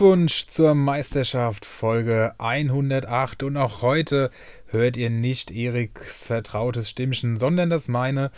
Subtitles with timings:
[0.00, 4.30] Glückwunsch zur Meisterschaft Folge 108 und auch heute
[4.68, 8.30] hört ihr nicht Eriks vertrautes Stimmchen, sondern das meine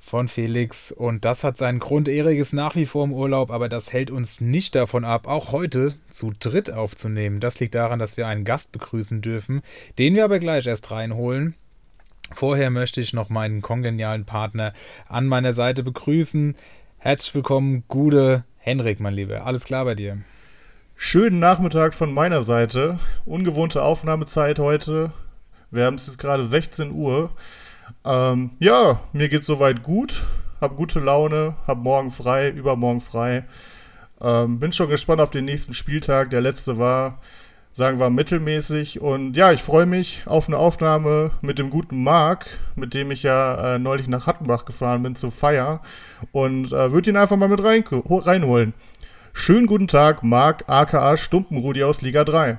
[0.00, 2.08] von Felix und das hat seinen Grund.
[2.08, 5.52] Erik ist nach wie vor im Urlaub, aber das hält uns nicht davon ab, auch
[5.52, 7.38] heute zu dritt aufzunehmen.
[7.38, 9.60] Das liegt daran, dass wir einen Gast begrüßen dürfen,
[9.98, 11.54] den wir aber gleich erst reinholen.
[12.32, 14.72] Vorher möchte ich noch meinen kongenialen Partner
[15.06, 16.56] an meiner Seite begrüßen.
[16.96, 19.44] Herzlich willkommen, Gude Henrik, mein Lieber.
[19.44, 20.16] Alles klar bei dir?
[21.00, 22.98] Schönen Nachmittag von meiner Seite.
[23.24, 25.12] Ungewohnte Aufnahmezeit heute.
[25.70, 27.30] Wir haben es jetzt gerade 16 Uhr.
[28.04, 30.24] Ähm, ja, mir geht's soweit gut.
[30.60, 33.44] Hab gute Laune, hab morgen frei, übermorgen frei.
[34.20, 36.30] Ähm, bin schon gespannt auf den nächsten Spieltag.
[36.30, 37.20] Der letzte war
[37.78, 39.00] sagen wir, mittelmäßig.
[39.00, 43.22] Und ja, ich freue mich auf eine Aufnahme mit dem guten Marc, mit dem ich
[43.22, 45.80] ja äh, neulich nach Hattenbach gefahren bin zur Feier.
[46.32, 48.74] Und äh, würde ihn einfach mal mit rein, reinholen.
[49.32, 52.58] Schönen guten Tag, Marc, aka Stumpenrudi aus Liga 3.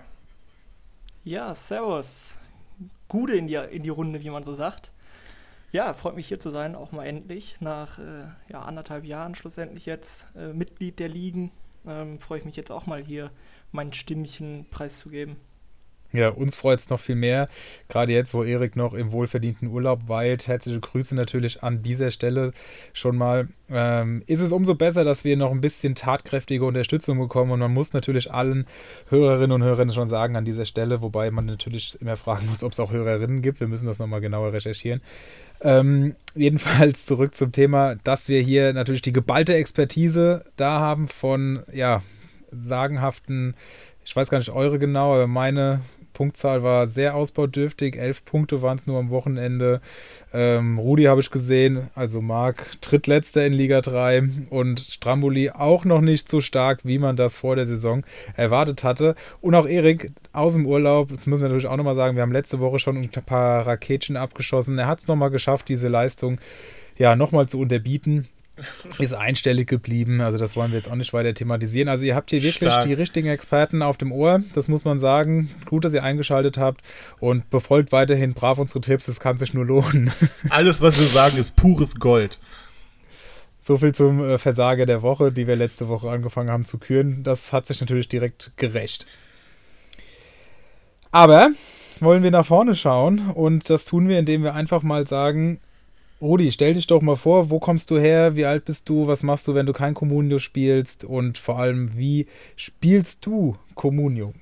[1.24, 2.38] Ja, servus.
[3.08, 4.92] Gute in die, in die Runde, wie man so sagt.
[5.72, 7.58] Ja, freut mich hier zu sein, auch mal endlich.
[7.60, 11.52] Nach äh, ja, anderthalb Jahren schlussendlich jetzt äh, Mitglied der Ligen.
[11.86, 13.32] Ähm, freue ich mich jetzt auch mal hier
[13.72, 15.38] mein Stimmchen preiszugeben.
[16.12, 17.48] Ja, uns freut es noch viel mehr.
[17.88, 20.48] Gerade jetzt, wo Erik noch im wohlverdienten Urlaub weilt.
[20.48, 22.52] Herzliche Grüße natürlich an dieser Stelle
[22.94, 23.48] schon mal.
[23.70, 27.52] Ähm, ist es umso besser, dass wir noch ein bisschen tatkräftige Unterstützung bekommen.
[27.52, 28.66] Und man muss natürlich allen
[29.10, 32.72] Hörerinnen und Hörern schon sagen an dieser Stelle, wobei man natürlich immer fragen muss, ob
[32.72, 33.60] es auch Hörerinnen gibt.
[33.60, 35.02] Wir müssen das nochmal genauer recherchieren.
[35.62, 41.60] Ähm, jedenfalls zurück zum Thema, dass wir hier natürlich die geballte Expertise da haben von,
[41.72, 42.02] ja,
[42.52, 43.54] sagenhaften,
[44.04, 45.82] ich weiß gar nicht eure genau, aber meine
[46.20, 47.96] Punktzahl war sehr ausbaudürftig.
[47.96, 49.80] Elf Punkte waren es nur am Wochenende.
[50.34, 56.02] Ähm, Rudi habe ich gesehen, also Marc, drittletzter in Liga 3 und Stramboli auch noch
[56.02, 58.04] nicht so stark, wie man das vor der Saison
[58.36, 59.16] erwartet hatte.
[59.40, 62.34] Und auch Erik aus dem Urlaub, das müssen wir natürlich auch nochmal sagen, wir haben
[62.34, 64.78] letzte Woche schon ein paar Raketchen abgeschossen.
[64.78, 66.38] Er hat es nochmal geschafft, diese Leistung
[66.98, 68.28] ja nochmal zu unterbieten
[69.00, 70.22] ist einstellig geblieben.
[70.22, 71.90] Also das wollen wir jetzt auch nicht weiter thematisieren.
[71.90, 72.86] Also ihr habt hier wirklich Stark.
[72.86, 74.42] die richtigen Experten auf dem Ohr.
[74.56, 75.50] Das muss man sagen.
[75.66, 76.82] Gut, dass ihr eingeschaltet habt
[77.20, 79.08] und befolgt weiterhin brav unsere Tipps.
[79.08, 80.12] Es kann sich nur lohnen.
[80.50, 82.40] Alles, was wir sagen, ist pures Gold.
[83.62, 87.24] So viel zum äh, Versager der Woche, die wir letzte Woche angefangen haben zu küren.
[87.24, 89.06] Das hat sich natürlich direkt gerecht.
[91.12, 91.50] Aber
[92.00, 95.60] wollen wir nach vorne schauen und das tun wir, indem wir einfach mal sagen,
[96.22, 99.24] Rudi, stell dich doch mal vor, wo kommst du her, wie alt bist du, was
[99.24, 104.34] machst du, wenn du kein Communio spielst und vor allem, wie spielst du Communio?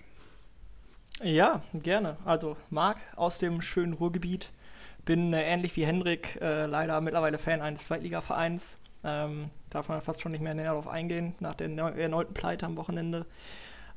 [1.21, 2.17] Ja, gerne.
[2.25, 4.51] Also Marc aus dem schönen Ruhrgebiet.
[5.05, 8.77] Bin äh, ähnlich wie Hendrik äh, leider mittlerweile Fan eines Zweitligavereins.
[9.03, 12.75] Ähm, darf man fast schon nicht mehr näher darauf eingehen, nach der erneuten Pleite am
[12.75, 13.25] Wochenende.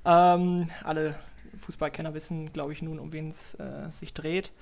[0.05, 1.15] Ähm, alle
[1.59, 4.53] Fußballkenner wissen, glaube ich, nun, um wen es äh, sich dreht.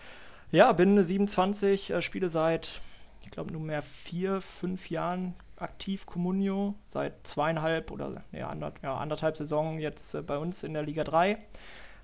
[0.50, 2.80] Ja, bin 27, äh, spiele seit
[3.22, 9.36] ich glaube, nunmehr vier, fünf Jahren aktiv Comunio, seit zweieinhalb oder ja, anderth ja, anderthalb
[9.36, 11.38] Saisonen jetzt äh, bei uns in der Liga 3.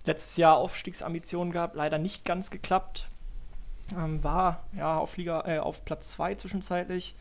[0.06, 3.08] Letztes Jahr Aufstiegsambitionen gehabt, leider nicht ganz geklappt.
[3.97, 7.14] Ähm, war ja auf, Liga, äh, auf Platz 2 zwischenzeitlich.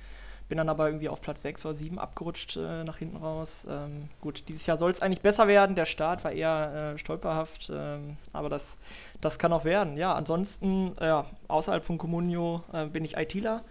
[0.49, 3.65] Bin dann aber irgendwie auf Platz 6 oder 7 abgerutscht äh, nach hinten raus.
[3.69, 5.75] Ähm, gut, dieses Jahr soll es eigentlich besser werden.
[5.75, 8.77] Der Start war eher äh, stolperhaft, ähm, aber das,
[9.21, 9.97] das kann auch werden.
[9.97, 13.63] Ja, ansonsten, ja, außerhalb von Comunio äh, bin ich ITler.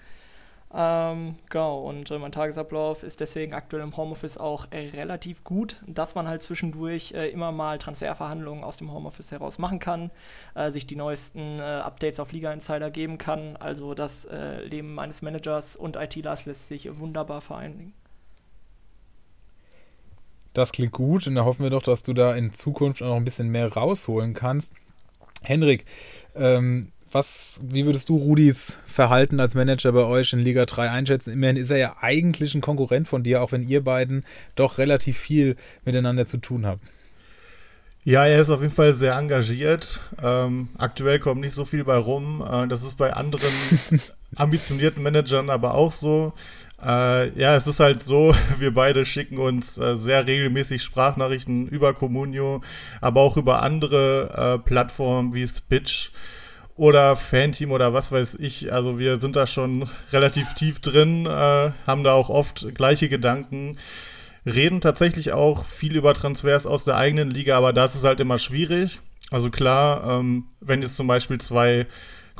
[0.74, 5.82] Ähm, genau, und äh, mein Tagesablauf ist deswegen aktuell im Homeoffice auch äh, relativ gut,
[5.86, 10.10] dass man halt zwischendurch äh, immer mal Transferverhandlungen aus dem Homeoffice heraus machen kann,
[10.54, 13.56] äh, sich die neuesten äh, Updates auf Liga Insider geben kann.
[13.58, 17.92] Also das äh, Leben eines Managers und ITlers lässt sich wunderbar vereinigen.
[20.54, 23.16] Das klingt gut und da hoffen wir doch, dass du da in Zukunft auch noch
[23.16, 24.72] ein bisschen mehr rausholen kannst.
[25.42, 25.84] Henrik,
[26.34, 31.32] ähm, was, wie würdest du Rudis Verhalten als Manager bei euch in Liga 3 einschätzen?
[31.32, 34.24] Immerhin ist er ja eigentlich ein Konkurrent von dir, auch wenn ihr beiden
[34.54, 36.82] doch relativ viel miteinander zu tun habt.
[38.04, 40.00] Ja, er ist auf jeden Fall sehr engagiert.
[40.20, 42.42] Ähm, aktuell kommt nicht so viel bei rum.
[42.48, 43.52] Äh, das ist bei anderen
[44.36, 46.32] ambitionierten Managern aber auch so.
[46.84, 51.94] Äh, ja, es ist halt so, wir beide schicken uns äh, sehr regelmäßig Sprachnachrichten über
[51.94, 52.60] Comunio,
[53.00, 56.10] aber auch über andere äh, Plattformen wie Spitch
[56.76, 58.72] oder Fanteam oder was weiß ich.
[58.72, 63.78] Also wir sind da schon relativ tief drin, äh, haben da auch oft gleiche Gedanken,
[64.46, 68.38] reden tatsächlich auch viel über Transfers aus der eigenen Liga, aber das ist halt immer
[68.38, 69.00] schwierig.
[69.30, 71.86] Also klar, ähm, wenn jetzt zum Beispiel zwei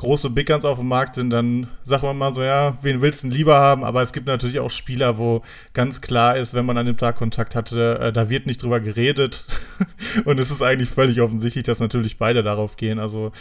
[0.03, 3.23] große Big Guns auf dem Markt sind, dann sagt man mal so, ja, wen willst
[3.23, 3.83] du denn lieber haben?
[3.83, 5.41] Aber es gibt natürlich auch Spieler, wo
[5.73, 8.79] ganz klar ist, wenn man an dem Tag Kontakt hatte, äh, da wird nicht drüber
[8.79, 9.45] geredet.
[10.25, 12.99] und es ist eigentlich völlig offensichtlich, dass natürlich beide darauf gehen.
[12.99, 13.31] Also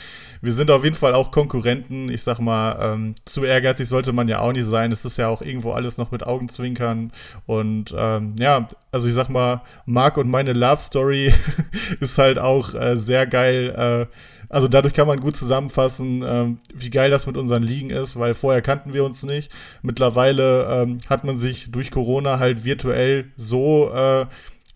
[0.41, 2.09] wir sind auf jeden Fall auch Konkurrenten.
[2.09, 4.93] Ich sag mal, ähm, zu ehrgeizig sollte man ja auch nicht sein.
[4.93, 7.13] Es ist ja auch irgendwo alles noch mit Augenzwinkern.
[7.45, 11.35] Und ähm, ja, also ich sag mal, Marc und meine Love Story
[12.01, 14.09] ist halt auch äh, sehr geil.
[14.11, 18.19] Äh, also dadurch kann man gut zusammenfassen, ähm, wie geil das mit unseren Ligen ist,
[18.19, 19.51] weil vorher kannten wir uns nicht.
[19.81, 24.27] Mittlerweile ähm, hat man sich durch Corona halt virtuell so äh,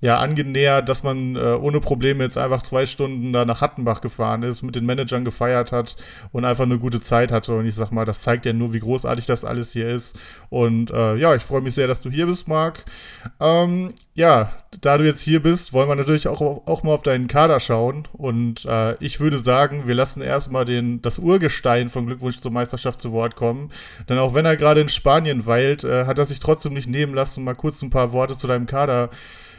[0.00, 4.42] ja, angenähert, dass man äh, ohne Probleme jetzt einfach zwei Stunden da nach Hattenbach gefahren
[4.42, 5.96] ist, mit den Managern gefeiert hat
[6.32, 7.54] und einfach eine gute Zeit hatte.
[7.54, 10.18] Und ich sag mal, das zeigt ja nur, wie großartig das alles hier ist.
[10.50, 12.84] Und äh, ja, ich freue mich sehr, dass du hier bist, Marc.
[13.40, 14.52] Ähm, ja,
[14.82, 18.06] da du jetzt hier bist, wollen wir natürlich auch, auch mal auf deinen Kader schauen.
[18.12, 23.00] Und äh, ich würde sagen, wir lassen erstmal den, das Urgestein von Glückwunsch zur Meisterschaft
[23.00, 23.72] zu Wort kommen.
[24.10, 27.14] Denn auch wenn er gerade in Spanien weilt, äh, hat er sich trotzdem nicht nehmen
[27.14, 29.08] lassen, mal kurz ein paar Worte zu deinem Kader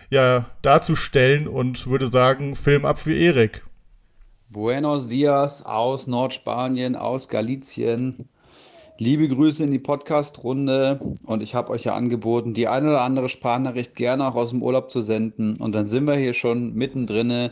[0.10, 3.64] ja, darzustellen und würde sagen, Film ab für Erik.
[4.50, 8.30] Buenos dias aus Nordspanien, aus Galizien.
[9.00, 13.30] Liebe Grüße in die Podcast-Runde und ich habe euch ja angeboten, die eine oder andere
[13.30, 15.56] Sprachnachricht gerne auch aus dem Urlaub zu senden.
[15.58, 17.52] Und dann sind wir hier schon mittendrin.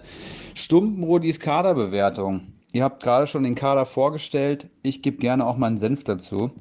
[0.55, 2.54] Stumpenrodis Kaderbewertung.
[2.75, 4.67] Ihr habt gerade schon den Kader vorgestellt.
[4.83, 6.51] Ich gebe gerne auch meinen Senf dazu.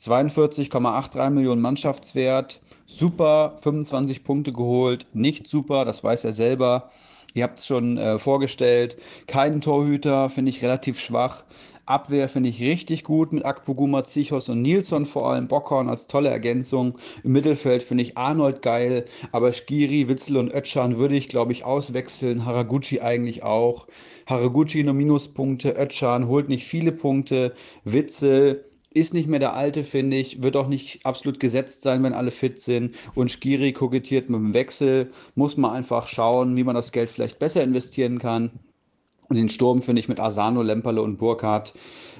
[0.00, 2.60] 42,83 Millionen Mannschaftswert.
[2.86, 5.06] Super, 25 Punkte geholt.
[5.12, 6.90] Nicht super, das weiß er selber.
[7.34, 8.96] Ihr habt es schon äh, vorgestellt.
[9.28, 11.44] Keinen Torhüter, finde ich relativ schwach.
[11.90, 15.48] Abwehr finde ich richtig gut mit Akpoguma, Zichos und Nilsson vor allem.
[15.48, 16.96] Bockhorn als tolle Ergänzung.
[17.24, 21.64] Im Mittelfeld finde ich Arnold geil, aber Skiri, Witzel und Ötschan würde ich, glaube ich,
[21.64, 22.46] auswechseln.
[22.46, 23.88] Haraguchi eigentlich auch.
[24.26, 30.16] Haraguchi nur Minuspunkte, Ötschan holt nicht viele Punkte, Witzel ist nicht mehr der alte, finde
[30.16, 32.96] ich, wird auch nicht absolut gesetzt sein, wenn alle fit sind.
[33.14, 35.10] Und Skiri kokettiert mit dem Wechsel.
[35.34, 38.50] Muss man einfach schauen, wie man das Geld vielleicht besser investieren kann.
[39.30, 41.72] Und den Sturm finde ich mit Asano, Lemperle und Burkhardt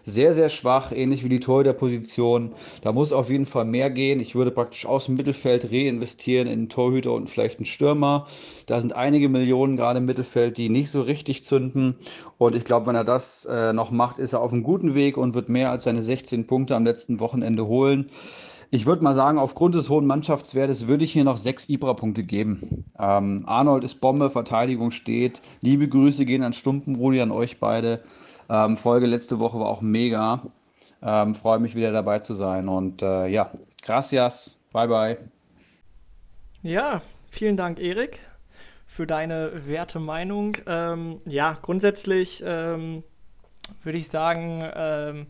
[0.05, 2.53] sehr, sehr schwach, ähnlich wie die Torhüterposition.
[2.83, 4.21] Da muss auf jeden Fall mehr gehen.
[4.21, 8.29] Ich würde praktisch aus dem Mittelfeld reinvestieren in einen Torhüter und vielleicht einen Stürmer.
[8.67, 11.97] Da sind einige Millionen gerade im Mittelfeld, die nicht so richtig zünden.
[12.39, 15.17] Und ich glaube, wenn er das äh, noch macht, ist er auf einem guten Weg
[15.17, 18.07] und wird mehr als seine 16 Punkte am letzten Wochenende holen.
[18.73, 22.85] Ich würde mal sagen, aufgrund des hohen Mannschaftswertes würde ich hier noch sechs Ibra-Punkte geben.
[22.97, 25.43] Ähm, Arnold ist Bombe, Verteidigung steht.
[25.61, 28.05] Liebe Grüße gehen an Stumpenbrudi, an euch beide.
[28.49, 30.43] Ähm, Folge letzte Woche war auch mega.
[31.03, 32.69] Ähm, Freue mich wieder dabei zu sein.
[32.69, 33.51] Und äh, ja,
[33.83, 34.57] gracias.
[34.73, 35.19] Bye, bye.
[36.63, 38.21] Ja, vielen Dank, Erik,
[38.87, 40.57] für deine werte Meinung.
[40.67, 43.03] Ähm, ja, grundsätzlich ähm,
[43.83, 45.27] würde ich sagen, ähm,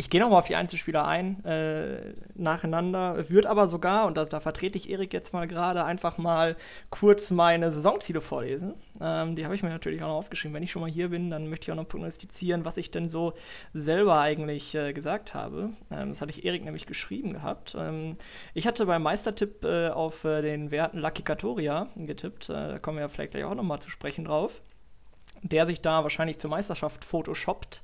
[0.00, 4.40] ich gehe nochmal auf die Einzelspieler ein, äh, nacheinander, würde aber sogar, und das, da
[4.40, 6.56] vertrete ich Erik jetzt mal gerade, einfach mal
[6.88, 8.72] kurz meine Saisonziele vorlesen.
[8.98, 10.54] Ähm, die habe ich mir natürlich auch noch aufgeschrieben.
[10.54, 13.10] Wenn ich schon mal hier bin, dann möchte ich auch noch prognostizieren, was ich denn
[13.10, 13.34] so
[13.74, 15.68] selber eigentlich äh, gesagt habe.
[15.90, 17.76] Ähm, das hatte ich Erik nämlich geschrieben gehabt.
[17.78, 18.14] Ähm,
[18.54, 22.48] ich hatte beim Meistertipp äh, auf äh, den Werten Lucky Katoria getippt.
[22.48, 24.62] Äh, da kommen wir ja vielleicht gleich auch nochmal zu sprechen drauf.
[25.42, 27.82] Der sich da wahrscheinlich zur Meisterschaft photoshoppt.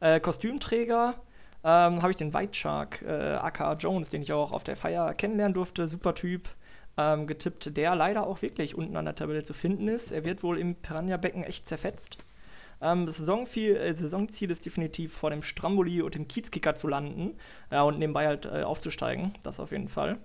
[0.00, 1.14] Äh, Kostümträger
[1.64, 5.14] ähm, habe ich den White Shark, äh, aka Jones, den ich auch auf der Feier
[5.14, 6.50] kennenlernen durfte, super Typ,
[6.98, 10.12] ähm, getippt, der leider auch wirklich unten an der Tabelle zu finden ist.
[10.12, 12.18] Er wird wohl im Piranha-Becken echt zerfetzt.
[12.82, 17.32] Ähm, das Saisonziel, äh, Saisonziel ist definitiv vor dem Stramboli und dem Kiezkicker zu landen
[17.70, 19.32] ja, und nebenbei halt äh, aufzusteigen.
[19.42, 20.18] Das auf jeden Fall.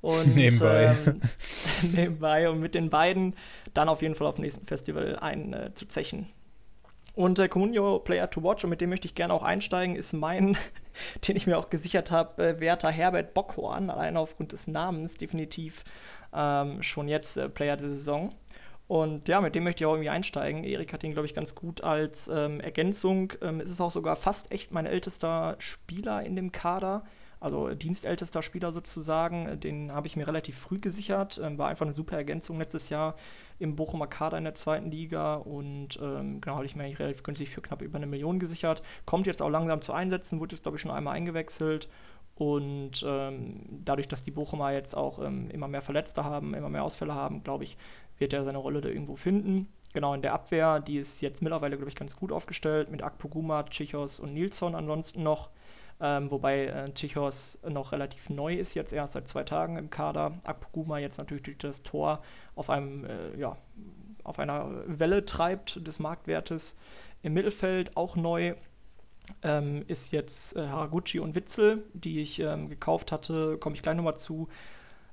[0.00, 0.96] Und, nebenbei.
[1.06, 1.20] Ähm,
[1.94, 3.36] nebenbei und mit den beiden
[3.72, 6.24] dann auf jeden Fall auf dem nächsten Festival einzuzechen.
[6.24, 6.41] Äh,
[7.14, 10.12] und der Comunio Player to Watch, und mit dem möchte ich gerne auch einsteigen, ist
[10.12, 10.56] mein,
[11.28, 15.84] den ich mir auch gesichert habe, äh, werter Herbert Bockhorn, allein aufgrund des Namens definitiv
[16.32, 18.34] ähm, schon jetzt äh, Player der Saison.
[18.88, 20.64] Und ja, mit dem möchte ich auch irgendwie einsteigen.
[20.64, 23.32] Erik hat ihn, glaube ich, ganz gut als ähm, Ergänzung.
[23.40, 27.04] Ähm, es ist auch sogar fast echt mein ältester Spieler in dem Kader
[27.42, 29.58] also dienstältester Spieler sozusagen.
[29.58, 31.40] Den habe ich mir relativ früh gesichert.
[31.42, 33.16] Ähm, war einfach eine super Ergänzung letztes Jahr
[33.62, 37.50] im Bochumer Kader in der zweiten Liga und ähm, genau habe ich mir relativ günstig
[37.50, 38.82] für knapp über eine Million gesichert.
[39.06, 41.88] Kommt jetzt auch langsam zu Einsätzen, wurde jetzt glaube ich schon einmal eingewechselt.
[42.34, 46.82] Und ähm, dadurch, dass die Bochumer jetzt auch ähm, immer mehr Verletzte haben, immer mehr
[46.82, 47.76] Ausfälle haben, glaube ich,
[48.18, 49.68] wird er seine Rolle da irgendwo finden.
[49.92, 53.64] Genau, in der Abwehr, die ist jetzt mittlerweile, glaube ich, ganz gut aufgestellt mit Akpoguma,
[53.64, 55.50] Chichos und Nilsson ansonsten noch.
[56.04, 60.32] Ähm, wobei äh, Chichos noch relativ neu ist, jetzt erst seit zwei Tagen im Kader.
[60.42, 62.22] Akpoguma jetzt natürlich durch das Tor
[62.56, 63.56] auf einem, äh, ja,
[64.24, 66.74] auf einer Welle treibt des Marktwertes.
[67.22, 68.56] Im Mittelfeld auch neu
[69.44, 73.94] ähm, ist jetzt äh, Haraguchi und Witzel, die ich ähm, gekauft hatte, komme ich gleich
[73.94, 74.48] nochmal zu,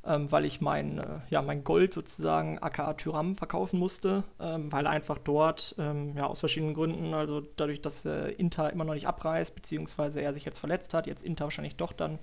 [0.10, 4.88] ähm, weil ich mein, äh, ja, mein Gold sozusagen aka Tyram verkaufen musste, ähm, weil
[4.88, 9.08] einfach dort, ähm, ja, aus verschiedenen Gründen, also dadurch, dass äh, Inter immer noch nicht
[9.08, 12.18] abreißt, beziehungsweise er sich jetzt verletzt hat, jetzt Inter wahrscheinlich doch dann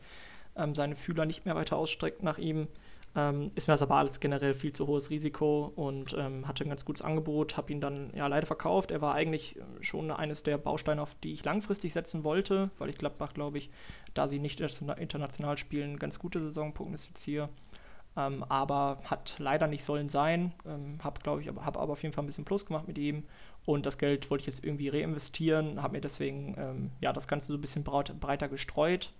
[0.56, 2.66] ähm, seine Fühler nicht mehr weiter ausstreckt nach ihm,
[3.14, 6.68] ähm, ist mir das aber alles generell viel zu hohes Risiko und ähm, hatte ein
[6.68, 8.90] ganz gutes Angebot, habe ihn dann ja leider verkauft.
[8.90, 12.90] Er war eigentlich äh, schon eines der Bausteine, auf die ich langfristig setzen wollte, weil
[12.90, 13.70] ich Gladbach, glaube ich,
[14.12, 17.48] da sie nicht international spielen, ganz gute Saison prognostiziere.
[18.16, 20.52] Ähm, aber hat leider nicht sollen sein.
[20.66, 22.98] Ähm, habe, glaube ich, aber, hab aber auf jeden Fall ein bisschen Plus gemacht mit
[22.98, 23.24] ihm.
[23.64, 27.48] Und das Geld wollte ich jetzt irgendwie reinvestieren, habe mir deswegen ähm, ja, das Ganze
[27.48, 29.12] so ein bisschen breiter gestreut.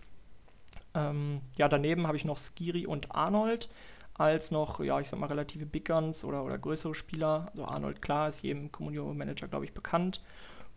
[0.94, 3.68] Ähm, ja, daneben habe ich noch Skiri und Arnold
[4.14, 7.48] als noch, ja, ich sag mal, relative Big Guns oder, oder größere Spieler.
[7.50, 10.22] Also Arnold, klar, ist jedem Communio-Manager, glaube ich, bekannt.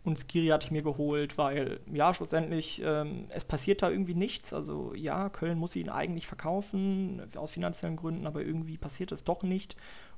[0.02, 4.52] Und Skiri hatte ich mir geholt, weil, ja, schlussendlich, ähm, es passiert da irgendwie nichts.
[4.52, 9.42] Also, ja, Köln muss ihn eigentlich verkaufen, aus finanziellen Gründen, aber irgendwie passiert es doch
[9.42, 9.76] nicht.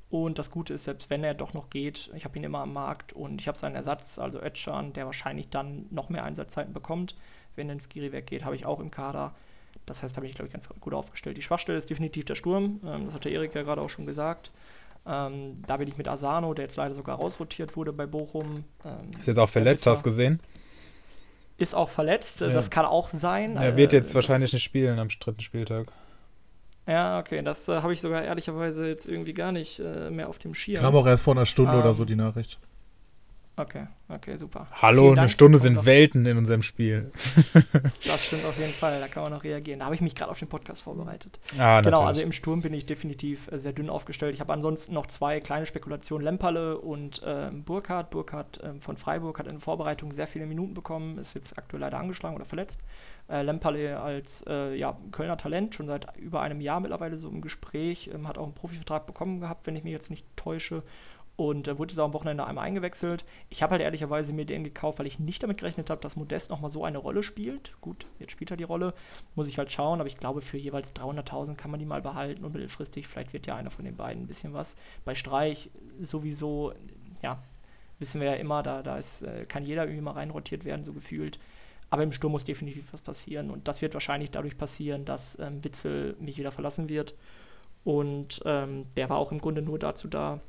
[0.09, 2.75] Und das Gute ist, selbst wenn er doch noch geht, ich habe ihn immer am
[2.75, 7.17] Markt und ich habe seinen Ersatz, also Ötchan, der wahrscheinlich dann noch mehr Einsatzzeiten bekommt.
[7.57, 9.35] Wenn dann Skiri weggeht, habe ich auch im Kader.
[9.87, 11.39] Das heißt, da bin ich, glaube ich, ganz gut aufgestellt.
[11.39, 12.81] Die Schwachstelle ist definitiv der Sturm.
[12.85, 14.53] Ähm, das hat der Erik ja gerade auch schon gesagt.
[15.05, 18.65] Ähm, da bin ich mit Asano, der jetzt leider sogar rausrotiert wurde bei Bochum.
[18.85, 20.41] Ähm, ist jetzt auch verletzt, hast du gesehen?
[21.59, 22.49] Ist auch verletzt, ja.
[22.49, 23.57] das kann auch sein.
[23.57, 25.93] Er wird jetzt äh, wahrscheinlich nicht spielen am dritten Spieltag.
[26.87, 30.39] Ja, okay, das äh, habe ich sogar ehrlicherweise jetzt irgendwie gar nicht äh, mehr auf
[30.39, 30.83] dem Schirm.
[30.83, 32.59] Kam auch erst vor einer Stunde oder ähm, so die Nachricht.
[33.55, 34.67] Okay, okay, super.
[34.81, 37.11] Hallo, eine Stunde sind Welten in unserem Spiel.
[38.03, 39.81] das stimmt auf jeden Fall, da kann man noch reagieren.
[39.81, 41.39] Da habe ich mich gerade auf den Podcast vorbereitet.
[41.59, 42.09] Ah, genau, natürlich.
[42.09, 44.33] also im Sturm bin ich definitiv äh, sehr dünn aufgestellt.
[44.33, 48.09] Ich habe ansonsten noch zwei kleine Spekulationen, Lemperle und ähm, Burkhardt.
[48.09, 51.99] Burkhardt ähm, von Freiburg hat in Vorbereitung sehr viele Minuten bekommen, ist jetzt aktuell leider
[51.99, 52.81] angeschlagen oder verletzt.
[53.29, 57.43] Äh, Lemperle als äh, ja, Kölner Talent, schon seit über einem Jahr mittlerweile so im
[57.43, 60.83] Gespräch, ähm, hat auch einen Profivertrag bekommen gehabt, wenn ich mich jetzt nicht täusche
[61.37, 63.25] und äh, wurde auch am Wochenende einmal eingewechselt.
[63.49, 66.51] Ich habe halt ehrlicherweise mir den gekauft, weil ich nicht damit gerechnet habe, dass Modest
[66.51, 67.73] nochmal so eine Rolle spielt.
[67.81, 68.95] Gut, jetzt spielt er die Rolle,
[69.35, 72.45] muss ich halt schauen, aber ich glaube, für jeweils 300.000 kann man die mal behalten
[72.45, 74.77] und mittelfristig, vielleicht wird ja einer von den beiden ein bisschen was.
[75.05, 75.71] Bei Streich
[76.01, 76.75] sowieso,
[77.23, 77.43] ja,
[77.99, 80.93] wissen wir ja immer, da, da ist, äh, kann jeder irgendwie mal reinrotiert werden, so
[80.93, 81.39] gefühlt.
[81.89, 85.63] Aber im Sturm muss definitiv was passieren und das wird wahrscheinlich dadurch passieren, dass ähm,
[85.63, 87.15] Witzel mich wieder verlassen wird.
[87.85, 90.41] Und ähm, der war auch im Grunde nur dazu da,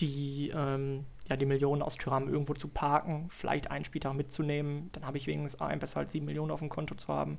[0.00, 4.90] die, ähm, ja, die Millionen aus Tyram irgendwo zu parken, vielleicht einen Spieltag mitzunehmen.
[4.92, 7.38] Dann habe ich wenigstens ein, besser als sieben Millionen auf dem Konto zu haben.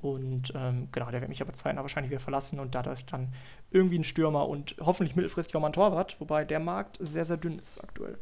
[0.00, 3.32] Und ähm, genau, der wird mich aber zeitnah wahrscheinlich wieder verlassen und dadurch dann
[3.70, 7.36] irgendwie ein Stürmer und hoffentlich mittelfristig auch mal ein Torwart, wobei der Markt sehr, sehr
[7.36, 8.18] dünn ist aktuell.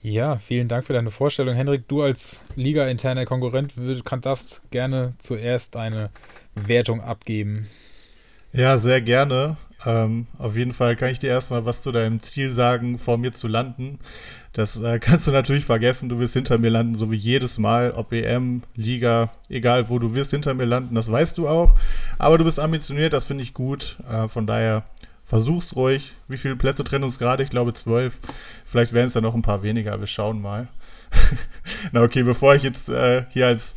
[0.00, 1.54] Ja, vielen Dank für deine Vorstellung.
[1.54, 3.74] Henrik, du als Liga-interner Konkurrent
[4.22, 6.10] darfst gerne zuerst eine
[6.54, 7.66] Wertung abgeben.
[8.52, 9.58] Ja, sehr gerne.
[9.86, 13.32] Ähm, auf jeden Fall kann ich dir erstmal was zu deinem Ziel sagen, vor mir
[13.32, 14.00] zu landen.
[14.52, 16.08] Das äh, kannst du natürlich vergessen.
[16.08, 20.14] Du wirst hinter mir landen, so wie jedes Mal, ob EM, Liga, egal wo, du
[20.14, 21.76] wirst hinter mir landen, das weißt du auch.
[22.18, 23.98] Aber du bist ambitioniert, das finde ich gut.
[24.10, 24.84] Äh, von daher
[25.24, 26.12] versuch's ruhig.
[26.26, 27.44] Wie viele Plätze trennen uns gerade?
[27.44, 28.18] Ich glaube zwölf.
[28.64, 30.00] Vielleicht werden es ja noch ein paar weniger.
[30.00, 30.68] Wir schauen mal.
[31.92, 33.74] Na okay, bevor ich jetzt äh, hier als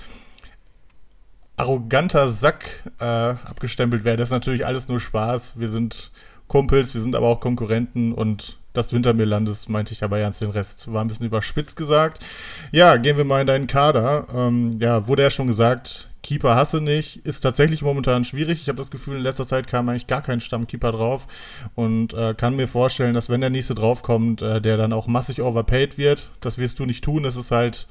[1.62, 4.18] arroganter Sack äh, abgestempelt wäre.
[4.18, 5.60] Das ist natürlich alles nur Spaß.
[5.60, 6.12] Wir sind
[6.48, 10.92] Kumpels, wir sind aber auch Konkurrenten und dass du meinte ich aber ganz den Rest.
[10.92, 12.24] War ein bisschen überspitzt gesagt.
[12.72, 14.28] Ja, gehen wir mal in deinen Kader.
[14.34, 18.62] Ähm, ja, wurde ja schon gesagt, Keeper hasse nicht, ist tatsächlich momentan schwierig.
[18.62, 21.28] Ich habe das Gefühl, in letzter Zeit kam eigentlich gar kein Stammkeeper drauf
[21.76, 25.42] und äh, kann mir vorstellen, dass wenn der nächste draufkommt, äh, der dann auch massig
[25.42, 26.30] overpaid wird.
[26.40, 27.24] Das wirst du nicht tun.
[27.24, 27.88] Das ist halt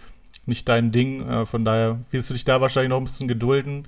[0.46, 1.28] nicht dein Ding.
[1.28, 3.86] Äh, von daher wirst du dich da wahrscheinlich noch ein bisschen gedulden.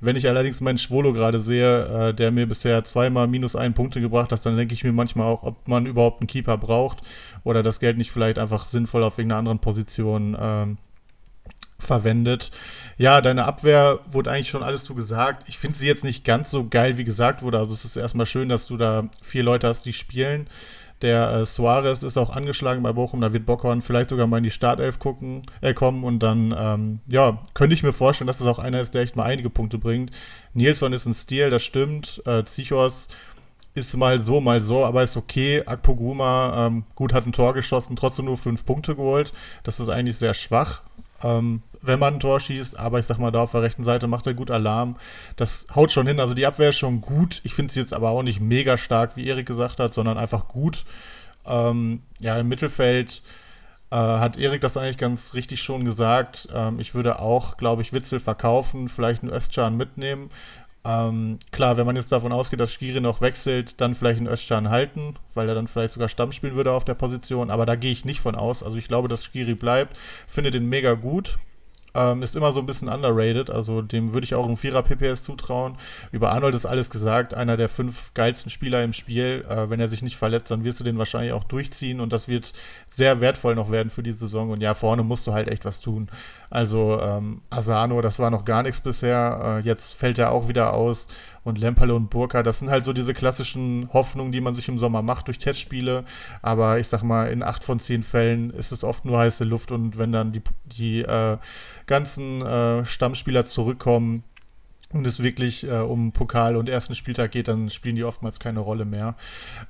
[0.00, 4.00] Wenn ich allerdings meinen Schwolo gerade sehe, äh, der mir bisher zweimal minus einen Punkte
[4.00, 7.02] gebracht hat, dann denke ich mir manchmal auch, ob man überhaupt einen Keeper braucht
[7.44, 10.78] oder das Geld nicht vielleicht einfach sinnvoll auf irgendeiner anderen Position ähm,
[11.78, 12.50] verwendet.
[12.96, 15.48] Ja, deine Abwehr wurde eigentlich schon alles zu gesagt.
[15.48, 17.58] Ich finde sie jetzt nicht ganz so geil, wie gesagt wurde.
[17.58, 20.48] Also es ist erstmal schön, dass du da vier Leute hast, die spielen.
[21.02, 24.44] Der äh, Suarez ist auch angeschlagen bei Bochum, da wird Bockhorn vielleicht sogar mal in
[24.44, 28.44] die Startelf gucken, äh, kommen und dann, ähm, ja, könnte ich mir vorstellen, dass es
[28.44, 30.12] das auch einer ist, der echt mal einige Punkte bringt.
[30.54, 32.22] Nilsson ist ein Stil, das stimmt.
[32.24, 33.08] Äh, Zichos
[33.74, 35.62] ist mal so, mal so, aber ist okay.
[35.64, 39.32] Akpoguma, ähm, gut, hat ein Tor geschossen, trotzdem nur fünf Punkte geholt.
[39.64, 40.82] Das ist eigentlich sehr schwach.
[41.22, 44.06] Ähm, wenn man ein Tor schießt, aber ich sag mal, da auf der rechten Seite
[44.06, 44.96] macht er gut Alarm.
[45.36, 46.20] Das haut schon hin.
[46.20, 47.40] Also die Abwehr ist schon gut.
[47.44, 50.48] Ich finde sie jetzt aber auch nicht mega stark, wie Erik gesagt hat, sondern einfach
[50.48, 50.84] gut.
[51.44, 53.22] Ähm, ja, im Mittelfeld
[53.90, 56.48] äh, hat Erik das eigentlich ganz richtig schon gesagt.
[56.54, 60.30] Ähm, ich würde auch, glaube ich, Witzel verkaufen, vielleicht einen Östschan mitnehmen.
[60.84, 64.68] Ähm, klar, wenn man jetzt davon ausgeht, dass Skiri noch wechselt, dann vielleicht einen Özcan
[64.68, 67.50] halten, weil er dann vielleicht sogar Stamm spielen würde auf der Position.
[67.50, 68.62] Aber da gehe ich nicht von aus.
[68.62, 69.96] Also ich glaube, dass Skiri bleibt.
[70.26, 71.38] Finde den mega gut.
[71.94, 75.22] Ähm, ist immer so ein bisschen underrated, also dem würde ich auch einen Vierer PPS
[75.22, 75.76] zutrauen.
[76.10, 79.44] Über Arnold ist alles gesagt, einer der fünf geilsten Spieler im Spiel.
[79.48, 82.28] Äh, wenn er sich nicht verletzt, dann wirst du den wahrscheinlich auch durchziehen und das
[82.28, 82.52] wird
[82.90, 84.50] sehr wertvoll noch werden für die Saison.
[84.50, 86.08] Und ja, vorne musst du halt echt was tun.
[86.48, 89.60] Also ähm, Asano, das war noch gar nichts bisher.
[89.64, 91.08] Äh, jetzt fällt er auch wieder aus.
[91.44, 94.78] Und Lemperle und Burka, das sind halt so diese klassischen Hoffnungen, die man sich im
[94.78, 96.04] Sommer macht durch Testspiele.
[96.40, 99.72] Aber ich sag mal, in acht von zehn Fällen ist es oft nur heiße Luft.
[99.72, 101.38] Und wenn dann die, die äh,
[101.86, 104.22] ganzen äh, Stammspieler zurückkommen
[104.92, 108.60] und es wirklich äh, um Pokal und ersten Spieltag geht, dann spielen die oftmals keine
[108.60, 109.16] Rolle mehr.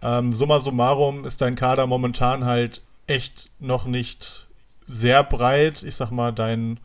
[0.03, 4.47] Ähm, summa summarum ist dein Kader momentan halt echt noch nicht
[4.87, 5.83] sehr breit.
[5.83, 6.81] Ich sag mal, dein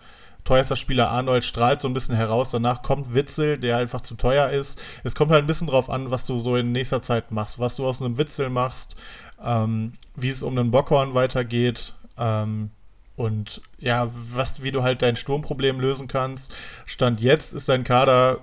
[0.47, 2.51] teuerster Spieler Arnold strahlt so ein bisschen heraus.
[2.51, 4.81] Danach kommt Witzel, der einfach zu teuer ist.
[5.03, 7.75] Es kommt halt ein bisschen drauf an, was du so in nächster Zeit machst, was
[7.75, 8.95] du aus einem Witzel machst,
[9.43, 11.93] ähm, wie es um einen Bockhorn weitergeht.
[12.17, 12.71] Ähm,
[13.17, 16.53] und ja, was, wie du halt dein Sturmproblem lösen kannst.
[16.85, 18.39] Stand jetzt ist dein Kader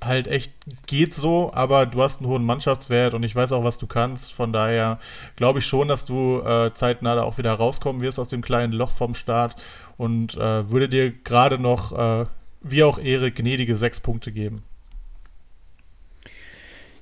[0.00, 0.52] halt echt
[0.86, 4.32] geht so, aber du hast einen hohen Mannschaftswert und ich weiß auch, was du kannst.
[4.32, 4.98] Von daher
[5.34, 8.72] glaube ich schon, dass du äh, zeitnah da auch wieder rauskommen wirst aus dem kleinen
[8.72, 9.56] Loch vom Start
[9.98, 12.26] und äh, würde dir gerade noch, äh,
[12.62, 14.62] wie auch Erik, gnädige sechs Punkte geben.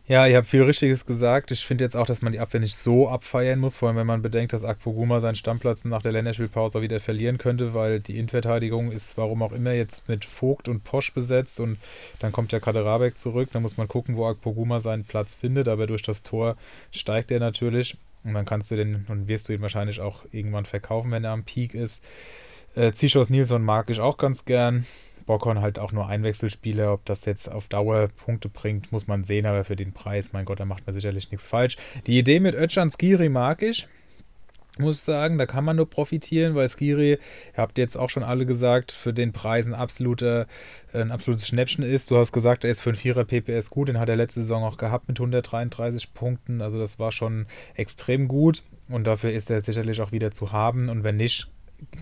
[0.08, 1.50] Ja, ihr habt viel Richtiges gesagt.
[1.50, 4.06] Ich finde jetzt auch, dass man die Abwehr nicht so abfeiern muss, vor allem wenn
[4.06, 8.92] man bedenkt, dass Akpoguma seinen Stammplatz nach der Länderspielpause wieder verlieren könnte, weil die Innenverteidigung
[8.92, 11.78] ist, warum auch immer, jetzt mit Vogt und Posch besetzt und
[12.20, 13.48] dann kommt ja Kaderabek zurück.
[13.52, 16.56] Da muss man gucken, wo Akpoguma seinen Platz findet, aber durch das Tor
[16.92, 20.66] steigt er natürlich und dann kannst du den und wirst du ihn wahrscheinlich auch irgendwann
[20.66, 22.04] verkaufen, wenn er am Peak ist.
[22.76, 24.84] Äh, Zischos Nilsson mag ich auch ganz gern.
[25.24, 26.92] Bockhorn halt auch nur Einwechselspieler.
[26.92, 30.44] Ob das jetzt auf Dauer Punkte bringt, muss man sehen, aber für den Preis, mein
[30.44, 31.76] Gott, da macht man sicherlich nichts falsch.
[32.06, 33.88] Die Idee mit Özcan Skiri mag ich.
[34.78, 37.18] Muss sagen, da kann man nur profitieren, weil Skiri, ihr
[37.56, 40.46] habt jetzt auch schon alle gesagt, für den Preis ein, absoluter,
[40.92, 42.10] ein absolutes Schnäppchen ist.
[42.10, 44.64] Du hast gesagt, er ist für ein Vierer PPS gut, den hat er letzte Saison
[44.64, 46.60] auch gehabt mit 133 Punkten.
[46.60, 50.90] Also das war schon extrem gut und dafür ist er sicherlich auch wieder zu haben.
[50.90, 51.48] Und wenn nicht,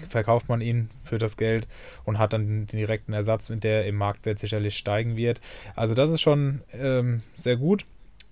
[0.08, 1.66] verkauft man ihn für das Geld
[2.04, 5.40] und hat dann den direkten Ersatz, der im Marktwert sicherlich steigen wird.
[5.74, 7.84] Also das ist schon ähm, sehr gut.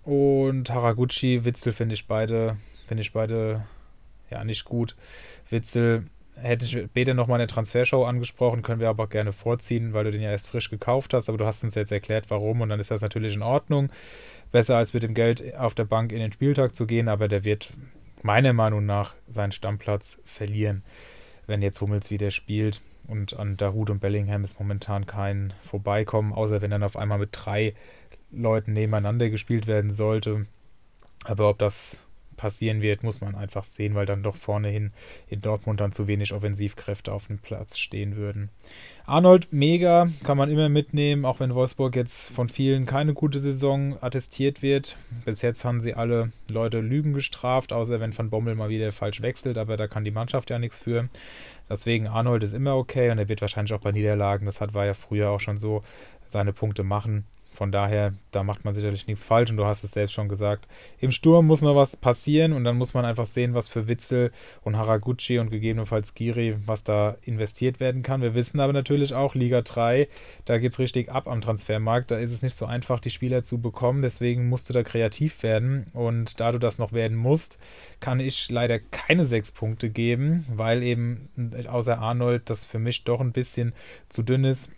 [0.04, 3.64] Und Haraguchi, Witzel finde ich beide, finde ich beide
[4.30, 4.96] ja nicht gut.
[5.48, 10.10] Witzel hätte ich später nochmal eine Transfershow angesprochen, können wir aber gerne vorziehen, weil du
[10.10, 12.80] den ja erst frisch gekauft hast, aber du hast uns jetzt erklärt, warum und dann
[12.80, 13.90] ist das natürlich in Ordnung.
[14.50, 17.44] Besser als mit dem Geld auf der Bank in den Spieltag zu gehen, aber der
[17.44, 17.72] wird
[18.22, 20.82] meiner Meinung nach seinen Stammplatz verlieren
[21.46, 22.80] wenn jetzt Hummels wieder spielt.
[23.08, 27.30] Und an Dahoud und Bellingham ist momentan kein Vorbeikommen, außer wenn dann auf einmal mit
[27.32, 27.74] drei
[28.30, 30.46] Leuten nebeneinander gespielt werden sollte.
[31.24, 31.98] Aber ob das
[32.42, 34.90] passieren wird, muss man einfach sehen, weil dann doch vorne hin
[35.28, 38.50] in Dortmund dann zu wenig Offensivkräfte auf dem Platz stehen würden.
[39.06, 43.96] Arnold, mega, kann man immer mitnehmen, auch wenn Wolfsburg jetzt von vielen keine gute Saison
[44.02, 44.96] attestiert wird.
[45.24, 49.22] Bis jetzt haben sie alle Leute Lügen gestraft, außer wenn Van Bommel mal wieder falsch
[49.22, 51.08] wechselt, aber da kann die Mannschaft ja nichts für.
[51.70, 54.84] Deswegen Arnold ist immer okay und er wird wahrscheinlich auch bei Niederlagen, das hat, war
[54.84, 55.84] ja früher auch schon so,
[56.26, 57.24] seine Punkte machen.
[57.52, 60.66] Von daher, da macht man sicherlich nichts falsch und du hast es selbst schon gesagt.
[60.98, 64.32] Im Sturm muss noch was passieren und dann muss man einfach sehen, was für Witzel
[64.62, 68.22] und Haraguchi und gegebenenfalls Giri, was da investiert werden kann.
[68.22, 70.08] Wir wissen aber natürlich auch, Liga 3,
[70.46, 72.10] da geht es richtig ab am Transfermarkt.
[72.10, 74.00] Da ist es nicht so einfach, die Spieler zu bekommen.
[74.00, 77.58] Deswegen musst du da kreativ werden und da du das noch werden musst,
[78.00, 81.28] kann ich leider keine sechs Punkte geben, weil eben
[81.68, 83.74] außer Arnold das für mich doch ein bisschen
[84.08, 84.70] zu dünn ist.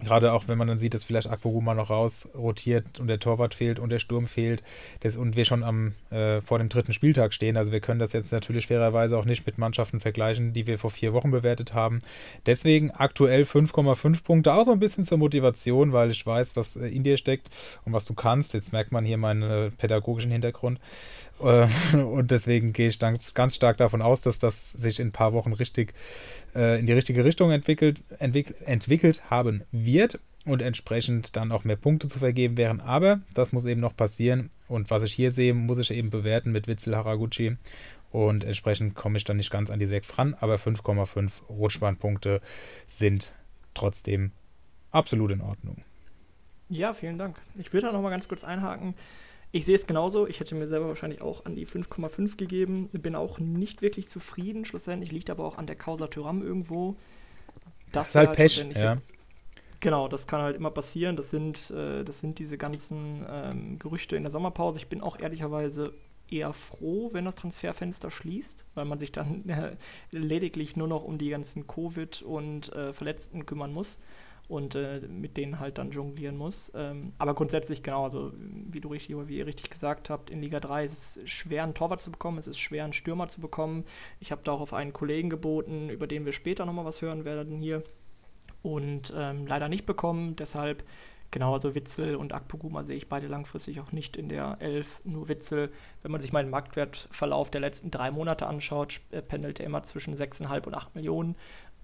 [0.00, 3.54] Gerade auch, wenn man dann sieht, dass vielleicht Akpoguma noch raus rotiert und der Torwart
[3.54, 4.62] fehlt und der Sturm fehlt
[5.00, 7.56] das, und wir schon am, äh, vor dem dritten Spieltag stehen.
[7.56, 10.90] Also wir können das jetzt natürlich fairerweise auch nicht mit Mannschaften vergleichen, die wir vor
[10.90, 12.00] vier Wochen bewertet haben.
[12.46, 16.88] Deswegen aktuell 5,5 Punkte, auch so ein bisschen zur Motivation, weil ich weiß, was äh,
[16.88, 17.50] in dir steckt
[17.84, 18.54] und was du kannst.
[18.54, 20.80] Jetzt merkt man hier meinen äh, pädagogischen Hintergrund.
[21.42, 25.32] Äh, und deswegen gehe ich ganz, stark davon aus, dass das sich in ein paar
[25.32, 25.94] Wochen richtig
[26.54, 31.76] äh, in die richtige Richtung entwickelt, entwick entwickelt haben wird und entsprechend dann auch mehr
[31.76, 32.80] Punkte zu vergeben wären.
[32.80, 34.50] Aber das muss eben noch passieren.
[34.68, 37.56] Und was ich hier sehe, muss ich eben bewerten mit Witzel Haraguchi.
[38.10, 42.40] Und entsprechend komme ich dann nicht ganz an die 6 ran, aber 5,5 Rutschbahnpunkte
[42.86, 43.32] sind
[43.72, 44.32] trotzdem
[44.90, 45.78] absolut in Ordnung.
[46.68, 47.36] Ja, vielen Dank.
[47.56, 48.94] Ich würde da nochmal ganz kurz einhaken.
[49.54, 50.26] Ich sehe es genauso.
[50.26, 52.88] Ich hätte mir selber wahrscheinlich auch an die 5,5 gegeben.
[52.88, 54.64] Bin auch nicht wirklich zufrieden.
[54.64, 56.96] Schlussendlich liegt aber auch an der Causa Tyram irgendwo.
[57.92, 58.66] Das, das ist halt, Pech.
[58.74, 58.94] Ja.
[58.94, 59.12] Jetzt,
[59.80, 61.16] genau, das kann halt immer passieren.
[61.16, 64.78] Das sind, äh, das sind diese ganzen ähm, Gerüchte in der Sommerpause.
[64.78, 65.92] Ich bin auch ehrlicherweise
[66.30, 69.76] eher froh, wenn das Transferfenster schließt, weil man sich dann äh,
[70.10, 73.98] lediglich nur noch um die ganzen Covid- und äh, Verletzten kümmern muss
[74.48, 76.72] und äh, mit denen halt dann jonglieren muss.
[76.74, 80.60] Ähm, aber grundsätzlich, genau, also wie du richtig wie ihr richtig gesagt habt, in Liga
[80.60, 83.84] 3 ist es schwer, einen Torwart zu bekommen, es ist schwer, einen Stürmer zu bekommen.
[84.20, 87.24] Ich habe da auch auf einen Kollegen geboten, über den wir später nochmal was hören
[87.24, 87.82] werden hier.
[88.62, 90.84] Und ähm, leider nicht bekommen, deshalb
[91.32, 95.00] Genau, also Witzel und Akpoguma sehe ich beide langfristig auch nicht in der 11.
[95.04, 99.58] Nur Witzel, wenn man sich mal den Marktwertverlauf der letzten drei Monate anschaut, äh, pendelt
[99.58, 101.34] er immer zwischen 6,5 und 8 Millionen.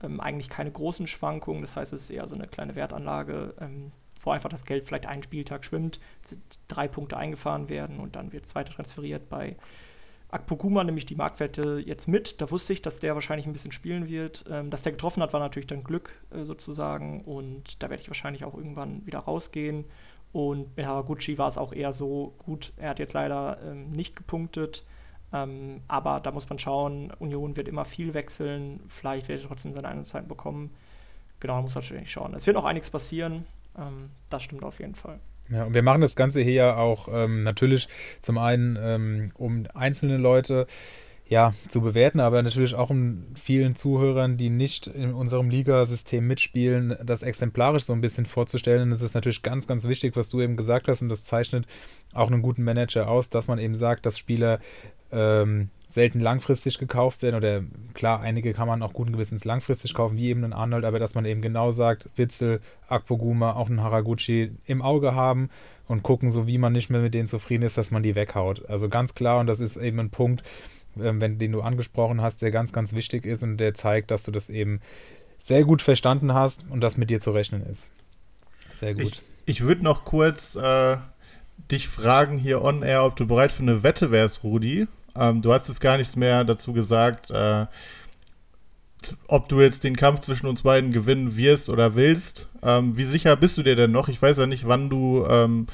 [0.03, 3.93] Ähm, eigentlich keine großen Schwankungen, das heißt, es ist eher so eine kleine Wertanlage, ähm,
[4.23, 6.01] wo einfach das Geld vielleicht einen Spieltag schwimmt,
[6.69, 9.57] drei Punkte eingefahren werden und dann wird es weiter transferiert bei
[10.31, 12.41] Akpoguma nämlich die Marktwerte jetzt mit.
[12.41, 14.45] Da wusste ich, dass der wahrscheinlich ein bisschen spielen wird.
[14.51, 17.23] Ähm, dass der getroffen hat, war natürlich dann Glück äh, sozusagen.
[17.23, 19.87] Und da werde ich wahrscheinlich auch irgendwann wieder rausgehen.
[20.33, 22.75] Und mit Haraguchi war es auch eher so gut.
[22.77, 24.85] Er hat jetzt leider ähm, nicht gepunktet.
[25.33, 27.12] Ähm, aber da muss man schauen.
[27.19, 28.81] Union wird immer viel wechseln.
[28.88, 30.71] Vielleicht wird er trotzdem seine Einsatzzeiten bekommen.
[31.41, 32.35] Genau, da muss man natürlich schauen.
[32.35, 33.47] Es wird noch einiges passieren.
[33.77, 35.21] Ähm, das stimmt auf jeden Fall.
[35.51, 37.88] Ja, und wir machen das Ganze hier ja auch ähm, natürlich
[38.21, 40.67] zum einen, ähm, um einzelne Leute
[41.27, 46.97] ja, zu bewerten, aber natürlich auch um vielen Zuhörern, die nicht in unserem Ligasystem mitspielen,
[47.05, 48.83] das exemplarisch so ein bisschen vorzustellen.
[48.83, 51.67] Und es ist natürlich ganz, ganz wichtig, was du eben gesagt hast, und das zeichnet
[52.14, 54.59] auch einen guten Manager aus, dass man eben sagt, dass Spieler
[55.12, 57.62] ähm, selten langfristig gekauft werden oder
[57.94, 61.14] klar, einige kann man auch guten Gewissens langfristig kaufen, wie eben ein Arnold, aber dass
[61.14, 65.49] man eben genau sagt, Witzel, Akpoguma, auch ein Haraguchi im Auge haben
[65.87, 68.68] und gucken, so wie man nicht mehr mit denen zufrieden ist, dass man die weghaut.
[68.68, 70.42] Also ganz klar und das ist eben ein Punkt,
[71.01, 74.25] ähm, wenn, den du angesprochen hast, der ganz, ganz wichtig ist und der zeigt, dass
[74.25, 74.81] du das eben
[75.40, 77.90] sehr gut verstanden hast und dass mit dir zu rechnen ist.
[78.75, 79.05] Sehr gut.
[79.05, 80.99] Ich, ich würde noch kurz äh,
[81.71, 84.87] dich fragen hier on air, ob du bereit für eine Wette wärst, Rudi.
[85.18, 87.66] Ähm, du hast jetzt gar nichts mehr dazu gesagt, äh,
[89.26, 92.48] ob du jetzt den Kampf zwischen uns beiden gewinnen wirst oder willst.
[92.62, 94.09] Ähm, wie sicher bist du dir denn noch?
[94.09, 95.66] Ich weiß ja nicht, wann du ähm,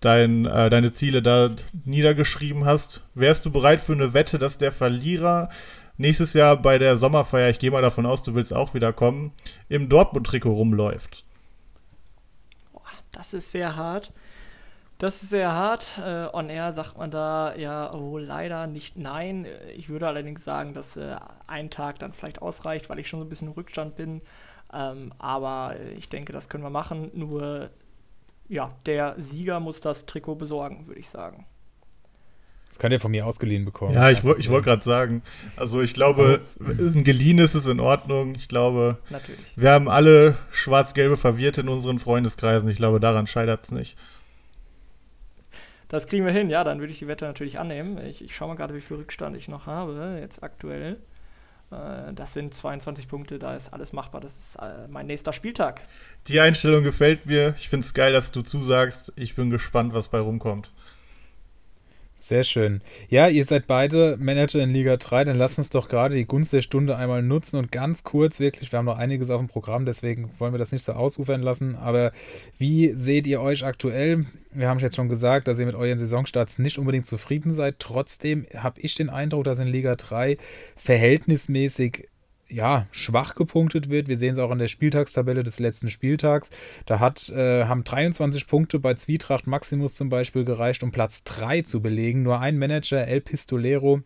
[0.00, 1.50] dein, äh, deine Ziele da
[1.84, 3.02] niedergeschrieben hast.
[3.14, 5.50] Wärst du bereit für eine Wette, dass der Verlierer
[5.96, 9.32] nächstes Jahr bei der Sommerfeier, ich gehe mal davon aus, du willst auch wieder kommen,
[9.68, 11.24] im Dortmund-Trikot rumläuft?
[13.12, 14.12] Das ist sehr hart.
[14.98, 15.98] Das ist sehr hart.
[15.98, 19.46] Äh, on Air sagt man da ja wohl leider nicht nein.
[19.76, 23.26] Ich würde allerdings sagen, dass äh, ein Tag dann vielleicht ausreicht, weil ich schon so
[23.26, 24.22] ein bisschen im Rückstand bin.
[24.72, 27.10] Ähm, aber ich denke, das können wir machen.
[27.14, 27.70] Nur,
[28.48, 31.46] ja, der Sieger muss das Trikot besorgen, würde ich sagen.
[32.68, 33.94] Das könnt ihr von mir ausgeliehen bekommen.
[33.94, 35.22] Ja, ich, ich wollte gerade sagen,
[35.54, 38.34] also ich glaube, ein geliehenes ist in Ordnung.
[38.34, 39.40] Ich glaube, Natürlich.
[39.54, 42.68] wir haben alle schwarz-gelbe Verwirrte in unseren Freundeskreisen.
[42.68, 43.96] Ich glaube, daran scheitert es nicht.
[45.88, 47.98] Das kriegen wir hin, ja, dann würde ich die Wette natürlich annehmen.
[48.04, 50.98] Ich, ich schaue mal gerade, wie viel Rückstand ich noch habe, jetzt aktuell.
[51.70, 54.20] Äh, das sind 22 Punkte, da ist alles machbar.
[54.20, 55.82] Das ist äh, mein nächster Spieltag.
[56.28, 57.54] Die Einstellung gefällt mir.
[57.58, 59.12] Ich finde es geil, dass du zusagst.
[59.16, 60.70] Ich bin gespannt, was bei rumkommt.
[62.24, 62.80] Sehr schön.
[63.10, 66.54] Ja, ihr seid beide Manager in Liga 3, dann lasst uns doch gerade die Gunst
[66.54, 69.84] der Stunde einmal nutzen und ganz kurz wirklich, wir haben noch einiges auf dem Programm,
[69.84, 72.12] deswegen wollen wir das nicht so ausufern lassen, aber
[72.56, 74.24] wie seht ihr euch aktuell?
[74.52, 77.78] Wir haben jetzt schon gesagt, dass ihr mit euren Saisonstarts nicht unbedingt zufrieden seid.
[77.78, 80.38] Trotzdem habe ich den Eindruck, dass in Liga 3
[80.76, 82.08] verhältnismäßig
[82.48, 84.08] ja, schwach gepunktet wird.
[84.08, 86.50] Wir sehen es auch an der Spieltagstabelle des letzten Spieltags.
[86.86, 91.62] Da hat, äh, haben 23 Punkte bei Zwietracht Maximus zum Beispiel gereicht, um Platz 3
[91.62, 92.22] zu belegen.
[92.22, 94.02] Nur ein Manager, El Pistolero,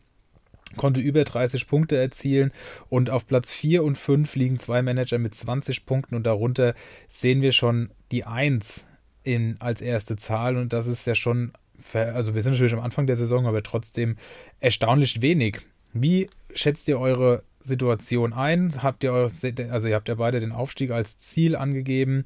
[0.77, 2.53] konnte über 30 Punkte erzielen
[2.89, 6.75] und auf Platz 4 und 5 liegen zwei Manager mit 20 Punkten und darunter
[7.09, 8.85] sehen wir schon die 1
[9.25, 11.53] in, als erste Zahl und das ist ja schon,
[11.93, 14.17] also wir sind natürlich am Anfang der Saison, aber trotzdem
[14.61, 15.61] erstaunlich wenig.
[15.93, 18.73] Wie schätzt ihr eure Situation ein?
[18.83, 22.25] Habt ihr also ihr habt ja beide den Aufstieg als Ziel angegeben.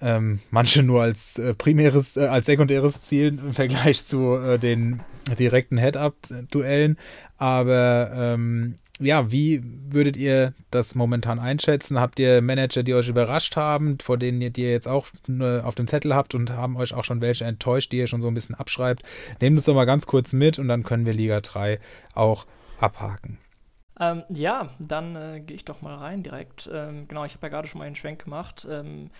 [0.00, 5.00] Ähm, manche nur als äh, primäres, äh, als sekundäres Ziel im Vergleich zu äh, den
[5.38, 6.96] direkten Head-Up-Duellen.
[7.36, 12.00] Aber ähm, ja, wie würdet ihr das momentan einschätzen?
[12.00, 15.60] Habt ihr Manager, die euch überrascht haben, vor denen ihr, die ihr jetzt auch äh,
[15.60, 18.28] auf dem Zettel habt und haben euch auch schon welche enttäuscht, die ihr schon so
[18.28, 19.02] ein bisschen abschreibt?
[19.40, 21.80] Nehmt uns doch mal ganz kurz mit und dann können wir Liga 3
[22.14, 22.46] auch
[22.80, 23.38] abhaken.
[24.00, 26.68] Ähm, ja, dann äh, gehe ich doch mal rein direkt.
[26.72, 28.66] Ähm, genau, ich habe ja gerade schon mal einen Schwenk gemacht.
[28.70, 29.10] Ähm,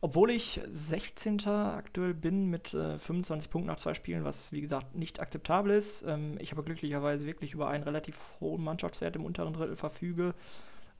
[0.00, 1.46] obwohl ich 16.
[1.46, 6.04] aktuell bin mit äh, 25 Punkten nach zwei Spielen, was wie gesagt nicht akzeptabel ist.
[6.06, 10.34] Ähm, ich habe glücklicherweise wirklich über einen relativ hohen Mannschaftswert im unteren Drittel verfüge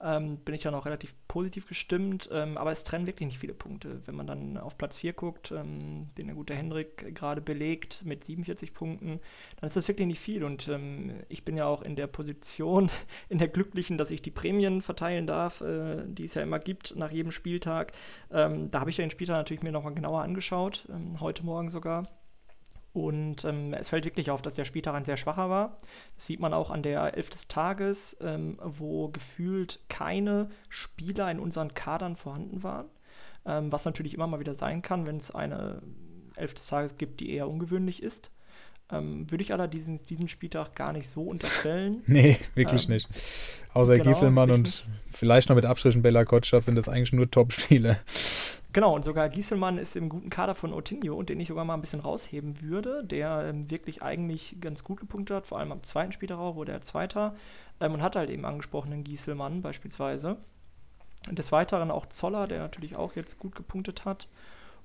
[0.02, 2.28] ähm, bin ich dann auch relativ positiv gestimmt.
[2.32, 4.00] Ähm, aber es trennen wirklich nicht viele Punkte.
[4.06, 8.24] Wenn man dann auf Platz 4 guckt, ähm, den der gute Hendrik gerade belegt mit
[8.24, 9.20] 47 Punkten,
[9.60, 10.44] dann ist das wirklich nicht viel.
[10.44, 12.90] Und ähm, ich bin ja auch in der Position,
[13.28, 16.96] in der glücklichen, dass ich die Prämien verteilen darf, äh, die es ja immer gibt
[16.96, 17.92] nach jedem Spieltag.
[18.30, 21.70] Ähm, da habe ich ja den Spieltag natürlich mir nochmal genauer angeschaut, ähm, heute Morgen
[21.70, 22.06] sogar.
[22.96, 25.76] Und ähm, es fällt wirklich auf, dass der Spieltag ein sehr schwacher war.
[26.14, 31.38] Das sieht man auch an der Elf des Tages, ähm, wo gefühlt keine Spieler in
[31.38, 32.86] unseren Kadern vorhanden waren.
[33.44, 35.82] Ähm, was natürlich immer mal wieder sein kann, wenn es eine
[36.36, 38.30] Elf des Tages gibt, die eher ungewöhnlich ist.
[38.90, 42.02] Ähm, würde ich aber diesen, diesen Spieltag gar nicht so unterstellen.
[42.06, 43.10] nee, wirklich ähm, nicht.
[43.74, 47.98] Außer genau, Gieselmann und vielleicht noch mit Abstrichen Bella Kotschap sind das eigentlich nur Top-Spiele.
[48.72, 51.74] Genau, und sogar Gieselmann ist im guten Kader von Otinho und den ich sogar mal
[51.74, 55.82] ein bisschen rausheben würde, der ähm, wirklich eigentlich ganz gut gepunktet hat, vor allem am
[55.82, 57.34] zweiten Spieltag auch, wurde er Zweiter
[57.80, 60.36] ähm, und hat halt eben angesprochenen Gieselmann beispielsweise.
[61.28, 64.28] Und des Weiteren auch Zoller, der natürlich auch jetzt gut gepunktet hat.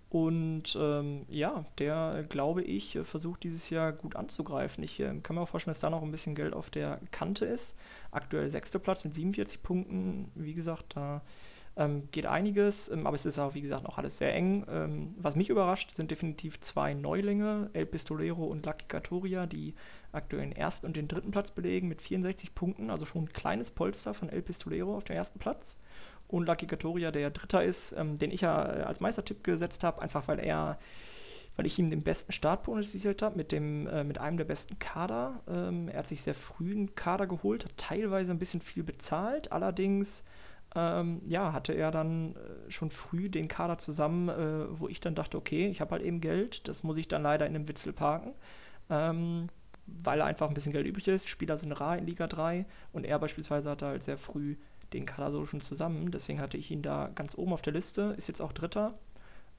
[0.09, 4.83] Und ähm, ja, der, glaube ich, versucht dieses Jahr gut anzugreifen.
[4.83, 7.45] Ich äh, kann mir auch vorstellen, dass da noch ein bisschen Geld auf der Kante
[7.45, 7.77] ist.
[8.11, 10.29] Aktuell sechster Platz mit 47 Punkten.
[10.35, 11.21] Wie gesagt, da
[11.81, 14.65] ähm, geht einiges, ähm, aber es ist auch, wie gesagt, noch alles sehr eng.
[14.69, 19.73] Ähm, was mich überrascht, sind definitiv zwei Neulinge, El Pistolero und Lucky Catoria, die
[20.11, 23.71] aktuell den ersten und den dritten Platz belegen mit 64 Punkten, also schon ein kleines
[23.71, 25.77] Polster von El Pistolero auf dem ersten Platz.
[26.27, 30.01] Und Lucky Catoria, der Dritter ist, ähm, den ich ja äh, als Meistertipp gesetzt habe,
[30.01, 30.77] einfach weil er
[31.57, 35.41] weil ich ihm den besten Start prognostiziert habe, mit, äh, mit einem der besten Kader.
[35.49, 39.51] Ähm, er hat sich sehr früh einen Kader geholt, hat teilweise ein bisschen viel bezahlt,
[39.51, 40.23] allerdings
[40.75, 45.15] ähm, ja, hatte er dann äh, schon früh den Kader zusammen, äh, wo ich dann
[45.15, 47.91] dachte, okay, ich habe halt eben Geld, das muss ich dann leider in einem Witzel
[47.93, 48.33] parken,
[48.89, 49.49] ähm,
[49.85, 51.27] weil einfach ein bisschen Geld übrig ist.
[51.27, 54.55] Spieler sind rar in Liga 3 und er beispielsweise hatte halt sehr früh
[54.93, 58.13] den Kader so schon zusammen, deswegen hatte ich ihn da ganz oben auf der Liste,
[58.17, 58.93] ist jetzt auch Dritter.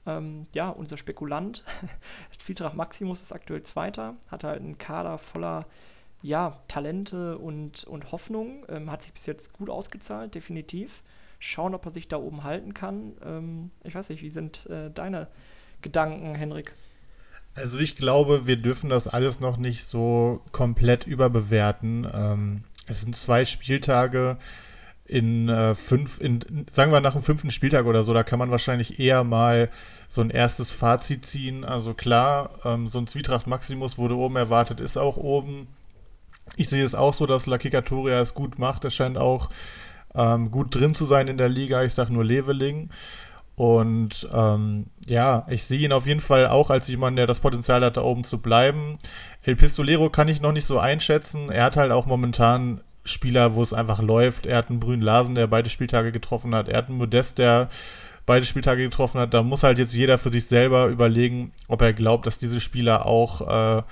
[0.05, 1.63] Ähm, ja, unser Spekulant,
[2.37, 5.65] Zwietracht Maximus ist aktuell Zweiter, hat halt einen Kader voller
[6.23, 8.65] ja, Talente und, und Hoffnung.
[8.69, 11.03] Ähm, hat sich bis jetzt gut ausgezahlt, definitiv.
[11.37, 13.11] Schauen, ob er sich da oben halten kann.
[13.23, 15.27] Ähm, ich weiß nicht, wie sind äh, deine
[15.81, 16.71] Gedanken, Henrik?
[17.55, 22.07] Also ich glaube, wir dürfen das alles noch nicht so komplett überbewerten.
[22.11, 24.37] Ähm, es sind zwei Spieltage
[25.05, 28.49] in äh, fünf, in, sagen wir nach dem fünften Spieltag oder so, da kann man
[28.49, 29.69] wahrscheinlich eher mal
[30.07, 31.65] so ein erstes Fazit ziehen.
[31.65, 35.67] Also klar, ähm, so ein Zwietracht Maximus wurde oben erwartet, ist auch oben.
[36.55, 38.83] Ich sehe es auch so, dass La Kikatoria es gut macht.
[38.83, 39.49] Er scheint auch
[40.15, 41.83] ähm, gut drin zu sein in der Liga.
[41.83, 42.89] Ich sage nur Leveling.
[43.55, 47.83] Und ähm, ja, ich sehe ihn auf jeden Fall auch als jemand, der das Potenzial
[47.83, 48.97] hat, da oben zu bleiben.
[49.43, 51.49] El Pistolero kann ich noch nicht so einschätzen.
[51.49, 54.45] Er hat halt auch momentan Spieler, wo es einfach läuft.
[54.45, 56.67] Er hat einen Brün Larsen, der beide Spieltage getroffen hat.
[56.67, 57.69] Er hat einen Modest, der
[58.25, 59.33] beide Spieltage getroffen hat.
[59.33, 63.05] Da muss halt jetzt jeder für sich selber überlegen, ob er glaubt, dass diese Spieler
[63.05, 63.83] auch äh,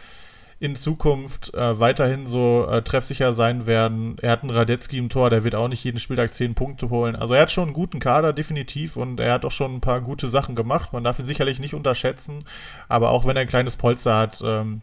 [0.61, 4.15] in Zukunft äh, weiterhin so äh, treffsicher sein werden.
[4.21, 7.15] Er hat einen Radetzky im Tor, der wird auch nicht jeden Spieltag zehn Punkte holen.
[7.15, 10.01] Also er hat schon einen guten Kader, definitiv, und er hat auch schon ein paar
[10.01, 10.93] gute Sachen gemacht.
[10.93, 12.45] Man darf ihn sicherlich nicht unterschätzen,
[12.87, 14.81] aber auch wenn er ein kleines Polster hat, ähm,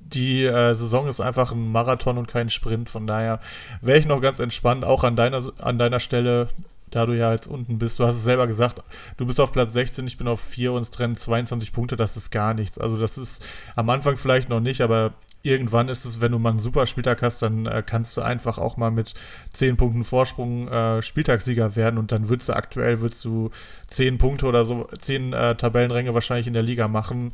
[0.00, 2.90] die äh, Saison ist einfach ein Marathon und kein Sprint.
[2.90, 3.38] Von daher
[3.80, 6.48] wäre ich noch ganz entspannt, auch an deiner, an deiner Stelle
[6.94, 7.98] da du ja jetzt unten bist.
[7.98, 8.82] Du hast es selber gesagt,
[9.16, 12.16] du bist auf Platz 16, ich bin auf 4 und es trennen 22 Punkte, das
[12.16, 12.78] ist gar nichts.
[12.78, 16.50] Also das ist am Anfang vielleicht noch nicht, aber irgendwann ist es, wenn du mal
[16.50, 19.14] einen super Spieltag hast, dann äh, kannst du einfach auch mal mit
[19.52, 23.50] 10 Punkten Vorsprung äh, Spieltagssieger werden und dann würdest du aktuell würdest du
[23.88, 27.32] 10 Punkte oder so, 10 äh, Tabellenränge wahrscheinlich in der Liga machen.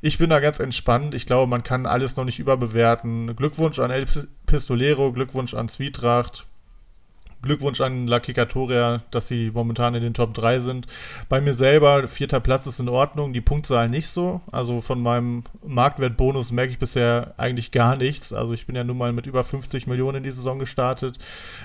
[0.00, 1.14] Ich bin da ganz entspannt.
[1.14, 3.36] Ich glaube, man kann alles noch nicht überbewerten.
[3.36, 4.06] Glückwunsch an El
[4.46, 6.46] Pistolero, Glückwunsch an Zwietracht.
[7.42, 10.86] Glückwunsch an La Kikatoria, dass sie momentan in den Top 3 sind.
[11.28, 14.40] Bei mir selber, vierter Platz ist in Ordnung, die Punktzahl nicht so.
[14.52, 18.32] Also von meinem Marktwertbonus merke ich bisher eigentlich gar nichts.
[18.32, 21.18] Also ich bin ja nun mal mit über 50 Millionen in die Saison gestartet.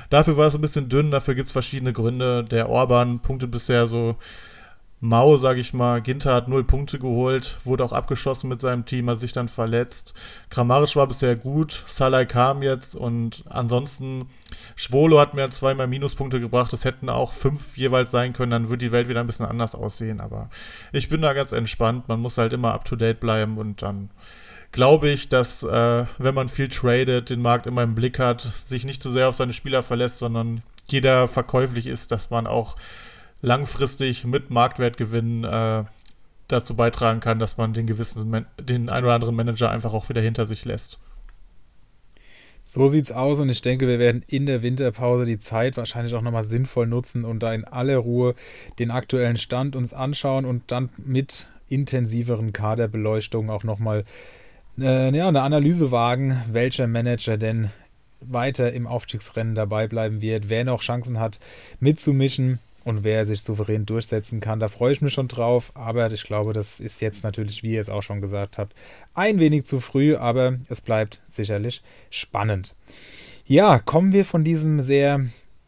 [0.10, 2.44] Dafür war es ein bisschen dünn, dafür gibt es verschiedene Gründe.
[2.44, 4.16] Der Orban punktet bisher so
[5.00, 9.08] Mau, sage ich mal, Ginter hat null Punkte geholt, wurde auch abgeschossen mit seinem Team,
[9.12, 10.16] hat sich dann verletzt.
[10.50, 14.28] Kramarisch war bisher gut, Salai kam jetzt und ansonsten
[14.76, 18.86] Schwolo hat mir zweimal Minuspunkte gebracht, es hätten auch fünf jeweils sein können, dann würde
[18.86, 20.50] die Welt wieder ein bisschen anders aussehen, aber
[20.92, 24.10] ich bin da ganz entspannt, man muss halt immer up-to-date bleiben und dann
[24.72, 28.84] glaube ich, dass äh, wenn man viel tradet, den Markt immer im Blick hat, sich
[28.84, 32.76] nicht zu sehr auf seine Spieler verlässt, sondern jeder verkäuflich ist, dass man auch
[33.48, 35.86] langfristig mit Marktwertgewinn äh,
[36.48, 40.22] dazu beitragen kann, dass man den gewissen, den ein oder anderen Manager einfach auch wieder
[40.22, 41.00] hinter sich lässt.
[42.64, 46.22] So sieht's aus und ich denke, wir werden in der Winterpause die Zeit wahrscheinlich auch
[46.22, 48.36] nochmal sinnvoll nutzen und da in aller Ruhe
[48.78, 54.04] den aktuellen Stand uns anschauen und dann mit intensiveren Kaderbeleuchtungen auch nochmal
[54.78, 57.72] äh, ja, eine Analyse wagen, welcher Manager denn
[58.20, 61.40] weiter im Aufstiegsrennen dabei bleiben wird, wer noch Chancen hat
[61.80, 64.62] mitzumischen und wer sich souverän durchsetzen kann.
[64.62, 67.82] Da freue ich mich schon drauf, aber ich glaube, das ist jetzt natürlich, wie ihr
[67.82, 68.74] es auch schon gesagt habt,
[69.14, 72.76] ein wenig zu früh, aber es bleibt sicherlich spannend.
[73.46, 75.20] Ja, kommen wir von diesem sehr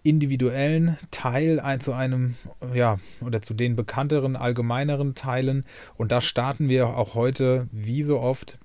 [0.01, 2.36] individuellen Teil ein, zu einem,
[2.73, 5.65] ja, oder zu den bekannteren, allgemeineren Teilen.
[5.97, 8.58] Und da starten wir auch heute, wie so oft,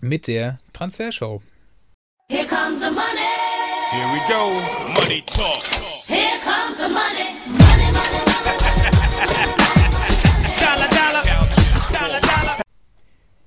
[0.00, 1.42] mit der Transfershow.
[2.30, 3.28] Here comes the money.
[3.90, 5.02] Here we go.
[5.02, 5.62] Money talk.
[6.08, 7.63] Here comes the money.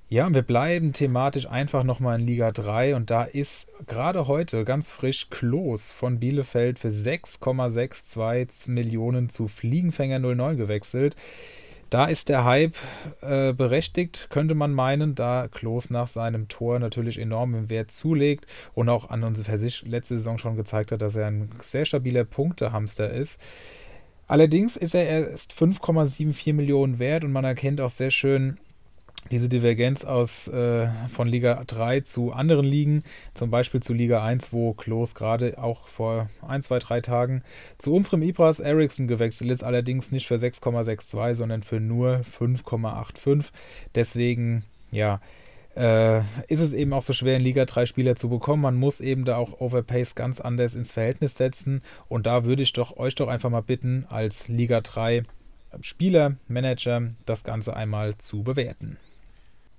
[0.10, 4.64] Ja, und wir bleiben thematisch einfach nochmal in Liga 3 und da ist gerade heute
[4.64, 11.18] ganz frisch Klos von Bielefeld für 6,62 Millionen zu Fliegenfänger 09 gewechselt.
[11.90, 12.76] Da ist der Hype
[13.20, 18.48] äh, berechtigt, könnte man meinen, da Klos nach seinem Tor natürlich enorm im Wert zulegt
[18.74, 19.46] und auch an uns
[19.84, 23.42] letzte Saison schon gezeigt hat, dass er ein sehr stabiler Punktehamster ist.
[24.28, 28.58] Allerdings ist er erst 5,74 Millionen wert und man erkennt auch sehr schön,
[29.32, 34.54] diese Divergenz aus äh, von Liga 3 zu anderen Ligen, zum Beispiel zu Liga 1,
[34.54, 37.44] wo Klos gerade auch vor ein, zwei, drei Tagen
[37.78, 43.52] zu unserem Ibras Ericsson gewechselt ist, allerdings nicht für 6,62, sondern für nur 5,85.
[43.96, 45.20] Deswegen, ja,
[45.78, 48.64] äh, ist es eben auch so schwer, in Liga 3 Spieler zu bekommen.
[48.64, 51.82] Man muss eben da auch Overpace ganz anders ins Verhältnis setzen.
[52.08, 55.24] Und da würde ich doch euch doch einfach mal bitten, als Liga 3
[55.82, 58.98] Spieler, Manager, das Ganze einmal zu bewerten.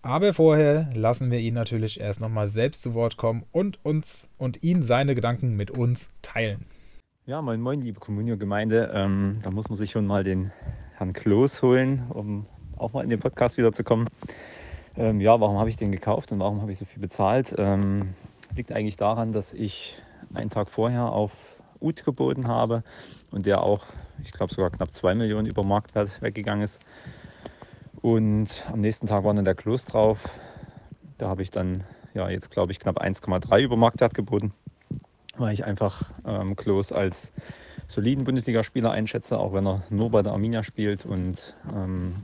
[0.03, 4.63] Aber vorher lassen wir ihn natürlich erst nochmal selbst zu Wort kommen und uns und
[4.63, 6.67] ihn seine Gedanken mit uns teilen.
[7.27, 8.93] Ja, moin moin, liebe Communio-Gemeinde.
[8.95, 10.53] Ähm, da muss man sich schon mal den
[10.97, 14.09] Herrn Kloß holen, um auch mal in den Podcast wiederzukommen.
[14.99, 17.55] Ähm, ja, warum habe ich den gekauft und warum habe ich so viel bezahlt?
[17.57, 18.15] Ähm,
[18.57, 19.97] liegt eigentlich daran, dass ich
[20.35, 21.31] einen Tag vorher auf
[21.81, 22.83] Ut geboten habe
[23.31, 23.85] und der auch,
[24.25, 26.81] ich glaube sogar knapp 2 Millionen über Marktwert weggegangen ist.
[28.03, 30.29] Und am nächsten Tag war dann der Klos drauf.
[31.17, 34.53] Da habe ich dann ja jetzt glaube ich knapp 1,3 über Marktwert geboten,
[35.37, 37.33] weil ich einfach ähm, Klos als
[37.87, 41.07] soliden Bundesligaspieler einschätze, auch wenn er nur bei der Arminia spielt.
[41.07, 42.17] Und ähm,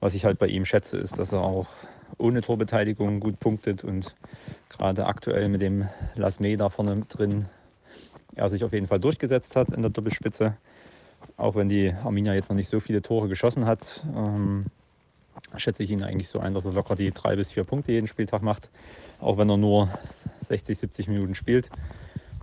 [0.00, 1.68] was ich halt bei ihm schätze, ist, dass er auch
[2.16, 4.14] ohne Torbeteiligung gut punktet und
[4.68, 7.46] gerade aktuell mit dem Lasme da vorne drin
[8.38, 10.56] er sich auf jeden Fall durchgesetzt hat in der Doppelspitze.
[11.36, 14.66] Auch wenn die Arminia jetzt noch nicht so viele Tore geschossen hat, ähm,
[15.56, 18.06] schätze ich ihn eigentlich so ein, dass er locker die drei bis vier Punkte jeden
[18.06, 18.70] Spieltag macht,
[19.20, 19.88] auch wenn er nur
[20.42, 21.70] 60, 70 Minuten spielt.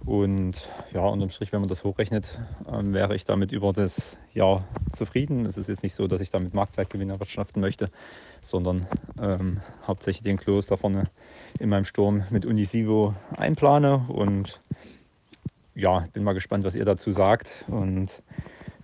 [0.06, 2.38] Und ja, unterm Strich, wenn man das hochrechnet,
[2.72, 4.64] ähm, wäre ich damit über das Jahr
[4.96, 5.46] zufrieden.
[5.46, 7.90] Es ist jetzt nicht so, dass ich damit Marktwertgewinn erwirtschaften möchte,
[8.42, 8.86] sondern
[9.20, 11.10] ähm, hauptsächlich den Klos da vorne
[11.60, 14.06] in meinem Sturm mit Unisivo einplane.
[14.08, 14.62] Und
[15.74, 17.66] ja, bin mal gespannt, was ihr dazu sagt.
[17.68, 18.22] Und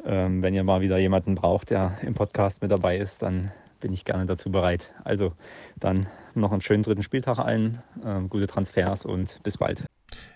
[0.03, 3.93] ähm, wenn ihr mal wieder jemanden braucht, der im Podcast mit dabei ist, dann bin
[3.93, 4.91] ich gerne dazu bereit.
[5.03, 5.33] Also
[5.79, 9.90] dann noch einen schönen dritten Spieltag allen, äh, gute Transfers und bis bald.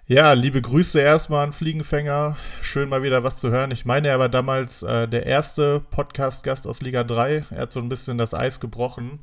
[0.08, 2.38] Ja, liebe Grüße erstmal an Fliegenfänger.
[2.62, 3.72] Schön mal wieder was zu hören.
[3.72, 7.46] Ich meine, er war damals äh, der erste Podcast-Gast aus Liga 3.
[7.50, 9.22] Er hat so ein bisschen das Eis gebrochen.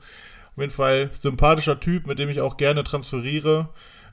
[0.51, 3.68] Auf jeden Fall sympathischer Typ, mit dem ich auch gerne transferiere.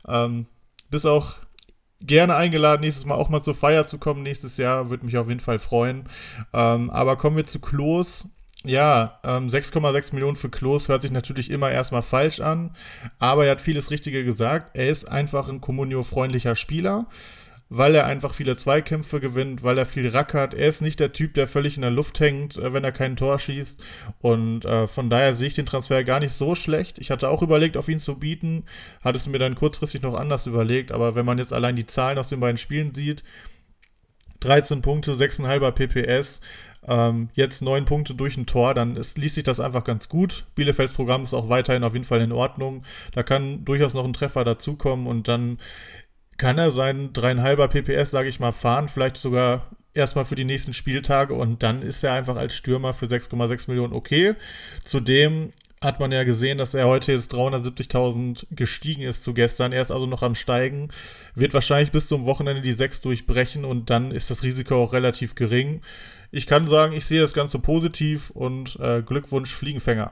[0.07, 0.45] Ähm,
[0.91, 1.37] bis auch
[2.01, 4.21] gerne eingeladen, nächstes Mal auch mal zur Feier zu kommen.
[4.21, 6.07] Nächstes Jahr würde mich auf jeden Fall freuen.
[6.53, 8.27] Ähm, aber kommen wir zu Klos.
[8.65, 12.75] Ja, ähm, 6,6 Millionen für Klos hört sich natürlich immer erstmal falsch an,
[13.17, 14.75] aber er hat vieles Richtige gesagt.
[14.75, 17.05] Er ist einfach ein Comunio-freundlicher Spieler,
[17.69, 20.53] weil er einfach viele Zweikämpfe gewinnt, weil er viel rackert.
[20.53, 23.15] Er ist nicht der Typ, der völlig in der Luft hängt, äh, wenn er kein
[23.15, 23.81] Tor schießt.
[24.19, 26.99] Und äh, von daher sehe ich den Transfer gar nicht so schlecht.
[26.99, 28.65] Ich hatte auch überlegt, auf ihn zu bieten,
[29.01, 32.17] hatte es mir dann kurzfristig noch anders überlegt, aber wenn man jetzt allein die Zahlen
[32.17, 33.23] aus den beiden Spielen sieht,
[34.41, 36.41] 13 Punkte, 6,5er PPS,
[36.89, 40.45] ähm, jetzt neun Punkte durch ein Tor, dann ist, liest sich das einfach ganz gut.
[40.55, 42.83] Bielefelds Programm ist auch weiterhin auf jeden Fall in Ordnung.
[43.13, 45.59] Da kann durchaus noch ein Treffer dazukommen und dann
[46.37, 50.73] kann er seinen dreieinhalber PPS, sage ich mal, fahren, vielleicht sogar erstmal für die nächsten
[50.73, 54.35] Spieltage und dann ist er einfach als Stürmer für 6,6 Millionen okay.
[54.83, 59.71] Zudem hat man ja gesehen, dass er heute jetzt 370.000 gestiegen ist zu gestern.
[59.71, 60.89] Er ist also noch am Steigen,
[61.35, 65.35] wird wahrscheinlich bis zum Wochenende die 6 durchbrechen und dann ist das Risiko auch relativ
[65.35, 65.81] gering.
[66.31, 70.11] Ich kann sagen, ich sehe das Ganze positiv und äh, Glückwunsch Fliegenfänger.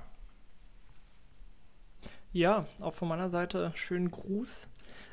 [2.33, 4.67] Ja, auch von meiner Seite schönen Gruß.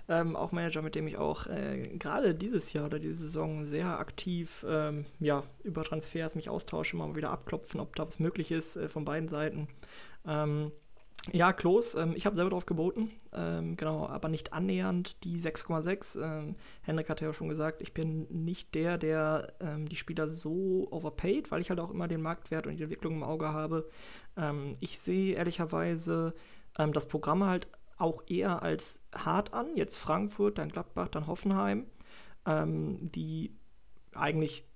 [0.08, 3.98] Ähm, auch Manager, mit dem ich auch äh, gerade dieses Jahr oder diese Saison sehr
[3.98, 8.76] aktiv ähm, ja, über Transfers mich austausche, mal wieder abklopfen, ob da was möglich ist
[8.76, 9.68] äh, von beiden Seiten.
[10.26, 10.72] Ähm,
[11.32, 16.20] ja, Klos, ähm, ich habe selber drauf geboten, ähm, genau, aber nicht annähernd die 6,6.
[16.22, 20.86] Ähm, Henrik hatte ja schon gesagt, ich bin nicht der, der ähm, die Spieler so
[20.90, 23.88] overpaid, weil ich halt auch immer den Marktwert und die Entwicklung im Auge habe.
[24.36, 26.34] Ähm, ich sehe ehrlicherweise
[26.78, 29.74] ähm, das Programm halt auch eher als hart an.
[29.74, 31.86] Jetzt Frankfurt, dann Gladbach, dann Hoffenheim,
[32.46, 33.56] die
[34.12, 34.66] eigentlich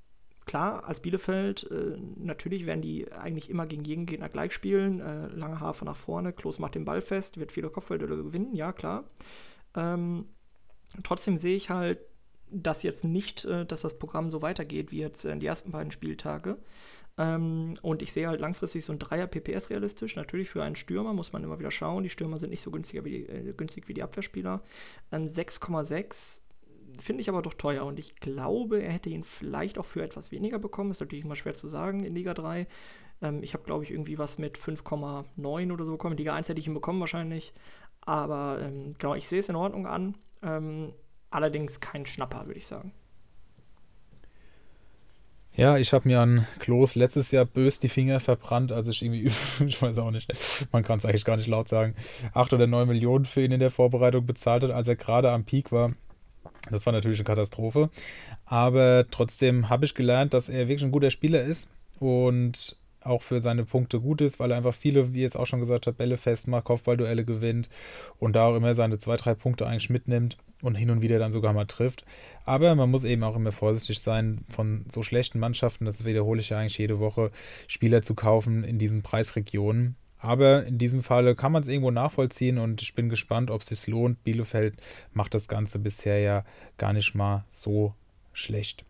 [0.49, 5.01] klar, als Bielefeld, äh, natürlich werden die eigentlich immer gegen jeden Gegner gleich spielen.
[5.01, 8.73] Äh, lange Hafer nach vorne, Klos macht den Ball fest, wird viele Kopfballduelle gewinnen, ja
[8.73, 9.05] klar.
[9.77, 10.27] Ähm,
[11.05, 12.01] trotzdem sehe ich halt,
[12.51, 15.93] dass jetzt nicht, äh, dass das Programm so weitergeht wie jetzt in die ersten beiden
[15.93, 16.59] Spieltage.
[17.19, 20.17] Ähm, und ich sehe halt langfristig so ein Dreier PPS realistisch.
[20.17, 22.05] Natürlich für einen Stürmer muss man immer wieder schauen.
[22.05, 24.63] Die Stürmer sind nicht so günstiger wie die, äh, günstig wie die Abwehrspieler.
[25.11, 26.41] Ein 6,6
[27.01, 30.33] finde ich aber doch teuer und ich glaube, er hätte ihn vielleicht auch für etwas
[30.33, 30.91] weniger bekommen.
[30.91, 32.67] Ist natürlich immer schwer zu sagen in Liga 3.
[33.23, 36.13] Ähm, ich habe, glaube ich, irgendwie was mit 5,9 oder so bekommen.
[36.13, 37.53] In Liga 1 hätte ich ihn bekommen wahrscheinlich.
[38.01, 40.17] Aber ähm, genau, ich sehe es in Ordnung an.
[40.43, 40.93] Ähm,
[41.31, 42.93] allerdings kein Schnapper, würde ich sagen.
[45.59, 49.29] Ja, ich habe mir an Klos letztes Jahr bös die Finger verbrannt, als ich irgendwie,
[49.67, 50.31] ich weiß auch nicht,
[50.71, 51.97] man kann es eigentlich gar nicht laut sagen,
[52.33, 55.45] 8 oder 9 Millionen für ihn in der Vorbereitung bezahlt hat, als er gerade am
[55.45, 55.95] Peak war.
[56.71, 57.91] Das war natürlich eine Katastrophe.
[58.45, 63.41] Aber trotzdem habe ich gelernt, dass er wirklich ein guter Spieler ist und auch für
[63.41, 66.17] seine Punkte gut ist, weil er einfach viele, wie jetzt auch schon gesagt hat, Bälle
[66.17, 67.69] festmacht, Kopfballduelle gewinnt
[68.19, 71.33] und da auch immer seine zwei, drei Punkte eigentlich mitnimmt und hin und wieder dann
[71.33, 72.05] sogar mal trifft.
[72.45, 76.51] Aber man muss eben auch immer vorsichtig sein, von so schlechten Mannschaften, das wiederhole ich
[76.51, 77.31] ja eigentlich jede Woche,
[77.67, 79.97] Spieler zu kaufen in diesen Preisregionen.
[80.19, 83.69] Aber in diesem Falle kann man es irgendwo nachvollziehen und ich bin gespannt, ob es
[83.69, 84.25] sich lohnt.
[84.25, 84.75] Bielefeld
[85.13, 86.45] macht das Ganze bisher ja
[86.77, 87.95] gar nicht mal so
[88.33, 88.85] schlecht.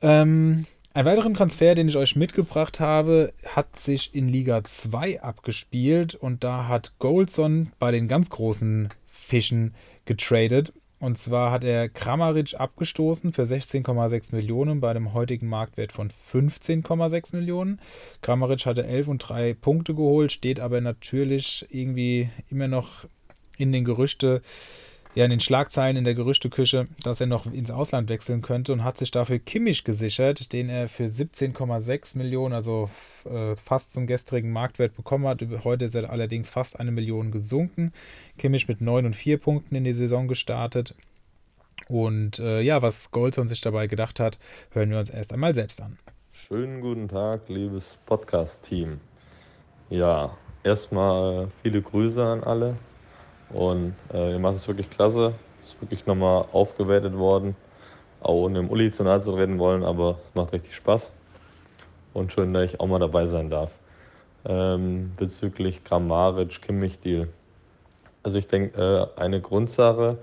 [0.00, 6.14] Ähm, einen weiteren Transfer, den ich euch mitgebracht habe, hat sich in Liga 2 abgespielt
[6.14, 10.72] und da hat Goldson bei den ganz großen Fischen getradet.
[11.00, 17.36] Und zwar hat er Kramaric abgestoßen für 16,6 Millionen bei einem heutigen Marktwert von 15,6
[17.36, 17.80] Millionen.
[18.22, 23.06] Kramaric hatte 11 und 3 Punkte geholt, steht aber natürlich irgendwie immer noch
[23.58, 24.40] in den Gerüchte
[25.14, 28.84] ja in den Schlagzeilen in der Gerüchteküche, dass er noch ins Ausland wechseln könnte und
[28.84, 32.90] hat sich dafür Kimmich gesichert, den er für 17,6 Millionen, also
[33.24, 35.40] äh, fast zum gestrigen Marktwert bekommen hat.
[35.62, 37.92] Heute ist er allerdings fast eine Million gesunken.
[38.38, 40.94] Kimmich mit 9 und 4 Punkten in die Saison gestartet.
[41.88, 44.38] Und äh, ja, was Goldson sich dabei gedacht hat,
[44.70, 45.98] hören wir uns erst einmal selbst an.
[46.32, 49.00] Schönen guten Tag, liebes Podcast-Team.
[49.90, 52.76] Ja, erstmal viele Grüße an alle.
[53.50, 55.34] Und äh, ihr macht es wirklich klasse.
[55.64, 57.56] Ist wirklich nochmal aufgewertet worden.
[58.20, 61.10] Auch ohne im Uli zu nahe zu reden wollen, aber es macht richtig Spaß.
[62.14, 63.72] Und schön, dass ich auch mal dabei sein darf.
[64.46, 67.28] Ähm, bezüglich Grammaric, Kimmich-Deal.
[68.22, 70.18] Also ich denke, äh, eine Grundsache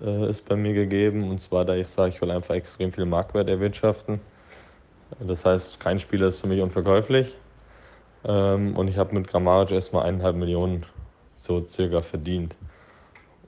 [0.00, 1.30] äh, ist bei mir gegeben.
[1.30, 4.20] Und zwar, da ich sage, ich will einfach extrem viel Marktwert erwirtschaften.
[5.20, 7.36] Das heißt, kein Spieler ist für mich unverkäuflich.
[8.24, 10.84] Ähm, und ich habe mit Grammaric erstmal eineinhalb Millionen
[11.38, 12.54] so circa verdient.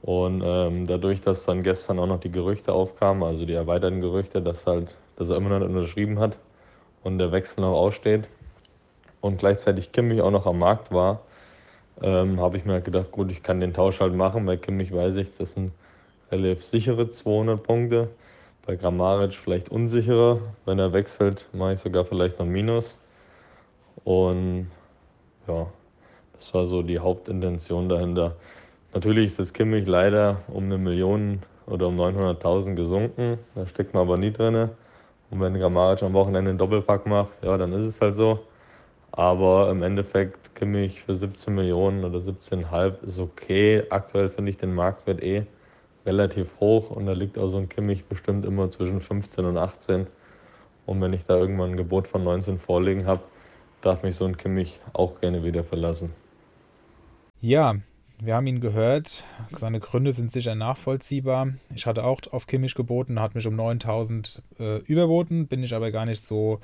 [0.01, 4.41] Und ähm, dadurch, dass dann gestern auch noch die Gerüchte aufkamen, also die erweiterten Gerüchte,
[4.41, 6.37] dass halt, dass er immer noch unterschrieben hat
[7.03, 8.27] und der Wechsel noch aussteht
[9.21, 11.21] und gleichzeitig Kimmich auch noch am Markt war,
[12.01, 14.45] ähm, habe ich mir halt gedacht, gut, ich kann den Tausch halt machen.
[14.45, 15.71] Bei Kimmich weiß ich, das sind
[16.31, 18.09] relativ sichere 200 Punkte.
[18.65, 20.39] Bei Grammaric vielleicht unsicherer.
[20.65, 22.97] Wenn er wechselt, mache ich sogar vielleicht noch Minus.
[24.03, 24.71] Und
[25.47, 25.67] ja,
[26.41, 28.35] das war so die Hauptintention dahinter.
[28.95, 33.37] Natürlich ist das Kimmich leider um eine Million oder um 900.000 gesunken.
[33.53, 34.69] Da steckt man aber nie drin.
[35.29, 38.39] Und wenn Grammaric am Wochenende einen Doppelpack macht, ja, dann ist es halt so.
[39.11, 43.83] Aber im Endeffekt Kimmich für 17 Millionen oder 17,5 ist okay.
[43.91, 45.45] Aktuell finde ich den Marktwert eh
[46.07, 50.07] relativ hoch und da liegt auch so ein Kimmich bestimmt immer zwischen 15 und 18.
[50.87, 53.21] Und wenn ich da irgendwann ein Gebot von 19 vorliegen habe,
[53.81, 56.13] darf mich so ein Kimmich auch gerne wieder verlassen.
[57.43, 57.75] Ja,
[58.19, 59.23] wir haben ihn gehört.
[59.51, 61.53] Seine Gründe sind sicher nachvollziehbar.
[61.73, 65.47] Ich hatte auch auf Kimmich geboten, hat mich um 9000 äh, überboten.
[65.47, 66.59] Bin ich aber gar nicht so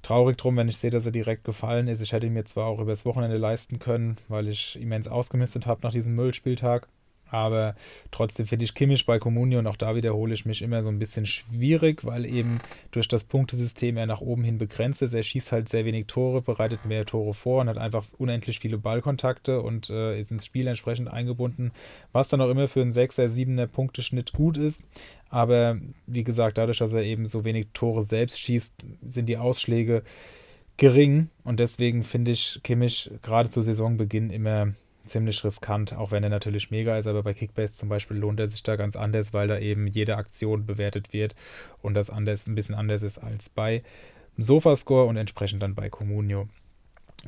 [0.00, 2.00] traurig drum, wenn ich sehe, dass er direkt gefallen ist.
[2.00, 5.82] Ich hätte ihn mir zwar auch übers Wochenende leisten können, weil ich immens ausgemistet habe
[5.82, 6.88] nach diesem Müllspieltag.
[7.34, 7.74] Aber
[8.12, 11.00] trotzdem finde ich Kimmich bei Comunio und auch da wiederhole ich mich immer so ein
[11.00, 12.60] bisschen schwierig, weil eben
[12.92, 15.14] durch das Punktesystem er nach oben hin begrenzt ist.
[15.14, 18.78] Er schießt halt sehr wenig Tore, bereitet mehr Tore vor und hat einfach unendlich viele
[18.78, 21.72] Ballkontakte und äh, ist ins Spiel entsprechend eingebunden,
[22.12, 24.84] was dann auch immer für einen 6er, 7er Punkteschnitt gut ist.
[25.28, 28.74] Aber wie gesagt, dadurch, dass er eben so wenig Tore selbst schießt,
[29.04, 30.04] sind die Ausschläge
[30.76, 34.74] gering und deswegen finde ich Kimmich gerade zu Saisonbeginn immer
[35.04, 38.48] ziemlich riskant, auch wenn er natürlich mega ist, aber bei Kickbase zum Beispiel lohnt er
[38.48, 41.34] sich da ganz anders, weil da eben jede Aktion bewertet wird
[41.82, 43.82] und das anders, ein bisschen anders ist als bei
[44.36, 46.48] Sofascore und entsprechend dann bei Comunio.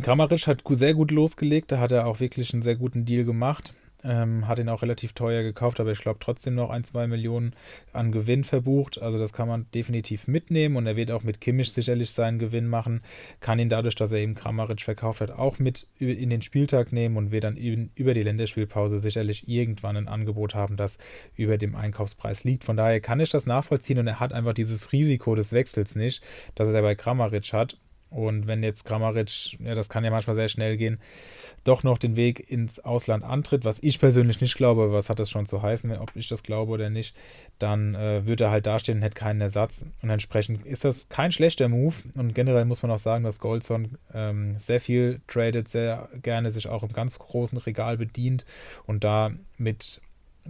[0.02, 3.74] Kramaric hat sehr gut losgelegt, da hat er auch wirklich einen sehr guten Deal gemacht.
[4.08, 7.54] Ähm, hat ihn auch relativ teuer gekauft, aber ich glaube trotzdem noch ein, zwei Millionen
[7.92, 9.02] an Gewinn verbucht.
[9.02, 12.68] Also das kann man definitiv mitnehmen und er wird auch mit Kimmich sicherlich seinen Gewinn
[12.68, 13.02] machen.
[13.40, 17.16] Kann ihn dadurch, dass er eben Kramaric verkauft hat, auch mit in den Spieltag nehmen
[17.16, 20.98] und wird dann über die Länderspielpause sicherlich irgendwann ein Angebot haben, das
[21.34, 22.62] über dem Einkaufspreis liegt.
[22.62, 26.22] Von daher kann ich das nachvollziehen und er hat einfach dieses Risiko des Wechsels nicht,
[26.54, 27.76] dass er bei Kramaric hat.
[28.16, 30.98] Und wenn jetzt Kramaric, ja, das kann ja manchmal sehr schnell gehen,
[31.64, 35.28] doch noch den Weg ins Ausland antritt, was ich persönlich nicht glaube, was hat das
[35.28, 37.14] schon zu heißen, ob ich das glaube oder nicht,
[37.58, 39.84] dann äh, wird er halt dastehen und hätte keinen Ersatz.
[40.00, 41.94] Und entsprechend ist das kein schlechter Move.
[42.14, 46.68] Und generell muss man auch sagen, dass Goldson ähm, sehr viel tradet, sehr gerne sich
[46.68, 48.46] auch im ganz großen Regal bedient
[48.86, 50.00] und da mit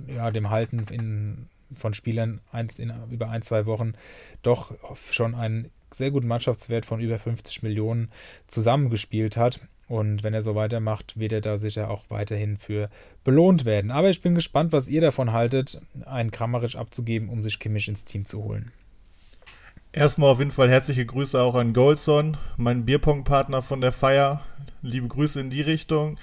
[0.06, 3.94] ja, dem Halten in, von Spielern eins in, über ein, zwei Wochen
[4.42, 4.72] doch
[5.10, 8.10] schon einen sehr guten Mannschaftswert von über 50 Millionen
[8.46, 9.60] zusammengespielt hat.
[9.88, 12.90] Und wenn er so weitermacht, wird er da sicher auch weiterhin für
[13.22, 13.90] belohnt werden.
[13.90, 18.04] Aber ich bin gespannt, was ihr davon haltet, einen Kramaric abzugeben, um sich Kimmich ins
[18.04, 18.72] Team zu holen.
[19.92, 24.42] Erstmal auf jeden Fall herzliche Grüße auch an Goldson, mein Bierpong-Partner von der Feier.
[24.82, 26.18] Liebe Grüße in die Richtung.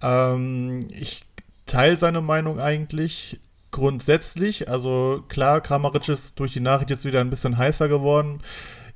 [0.00, 1.24] Ähm, ich
[1.66, 3.40] teile seine Meinung eigentlich
[3.72, 4.68] grundsätzlich.
[4.68, 8.40] Also klar, Kramaric ist durch die Nachricht jetzt wieder ein bisschen heißer geworden.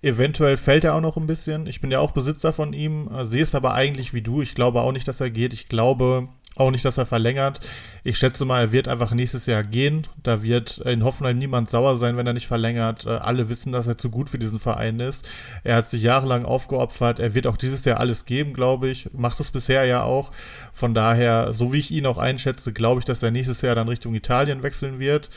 [0.02, 1.66] Eventuell fällt er auch noch ein bisschen.
[1.66, 4.40] Ich bin ja auch Besitzer von ihm, äh, sehe es aber eigentlich wie du.
[4.40, 5.52] Ich glaube auch nicht, dass er geht.
[5.52, 7.60] Ich glaube auch nicht, dass er verlängert.
[8.02, 10.06] Ich schätze mal, er wird einfach nächstes Jahr gehen.
[10.22, 13.06] Da wird in Hoffenheim niemand sauer sein, wenn er nicht verlängert.
[13.06, 15.26] Äh, alle wissen, dass er zu gut für diesen Verein ist.
[15.64, 17.18] Er hat sich jahrelang aufgeopfert.
[17.18, 19.10] Er wird auch dieses Jahr alles geben, glaube ich.
[19.12, 20.32] Macht es bisher ja auch.
[20.72, 23.88] Von daher, so wie ich ihn auch einschätze, glaube ich, dass er nächstes Jahr dann
[23.88, 25.28] Richtung Italien wechseln wird.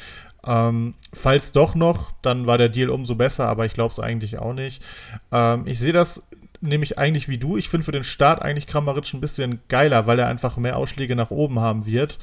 [0.45, 4.37] Ähm, falls doch noch, dann war der Deal umso besser, aber ich glaube es eigentlich
[4.39, 4.81] auch nicht.
[5.31, 6.23] Ähm, ich sehe das
[6.63, 7.57] nämlich eigentlich wie du.
[7.57, 11.15] Ich finde für den Start eigentlich Kramaric ein bisschen geiler, weil er einfach mehr Ausschläge
[11.15, 12.19] nach oben haben wird.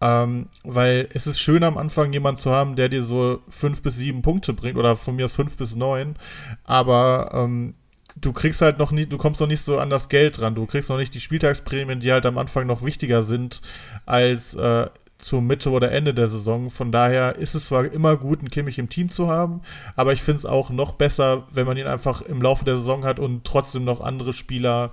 [0.00, 3.96] Ähm, weil es ist schön am Anfang jemanden zu haben, der dir so fünf bis
[3.96, 6.16] sieben Punkte bringt oder von mir aus fünf bis neun.
[6.64, 7.74] Aber ähm,
[8.16, 10.56] du kriegst halt noch nicht, du kommst noch nicht so an das Geld dran.
[10.56, 13.62] Du kriegst noch nicht die Spieltagsprämien, die halt am Anfang noch wichtiger sind
[14.04, 14.88] als äh,
[15.18, 16.70] zur Mitte oder Ende der Saison.
[16.70, 19.62] Von daher ist es zwar immer gut, einen Kimmich im Team zu haben,
[19.94, 23.04] aber ich finde es auch noch besser, wenn man ihn einfach im Laufe der Saison
[23.04, 24.90] hat und trotzdem noch andere Spieler,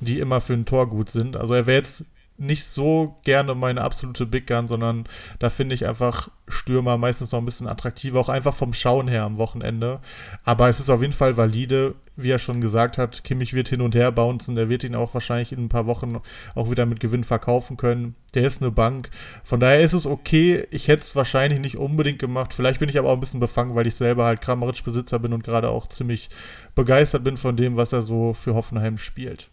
[0.00, 1.36] die immer für ein Tor gut sind.
[1.36, 2.04] Also er wäre jetzt
[2.38, 5.04] nicht so gerne meine absolute Big Gun, sondern
[5.38, 9.24] da finde ich einfach Stürmer meistens noch ein bisschen attraktiver, auch einfach vom Schauen her
[9.24, 10.00] am Wochenende.
[10.44, 13.24] Aber es ist auf jeden Fall valide, wie er schon gesagt hat.
[13.24, 16.20] Kimmich wird hin und her bouncen, der wird ihn auch wahrscheinlich in ein paar Wochen
[16.54, 18.14] auch wieder mit Gewinn verkaufen können.
[18.34, 19.10] Der ist eine Bank.
[19.42, 20.66] Von daher ist es okay.
[20.70, 22.52] Ich hätte es wahrscheinlich nicht unbedingt gemacht.
[22.52, 25.42] Vielleicht bin ich aber auch ein bisschen befangen, weil ich selber halt Kramaric-Besitzer bin und
[25.44, 26.28] gerade auch ziemlich
[26.74, 29.50] begeistert bin von dem, was er so für Hoffenheim spielt.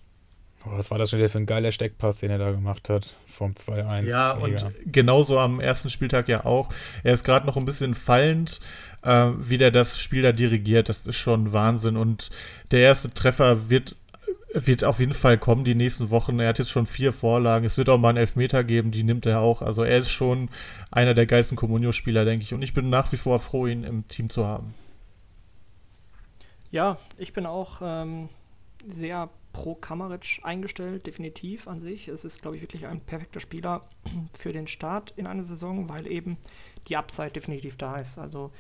[0.66, 3.16] Oh, was war das schon wieder für ein geiler Steckpass, den er da gemacht hat
[3.26, 4.04] vom 2-1?
[4.04, 4.66] Ja, Mega.
[4.66, 6.70] und genauso am ersten Spieltag ja auch.
[7.04, 8.62] Er ist gerade noch ein bisschen fallend,
[9.02, 10.88] äh, wie der das Spiel da dirigiert.
[10.88, 11.98] Das ist schon Wahnsinn.
[11.98, 12.30] Und
[12.72, 13.98] der erste Treffer wird,
[14.54, 16.40] wird auf jeden Fall kommen die nächsten Wochen.
[16.40, 17.66] Er hat jetzt schon vier Vorlagen.
[17.66, 19.62] Es wird auch mal einen Elfmeter geben, die nimmt er auch.
[19.62, 20.50] Also er ist schon
[20.92, 22.54] einer der geilsten Comunio-Spieler, denke ich.
[22.54, 24.76] Und ich bin nach wie vor froh, ihn im Team zu haben.
[26.72, 28.30] Ja, ich bin auch ähm,
[28.88, 32.08] sehr pro Kamaric eingestellt, definitiv an sich.
[32.08, 33.88] Es ist, glaube ich, wirklich ein perfekter Spieler
[34.34, 36.38] für den Start in eine Saison, weil eben
[36.88, 38.18] die Upside definitiv da ist.
[38.18, 38.52] Also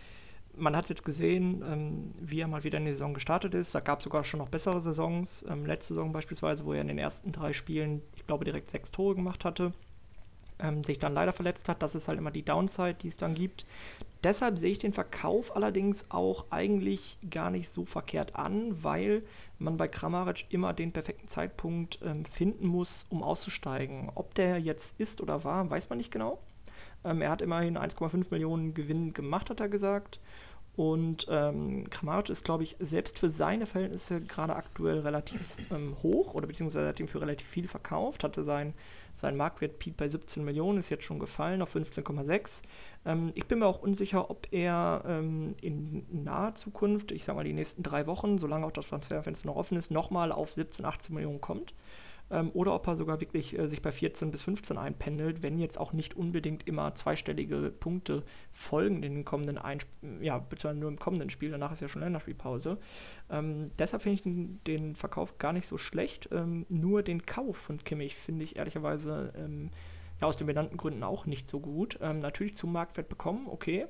[0.55, 3.73] man hat jetzt gesehen, ähm, wie er mal wieder in die Saison gestartet ist.
[3.73, 5.43] Da gab es sogar schon noch bessere Saisons.
[5.49, 8.91] Ähm, letzte Saison beispielsweise, wo er in den ersten drei Spielen, ich glaube, direkt sechs
[8.91, 9.73] Tore gemacht hatte.
[10.59, 11.81] Ähm, sich dann leider verletzt hat.
[11.81, 13.65] Das ist halt immer die Downside, die es dann gibt.
[14.23, 19.23] Deshalb sehe ich den Verkauf allerdings auch eigentlich gar nicht so verkehrt an, weil
[19.59, 24.11] man bei Kramaric immer den perfekten Zeitpunkt ähm, finden muss, um auszusteigen.
[24.15, 26.39] Ob der jetzt ist oder war, weiß man nicht genau.
[27.03, 30.19] Ähm, er hat immerhin 1,5 Millionen Gewinn gemacht, hat er gesagt.
[30.75, 36.33] Und ähm, Kramaric ist, glaube ich, selbst für seine Verhältnisse gerade aktuell relativ ähm, hoch
[36.33, 38.73] oder beziehungsweise hat ihn für relativ viel verkauft, hatte sein,
[39.13, 42.61] sein Marktwert Peak bei 17 Millionen, ist jetzt schon gefallen auf 15,6.
[43.05, 47.43] Ähm, ich bin mir auch unsicher, ob er ähm, in naher Zukunft, ich sage mal
[47.43, 51.13] die nächsten drei Wochen, solange auch das Transferfenster noch offen ist, nochmal auf 17, 18
[51.13, 51.73] Millionen kommt
[52.29, 55.79] ähm, oder ob er sogar wirklich äh, sich bei 14 bis 15 einpendelt, wenn jetzt
[55.79, 59.79] auch nicht unbedingt immer zweistellige Punkte folgen in den kommenden ein
[60.21, 62.77] ja, bitte nur im kommenden Spiel, danach ist ja schon Länderspielpause.
[63.29, 67.57] Ähm, deshalb finde ich den, den, Verkauf gar nicht so schlecht, ähm, nur den Kauf
[67.57, 69.69] von Kimmich finde ich ehrlicherweise ähm,
[70.21, 71.99] ja, aus den benannten Gründen auch nicht so gut.
[72.01, 73.87] Ähm, natürlich zum Marktwert bekommen, okay.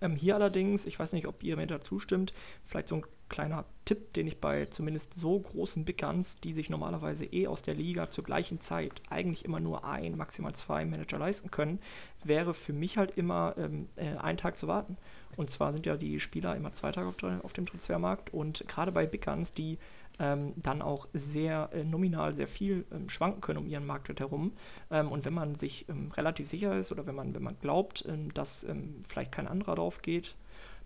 [0.00, 2.34] Ähm, hier allerdings, ich weiß nicht, ob ihr mir da zustimmt,
[2.64, 6.70] vielleicht so ein kleiner Tipp, den ich bei zumindest so großen Big Guns, die sich
[6.70, 11.18] normalerweise eh aus der Liga zur gleichen Zeit eigentlich immer nur ein, maximal zwei Manager
[11.18, 11.78] leisten können,
[12.24, 14.96] wäre für mich halt immer ähm, äh, einen Tag zu warten.
[15.36, 18.92] Und zwar sind ja die Spieler immer zwei Tage auf, auf dem Transfermarkt und gerade
[18.92, 19.78] bei Big Guns, die
[20.18, 24.52] ähm, dann auch sehr äh, nominal sehr viel ähm, schwanken können um ihren Marktwert herum.
[24.90, 28.04] Ähm, und wenn man sich ähm, relativ sicher ist oder wenn man, wenn man glaubt,
[28.08, 28.66] ähm, dass
[29.06, 30.36] vielleicht kein anderer drauf geht,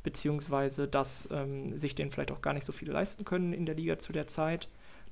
[0.03, 3.75] beziehungsweise dass ähm, sich den vielleicht auch gar nicht so viele leisten können in der
[3.75, 4.69] Liga zu der Zeit,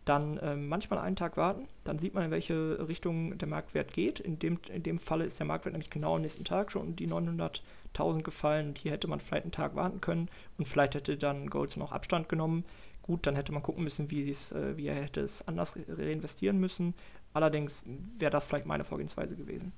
[0.09, 4.21] dann ähm, manchmal einen Tag warten, dann sieht man, in welche Richtung der Marktwert geht.
[4.21, 6.97] In dem, in dem Falle ist der Marktwert nämlich genau am nächsten Tag schon um
[6.97, 11.19] die 900.000 gefallen und hier hätte man vielleicht einen Tag warten können und vielleicht hätte
[11.19, 12.65] dann Goldson auch Abstand genommen.
[13.03, 16.95] Gut, dann hätte man gucken müssen, wie, äh, wie er hätte es anders reinvestieren müssen.
[17.35, 17.83] Allerdings
[18.19, 19.73] wäre das vielleicht meine Vorgehensweise gewesen.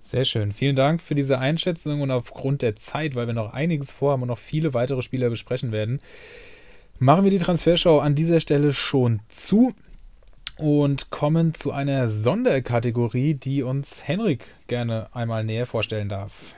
[0.00, 0.52] Sehr schön.
[0.52, 4.28] Vielen Dank für diese Einschätzung und aufgrund der Zeit, weil wir noch einiges vorhaben und
[4.28, 6.00] noch viele weitere Spieler besprechen werden,
[6.98, 9.74] machen wir die Transfershow an dieser Stelle schon zu
[10.56, 16.54] und kommen zu einer Sonderkategorie, die uns Henrik gerne einmal näher vorstellen darf.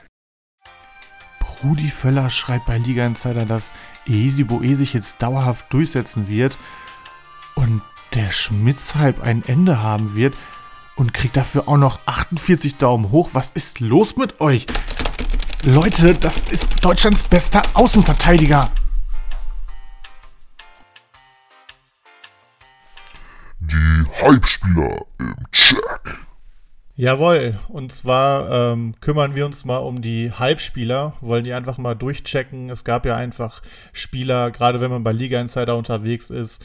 [1.62, 3.74] Rudi Völler schreibt bei Liga Insider, dass
[4.06, 6.56] Easy Boe sich jetzt dauerhaft durchsetzen wird
[7.54, 7.82] und
[8.14, 10.34] der Schmitz-Hype ein Ende haben wird
[11.00, 13.30] und kriegt dafür auch noch 48 Daumen hoch.
[13.32, 14.66] Was ist los mit euch?
[15.64, 18.70] Leute, das ist Deutschlands bester Außenverteidiger.
[23.60, 26.26] Die Hype-Spieler im Check.
[26.96, 31.94] Jawohl, und zwar ähm, kümmern wir uns mal um die Hype-Spieler, wollen die einfach mal
[31.94, 32.68] durchchecken.
[32.68, 33.62] Es gab ja einfach
[33.94, 36.62] Spieler, gerade wenn man bei Liga Insider unterwegs ist,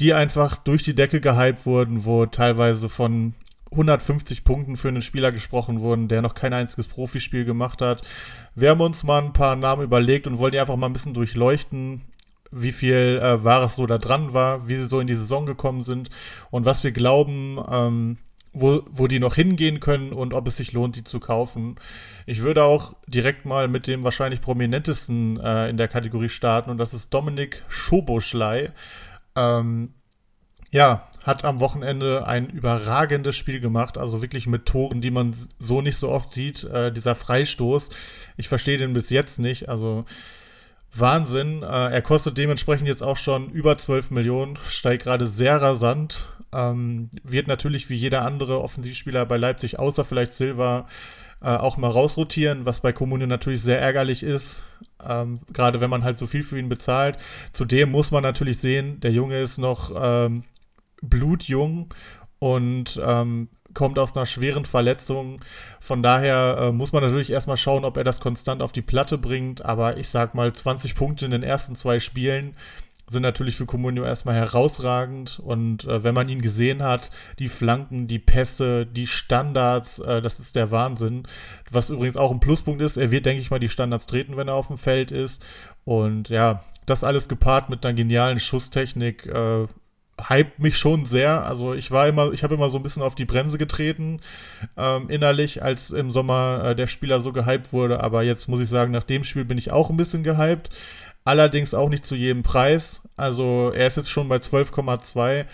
[0.00, 3.34] die einfach durch die Decke gehypt wurden, wo teilweise von
[3.70, 8.02] 150 Punkten für einen Spieler gesprochen wurden, der noch kein einziges Profispiel gemacht hat.
[8.54, 11.14] Wir haben uns mal ein paar Namen überlegt und wollen die einfach mal ein bisschen
[11.14, 12.02] durchleuchten,
[12.50, 15.82] wie viel äh, Wahres so da dran war, wie sie so in die Saison gekommen
[15.82, 16.10] sind
[16.50, 18.16] und was wir glauben, ähm,
[18.52, 21.76] wo, wo die noch hingehen können und ob es sich lohnt, die zu kaufen.
[22.26, 26.78] Ich würde auch direkt mal mit dem wahrscheinlich prominentesten äh, in der Kategorie starten und
[26.78, 28.72] das ist Dominik Schoboschlei.
[29.36, 29.92] Ähm,
[30.70, 35.82] ja, hat am Wochenende ein überragendes Spiel gemacht, also wirklich mit Toren, die man so
[35.82, 36.64] nicht so oft sieht.
[36.64, 37.90] Äh, dieser Freistoß,
[38.38, 40.06] ich verstehe den bis jetzt nicht, also
[40.92, 41.62] Wahnsinn.
[41.62, 46.24] Äh, er kostet dementsprechend jetzt auch schon über 12 Millionen, steigt gerade sehr rasant.
[46.50, 50.88] Ähm, wird natürlich wie jeder andere Offensivspieler bei Leipzig, außer vielleicht Silva,
[51.42, 54.62] äh, auch mal rausrotieren, was bei Kommune natürlich sehr ärgerlich ist.
[55.06, 57.18] Ähm, gerade wenn man halt so viel für ihn bezahlt.
[57.52, 60.44] Zudem muss man natürlich sehen, der Junge ist noch ähm,
[61.02, 61.92] blutjung
[62.38, 65.40] und ähm, kommt aus einer schweren Verletzung.
[65.80, 69.18] Von daher äh, muss man natürlich erstmal schauen, ob er das konstant auf die Platte
[69.18, 69.64] bringt.
[69.64, 72.54] Aber ich sag mal, 20 Punkte in den ersten zwei Spielen
[73.10, 75.38] sind natürlich für Comunio erstmal herausragend.
[75.38, 80.38] Und äh, wenn man ihn gesehen hat, die Flanken, die Pässe, die Standards, äh, das
[80.38, 81.22] ist der Wahnsinn.
[81.70, 84.48] Was übrigens auch ein Pluspunkt ist, er wird, denke ich mal, die Standards treten, wenn
[84.48, 85.44] er auf dem Feld ist.
[85.84, 89.66] Und ja, das alles gepaart mit einer genialen Schusstechnik äh,
[90.28, 91.44] hypt mich schon sehr.
[91.44, 94.20] Also ich war immer, ich habe immer so ein bisschen auf die Bremse getreten
[94.76, 98.02] ähm, innerlich, als im Sommer äh, der Spieler so gehypt wurde.
[98.02, 100.70] Aber jetzt muss ich sagen, nach dem Spiel bin ich auch ein bisschen gehypt.
[101.24, 103.02] Allerdings auch nicht zu jedem Preis.
[103.16, 105.44] Also er ist jetzt schon bei 12,2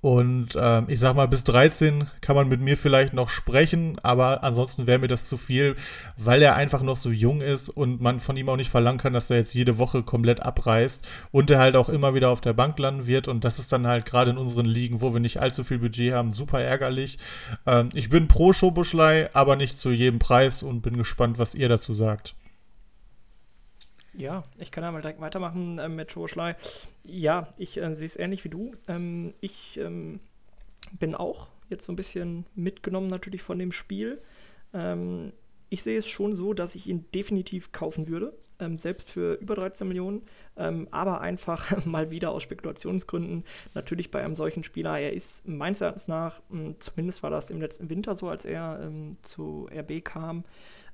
[0.00, 4.44] Und ähm, ich sag mal, bis 13 kann man mit mir vielleicht noch sprechen, aber
[4.44, 5.74] ansonsten wäre mir das zu viel,
[6.16, 9.12] weil er einfach noch so jung ist und man von ihm auch nicht verlangen kann,
[9.12, 12.52] dass er jetzt jede Woche komplett abreißt und er halt auch immer wieder auf der
[12.52, 13.26] Bank landen wird.
[13.26, 16.12] Und das ist dann halt gerade in unseren Ligen, wo wir nicht allzu viel Budget
[16.12, 17.18] haben, super ärgerlich.
[17.66, 21.68] Ähm, ich bin pro Schobuschlei, aber nicht zu jedem Preis und bin gespannt, was ihr
[21.68, 22.36] dazu sagt.
[24.18, 26.56] Ja, ich kann ja mal direkt weitermachen äh, mit Schoschlei.
[27.06, 28.72] Ja, ich äh, sehe es ähnlich wie du.
[28.88, 30.18] Ähm, ich ähm,
[30.98, 34.20] bin auch jetzt so ein bisschen mitgenommen natürlich von dem Spiel.
[34.74, 35.32] Ähm,
[35.68, 39.54] ich sehe es schon so, dass ich ihn definitiv kaufen würde, ähm, selbst für über
[39.54, 40.22] 13 Millionen,
[40.56, 43.44] ähm, aber einfach mal wieder aus Spekulationsgründen.
[43.74, 47.60] Natürlich bei einem solchen Spieler, er ist meines Erachtens nach, mh, zumindest war das im
[47.60, 50.42] letzten Winter so, als er ähm, zu RB kam,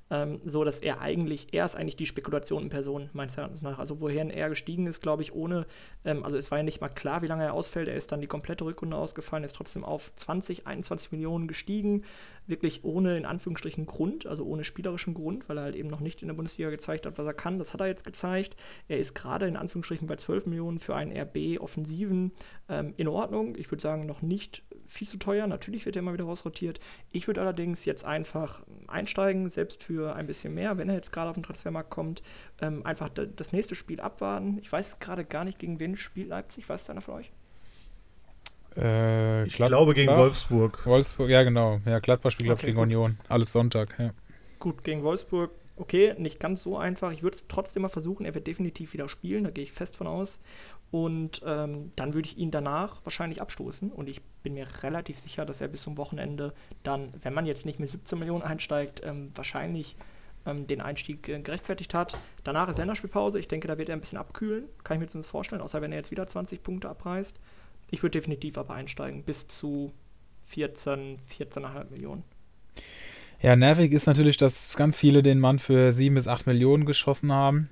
[0.09, 3.79] ähm, so dass er eigentlich, er ist eigentlich die Spekulation in Person, meines Erachtens nach.
[3.79, 5.65] Also woher er gestiegen ist, glaube ich, ohne,
[6.03, 7.87] ähm, also es war ja nicht mal klar, wie lange er ausfällt.
[7.87, 12.03] Er ist dann die komplette Rückrunde ausgefallen, ist trotzdem auf 20, 21 Millionen gestiegen
[12.47, 16.21] wirklich ohne in Anführungsstrichen Grund, also ohne spielerischen Grund, weil er halt eben noch nicht
[16.21, 17.59] in der Bundesliga gezeigt hat, was er kann.
[17.59, 18.55] Das hat er jetzt gezeigt.
[18.87, 22.31] Er ist gerade in Anführungsstrichen bei 12 Millionen für einen RB-Offensiven
[22.69, 23.55] ähm, in Ordnung.
[23.55, 25.47] Ich würde sagen, noch nicht viel zu teuer.
[25.47, 26.79] Natürlich wird er immer wieder rausrotiert.
[27.11, 31.29] Ich würde allerdings jetzt einfach einsteigen, selbst für ein bisschen mehr, wenn er jetzt gerade
[31.29, 32.21] auf den Transfermarkt kommt.
[32.61, 34.59] Ähm, einfach das nächste Spiel abwarten.
[34.61, 36.67] Ich weiß gerade gar nicht, gegen wen spielt Leipzig.
[36.69, 37.31] Weiß einer von euch?
[38.77, 40.85] Äh, ich glaube gegen Wolfsburg.
[40.85, 41.79] Wolfsburg, ja genau.
[41.85, 42.83] Ja, Gladbach spielt okay, gegen gut.
[42.83, 43.17] Union.
[43.29, 44.11] Alles Sonntag, ja.
[44.59, 47.11] Gut, gegen Wolfsburg, okay, nicht ganz so einfach.
[47.11, 48.25] Ich würde es trotzdem mal versuchen.
[48.25, 50.39] Er wird definitiv wieder spielen, da gehe ich fest von aus.
[50.95, 53.91] Und ähm, dann würde ich ihn danach wahrscheinlich abstoßen.
[53.91, 57.65] Und ich bin mir relativ sicher, dass er bis zum Wochenende dann, wenn man jetzt
[57.65, 59.97] nicht mit 17 Millionen einsteigt, ähm, wahrscheinlich
[60.45, 62.17] ähm, den Einstieg äh, gerechtfertigt hat.
[62.45, 63.39] Danach ist Länderspielpause.
[63.39, 64.69] Ich denke, da wird er ein bisschen abkühlen.
[64.85, 67.41] Kann ich mir zumindest vorstellen, außer wenn er jetzt wieder 20 Punkte abreißt.
[67.91, 69.91] Ich würde definitiv aber einsteigen, bis zu
[70.45, 72.23] 14, 14,5 Millionen.
[73.41, 77.33] Ja, nervig ist natürlich, dass ganz viele den Mann für 7 bis 8 Millionen geschossen
[77.33, 77.69] haben.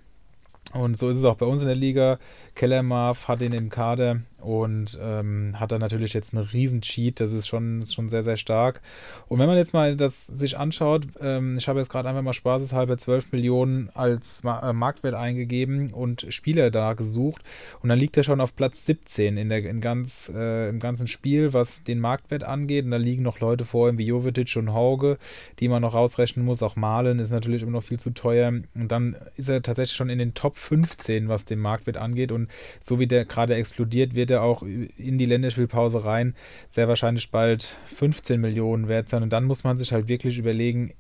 [0.74, 2.20] Und so ist es auch bei uns in der Liga.
[2.56, 7.20] Kellermarv hat ihn im Kader und ähm, hat dann natürlich jetzt einen riesen Cheat.
[7.20, 8.82] Das ist schon, ist schon sehr, sehr stark.
[9.28, 12.34] Und wenn man jetzt mal das sich anschaut, ähm, ich habe jetzt gerade einfach mal
[12.34, 17.42] spaßeshalber 12 Millionen als Ma äh, Marktwert eingegeben und Spieler da gesucht.
[17.82, 21.08] Und dann liegt er schon auf Platz 17 in der, in ganz, äh, im ganzen
[21.08, 22.86] Spiel, was den Marktwert angeht.
[22.86, 25.18] Und da liegen noch Leute vor ihm wie Jovetic und Hauge,
[25.60, 26.64] die man noch rausrechnen muss.
[26.64, 28.50] Auch Malen ist natürlich immer noch viel zu teuer.
[28.50, 32.32] Und dann ist er tatsächlich schon in den Top 15, was den Marktwert angeht.
[32.32, 32.50] Und
[32.82, 36.36] so wie der gerade explodiert, wird er auch in die Länderspielpause rein
[36.70, 39.24] sehr wahrscheinlich bald 15 Millionen wert sein.
[39.24, 40.94] Und dann muss man sich halt wirklich überlegen,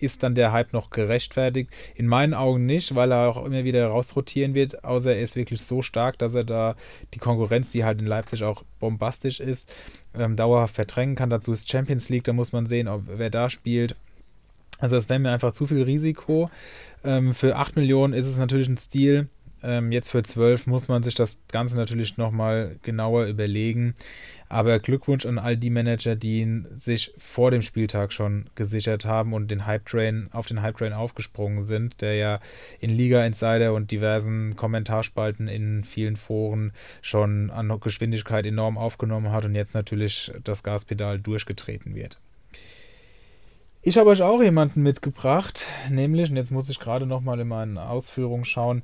[0.00, 1.70] ist dann der Hype noch gerechtfertigt?
[1.94, 5.62] In meinen Augen nicht, weil er auch immer wieder rausrotieren wird, außer er ist wirklich
[5.62, 6.74] so stark, dass er da
[7.14, 9.72] die Konkurrenz, die halt in Leipzig auch bombastisch ist,
[10.14, 11.30] ähm, dauerhaft verdrängen kann.
[11.30, 13.94] Dazu ist Champions League, da muss man sehen, ob, wer da spielt.
[14.78, 16.50] Also das wäre mir einfach zu viel Risiko.
[17.04, 19.28] Ähm, für 8 Millionen ist es natürlich ein Stil,
[19.62, 23.94] ähm, jetzt für 12 muss man sich das Ganze natürlich nochmal genauer überlegen.
[24.48, 29.32] Aber Glückwunsch an all die Manager, die ihn sich vor dem Spieltag schon gesichert haben
[29.32, 32.40] und den Hype Train, auf den Hype Train aufgesprungen sind, der ja
[32.80, 39.44] in Liga Insider und diversen Kommentarspalten in vielen Foren schon an Geschwindigkeit enorm aufgenommen hat
[39.44, 42.18] und jetzt natürlich das Gaspedal durchgetreten wird.
[43.82, 47.78] Ich habe euch auch jemanden mitgebracht, nämlich, und jetzt muss ich gerade nochmal in meinen
[47.78, 48.82] Ausführungen schauen,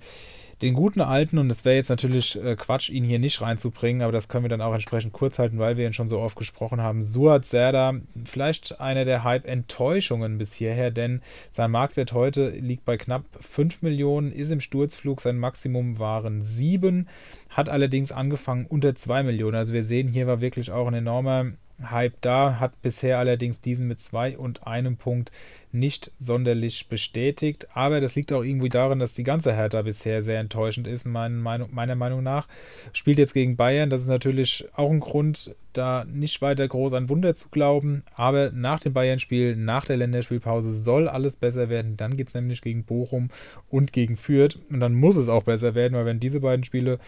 [0.62, 4.12] den guten alten, und es wäre jetzt natürlich äh, Quatsch, ihn hier nicht reinzubringen, aber
[4.12, 6.80] das können wir dann auch entsprechend kurz halten, weil wir ihn schon so oft gesprochen
[6.80, 7.02] haben.
[7.02, 7.94] Suat Serda,
[8.24, 14.32] vielleicht einer der Hype-Enttäuschungen bis hierher, denn sein Marktwert heute liegt bei knapp 5 Millionen,
[14.32, 17.06] ist im Sturzflug, sein Maximum waren 7,
[17.50, 19.56] hat allerdings angefangen unter 2 Millionen.
[19.56, 21.52] Also wir sehen, hier war wirklich auch ein enormer
[21.82, 25.30] Hype da, hat bisher allerdings diesen mit zwei und einem Punkt
[25.72, 27.68] nicht sonderlich bestätigt.
[27.74, 31.38] Aber das liegt auch irgendwie daran, dass die ganze Hertha bisher sehr enttäuschend ist, mein,
[31.38, 32.48] mein, meiner Meinung nach.
[32.92, 37.10] Spielt jetzt gegen Bayern, das ist natürlich auch ein Grund, da nicht weiter groß an
[37.10, 38.02] Wunder zu glauben.
[38.14, 41.96] Aber nach dem Bayern-Spiel, nach der Länderspielpause soll alles besser werden.
[41.96, 43.28] Dann geht es nämlich gegen Bochum
[43.68, 44.58] und gegen Fürth.
[44.70, 46.98] Und dann muss es auch besser werden, weil wenn diese beiden Spiele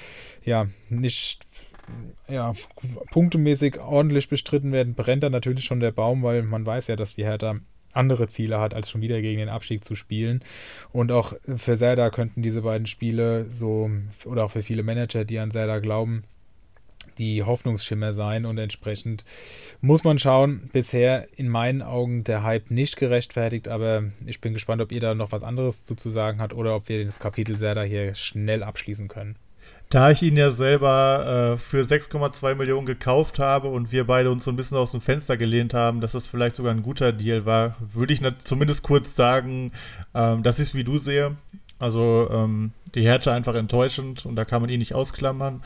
[0.44, 1.46] ja nicht
[2.28, 2.54] ja,
[3.10, 7.14] punktemäßig ordentlich bestritten werden, brennt dann natürlich schon der Baum, weil man weiß ja, dass
[7.14, 7.56] die Hertha
[7.92, 10.40] andere Ziele hat, als schon wieder gegen den Abstieg zu spielen.
[10.92, 13.90] Und auch für Zelda könnten diese beiden Spiele so,
[14.24, 16.24] oder auch für viele Manager, die an Zelda glauben,
[17.18, 19.24] die Hoffnungsschimmer sein und entsprechend
[19.80, 20.70] muss man schauen.
[20.72, 25.14] Bisher in meinen Augen der Hype nicht gerechtfertigt, aber ich bin gespannt, ob ihr da
[25.14, 29.08] noch was anderes zu sagen habt oder ob wir das Kapitel Zelda hier schnell abschließen
[29.08, 29.36] können.
[29.90, 34.44] Da ich ihn ja selber äh, für 6,2 Millionen gekauft habe und wir beide uns
[34.44, 37.46] so ein bisschen aus dem Fenster gelehnt haben, dass das vielleicht sogar ein guter Deal
[37.46, 39.72] war, würde ich zumindest kurz sagen,
[40.14, 41.36] ähm, dass ich wie du sehe.
[41.78, 45.62] Also ähm, die Härte einfach enttäuschend und da kann man ihn nicht ausklammern.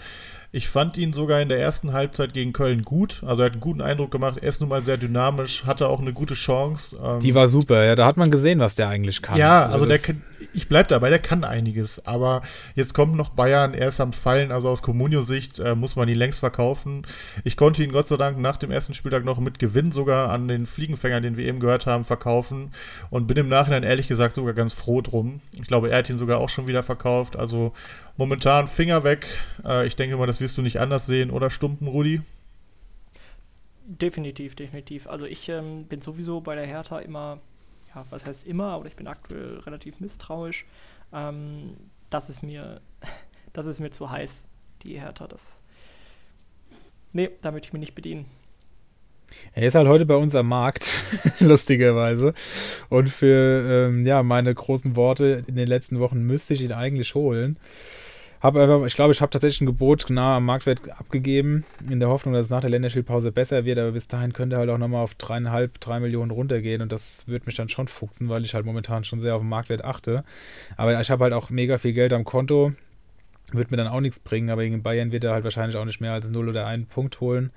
[0.55, 3.23] Ich fand ihn sogar in der ersten Halbzeit gegen Köln gut.
[3.27, 4.37] Also er hat einen guten Eindruck gemacht.
[4.43, 6.95] Er ist nun mal sehr dynamisch, hatte auch eine gute Chance.
[7.03, 7.95] Ähm, Die war super, ja.
[7.95, 9.39] Da hat man gesehen, was der eigentlich kann.
[9.39, 10.23] Ja, also, also der kann,
[10.53, 12.05] ich bleibe dabei, der kann einiges.
[12.05, 12.43] Aber
[12.75, 14.53] jetzt kommt noch Bayern, er ist am Fallen.
[14.53, 17.07] Also aus Comunio-Sicht äh, muss man ihn längst verkaufen.
[17.45, 20.49] Ich konnte ihn Gott sei Dank nach dem ersten Spieltag noch mit Gewinn sogar an
[20.49, 22.73] den Fliegenfängern, den wir eben gehört haben, verkaufen.
[23.09, 25.41] Und bin im Nachhinein ehrlich gesagt sogar ganz froh drum.
[25.59, 27.37] Ich glaube, er hat ihn sogar auch schon wieder verkauft.
[27.37, 27.73] Also
[28.17, 29.27] momentan Finger weg.
[29.65, 32.23] Äh, ich denke mal, das wirst du nicht anders sehen, oder Stumpen, Rudi?
[33.85, 35.07] Definitiv, definitiv.
[35.07, 37.41] Also ich ähm, bin sowieso bei der Hertha immer,
[37.95, 40.67] ja, was heißt immer, aber ich bin aktuell relativ misstrauisch.
[41.13, 41.77] Ähm,
[42.11, 42.81] das ist mir,
[43.53, 44.51] das ist mir zu heiß,
[44.83, 45.27] die Hertha.
[45.27, 45.63] Das,
[47.13, 48.27] nee, da möchte ich mich nicht bedienen.
[49.55, 50.91] Er ist halt heute bei uns am Markt,
[51.41, 52.35] lustigerweise.
[52.89, 57.15] Und für ähm, ja, meine großen Worte in den letzten Wochen müsste ich ihn eigentlich
[57.15, 57.59] holen.
[58.43, 62.35] Hab ich glaube, ich habe tatsächlich ein Gebot nah am Marktwert abgegeben, in der Hoffnung,
[62.35, 65.05] dass es nach der Länderspielpause besser wird, aber bis dahin könnte er halt auch nochmal
[65.05, 68.67] auf dreieinhalb, drei Millionen runtergehen und das wird mich dann schon fuchsen, weil ich halt
[68.67, 70.25] momentan schon sehr auf den Marktwert achte.
[70.77, 72.73] Aber ich habe halt auch mega viel Geld am Konto,
[73.53, 76.01] wird mir dann auch nichts bringen, aber gegen Bayern wird er halt wahrscheinlich auch nicht
[76.01, 77.53] mehr als 0 oder 1 Punkt holen.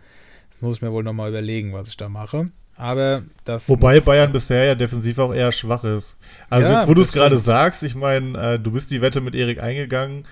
[0.51, 2.51] Das muss ich mir wohl nochmal überlegen, was ich da mache.
[2.77, 3.69] Aber das.
[3.69, 6.15] Wobei Bayern bisher ja defensiv auch eher schwach ist.
[6.49, 9.21] Also, ja, jetzt, wo du es gerade sagst, ich meine, äh, du bist die Wette
[9.21, 10.25] mit Erik eingegangen.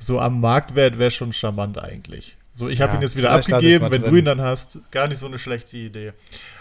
[0.00, 2.36] So am Marktwert wäre schon charmant eigentlich.
[2.52, 3.90] So, ich habe ja, ihn jetzt wieder abgegeben.
[3.90, 4.10] Wenn drin.
[4.10, 6.12] du ihn dann hast, gar nicht so eine schlechte Idee.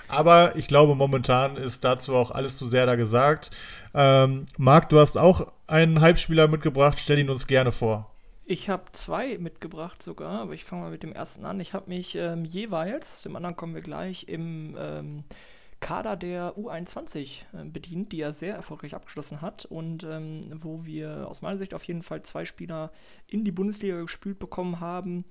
[0.08, 3.52] Aber ich glaube, momentan ist dazu auch alles zu sehr da gesagt.
[3.94, 7.00] Ähm, Marc, du hast auch einen Halbspieler mitgebracht.
[7.00, 8.12] Stell ihn uns gerne vor.
[8.46, 11.60] Ich habe zwei mitgebracht sogar, aber ich fange mal mit dem ersten an.
[11.60, 15.24] Ich habe mich ähm, jeweils, dem anderen kommen wir gleich, im ähm,
[15.80, 21.28] Kader der U21 äh, bedient, die er sehr erfolgreich abgeschlossen hat und ähm, wo wir
[21.28, 22.92] aus meiner Sicht auf jeden Fall zwei Spieler
[23.28, 25.26] in die Bundesliga gespült bekommen haben,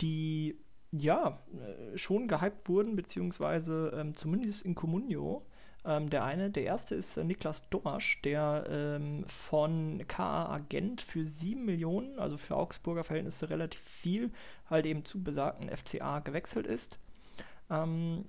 [0.00, 0.56] die
[0.90, 5.46] ja äh, schon gehypt wurden, beziehungsweise ähm, zumindest in Comunio
[5.84, 11.26] ähm, der eine, der erste ist äh, Niklas Domasch, der ähm, von KA Agent für
[11.26, 14.30] 7 Millionen, also für Augsburger Verhältnisse relativ viel,
[14.70, 16.98] halt eben zu besagten FCA gewechselt ist.
[17.68, 18.26] Ähm,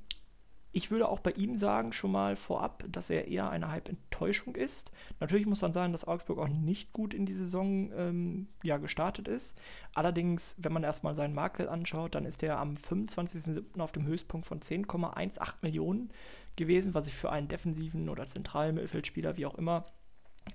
[0.76, 4.92] ich würde auch bei ihm sagen, schon mal vorab, dass er eher eine Hype-Enttäuschung ist.
[5.20, 9.28] Natürlich muss man sagen, dass Augsburg auch nicht gut in die Saison ähm, ja, gestartet
[9.28, 9.56] ist.
[9.94, 13.80] Allerdings, wenn man erstmal seinen Marktwert anschaut, dann ist er am 25.07.
[13.80, 16.10] auf dem Höchstpunkt von 10,18 Millionen
[16.56, 19.86] gewesen, was ich für einen defensiven oder zentralen Mittelfeldspieler, wie auch immer,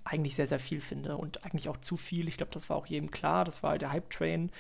[0.05, 2.27] eigentlich sehr, sehr viel finde und eigentlich auch zu viel.
[2.27, 3.45] Ich glaube, das war auch jedem klar.
[3.45, 4.51] Das war halt der Hype-Train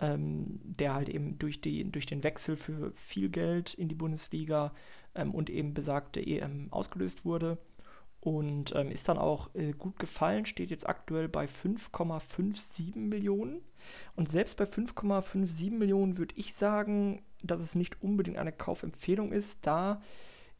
[0.00, 4.72] ähm, der halt eben durch, die, durch den Wechsel für viel Geld in die Bundesliga
[5.14, 7.58] ähm, und eben besagte EM ausgelöst wurde.
[8.20, 13.60] Und ähm, ist dann auch äh, gut gefallen, steht jetzt aktuell bei 5,57 Millionen.
[14.16, 19.66] Und selbst bei 5,57 Millionen würde ich sagen, dass es nicht unbedingt eine Kaufempfehlung ist,
[19.66, 20.02] da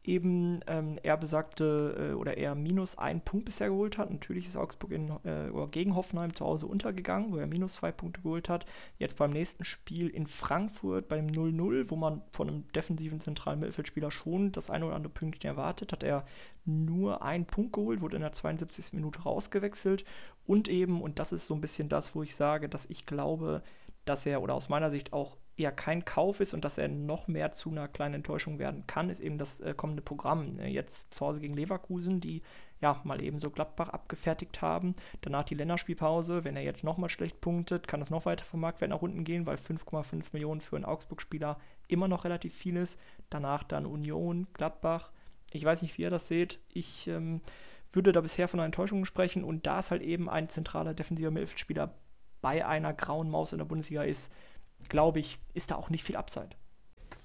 [0.05, 4.11] eben ähm, er besagte äh, oder er minus einen Punkt bisher geholt hat.
[4.11, 8.23] Natürlich ist Augsburg in, äh, gegen Hoffenheim zu Hause untergegangen, wo er minus zwei Punkte
[8.23, 8.65] geholt hat.
[8.99, 14.11] Jetzt beim nächsten Spiel in Frankfurt beim 0-0, wo man von einem defensiven zentralen Mittelfeldspieler
[14.11, 16.25] schon das eine oder andere Pünktchen erwartet, hat er
[16.65, 18.93] nur einen Punkt geholt, wurde in der 72.
[18.93, 20.05] Minute rausgewechselt
[20.47, 23.63] und eben, und das ist so ein bisschen das, wo ich sage, dass ich glaube,
[24.05, 27.29] dass er oder aus meiner Sicht auch eher kein Kauf ist und dass er noch
[27.29, 30.55] mehr zu einer kleinen Enttäuschung werden kann, ist eben das äh, kommende Programm.
[30.55, 30.69] Ne?
[30.69, 32.43] Jetzt zu Hause gegen Leverkusen, die
[32.81, 34.95] ja mal eben so Gladbach abgefertigt haben.
[35.21, 36.45] Danach die Länderspielpause.
[36.45, 39.47] Wenn er jetzt nochmal schlecht punktet, kann es noch weiter vom Marktwert nach unten gehen,
[39.47, 43.01] weil 5,5 Millionen für einen Augsburg-Spieler immer noch relativ viel ist.
[43.31, 45.11] Danach dann Union, Gladbach.
[45.53, 46.61] Ich weiß nicht, wie ihr das seht.
[46.73, 47.41] Ich ähm,
[47.91, 51.31] würde da bisher von einer Enttäuschung sprechen und da es halt eben ein zentraler defensiver
[51.31, 51.95] Mittelfeldspieler
[52.41, 54.33] bei einer grauen Maus in der Bundesliga ist,
[54.89, 56.51] glaube ich, ist da auch nicht viel Upside.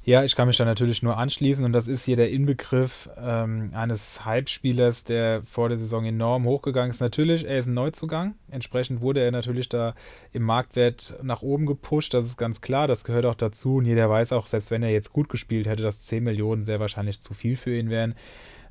[0.05, 3.69] Ja, ich kann mich da natürlich nur anschließen und das ist hier der Inbegriff ähm,
[3.73, 6.99] eines Hype-Spielers, der vor der Saison enorm hochgegangen ist.
[6.99, 8.35] Natürlich, er ist ein Neuzugang.
[8.51, 9.95] Entsprechend wurde er natürlich da
[10.33, 12.13] im Marktwert nach oben gepusht.
[12.13, 13.77] Das ist ganz klar, das gehört auch dazu.
[13.77, 16.81] Und jeder weiß auch, selbst wenn er jetzt gut gespielt hätte, dass 10 Millionen sehr
[16.81, 18.15] wahrscheinlich zu viel für ihn wären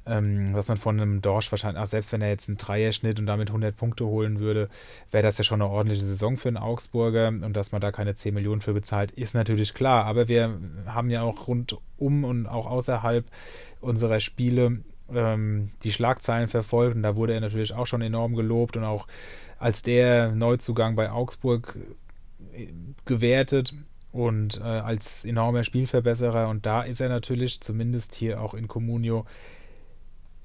[0.04, 3.26] ähm, was man von einem Dorsch wahrscheinlich, auch selbst wenn er jetzt einen Dreier-Schnitt und
[3.26, 4.68] damit 100 Punkte holen würde,
[5.10, 7.28] wäre das ja schon eine ordentliche Saison für einen Augsburger.
[7.28, 11.10] Und dass man da keine 10 Millionen für bezahlt, ist natürlich klar, aber wir haben
[11.10, 13.24] ja auch rundum und auch außerhalb
[13.80, 14.78] unserer Spiele
[15.14, 16.96] ähm, die Schlagzeilen verfolgt.
[16.96, 19.06] Und da wurde er natürlich auch schon enorm gelobt und auch
[19.58, 21.78] als der Neuzugang bei Augsburg
[23.04, 23.74] gewertet
[24.12, 26.48] und äh, als enormer Spielverbesserer.
[26.48, 29.24] Und da ist er natürlich, zumindest hier auch in Comunio,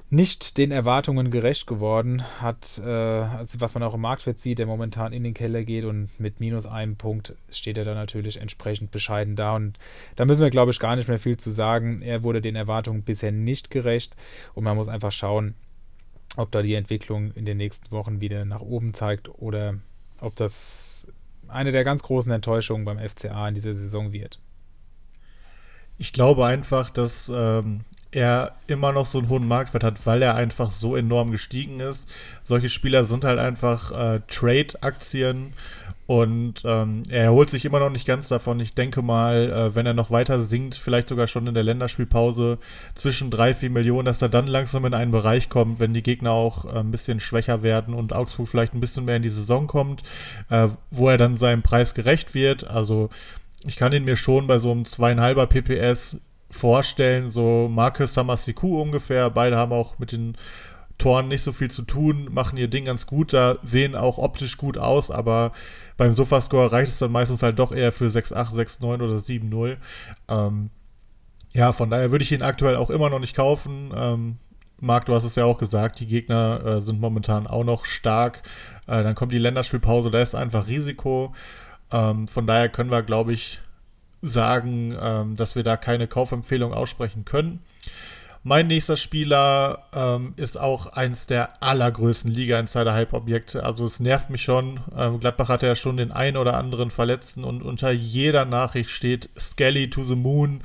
[0.09, 4.65] nicht den Erwartungen gerecht geworden, hat, äh, also was man auch im Marktwert sieht, der
[4.65, 8.91] momentan in den Keller geht und mit minus einem Punkt steht er da natürlich entsprechend
[8.91, 9.77] bescheiden da und
[10.15, 12.01] da müssen wir, glaube ich, gar nicht mehr viel zu sagen.
[12.01, 14.15] Er wurde den Erwartungen bisher nicht gerecht
[14.53, 15.55] und man muss einfach schauen,
[16.37, 19.75] ob da die Entwicklung in den nächsten Wochen wieder nach oben zeigt oder
[20.21, 21.07] ob das
[21.49, 24.39] eine der ganz großen Enttäuschungen beim FCA in dieser Saison wird.
[25.97, 27.81] Ich glaube einfach, dass ähm,
[28.11, 32.09] er immer noch so einen hohen Marktwert hat, weil er einfach so enorm gestiegen ist.
[32.43, 35.53] Solche Spieler sind halt einfach äh, Trade-Aktien
[36.07, 38.61] und ähm, er erholt sich immer noch nicht ganz davon.
[38.61, 42.59] Ich denke mal, äh, wenn er noch weiter sinkt, vielleicht sogar schon in der Länderspielpause
[42.95, 46.31] zwischen 3, 4 Millionen, dass er dann langsam in einen Bereich kommt, wenn die Gegner
[46.31, 49.67] auch äh, ein bisschen schwächer werden und Augsburg vielleicht ein bisschen mehr in die Saison
[49.67, 50.01] kommt,
[50.49, 52.65] äh, wo er dann seinem Preis gerecht wird.
[52.65, 53.09] Also
[53.65, 59.29] ich kann ihn mir schon bei so einem zweieinhalber PPS vorstellen, so Marcus Samasiku ungefähr.
[59.29, 60.37] Beide haben auch mit den
[60.97, 64.57] Toren nicht so viel zu tun, machen ihr Ding ganz gut, da sehen auch optisch
[64.57, 65.51] gut aus, aber
[65.95, 69.77] beim Sofascore reicht es dann meistens halt doch eher für 6-8, 6-9 oder 7-0.
[70.27, 70.69] Ähm,
[71.53, 73.91] ja, von daher würde ich ihn aktuell auch immer noch nicht kaufen.
[73.95, 74.37] Ähm,
[74.79, 78.43] Marc, du hast es ja auch gesagt, die Gegner äh, sind momentan auch noch stark.
[78.85, 81.33] Äh, dann kommt die Länderspielpause, da ist einfach Risiko.
[81.91, 83.59] Ähm, von daher können wir, glaube ich,
[84.21, 87.59] sagen, ähm, dass wir da keine Kaufempfehlung aussprechen können.
[88.43, 93.63] Mein nächster Spieler ähm, ist auch eins der allergrößten Liga-Insider-Hype-Objekte.
[93.63, 94.79] Also es nervt mich schon.
[94.95, 99.29] Ähm, Gladbach hatte ja schon den einen oder anderen Verletzten und unter jeder Nachricht steht
[99.37, 100.61] Skelly to the Moon.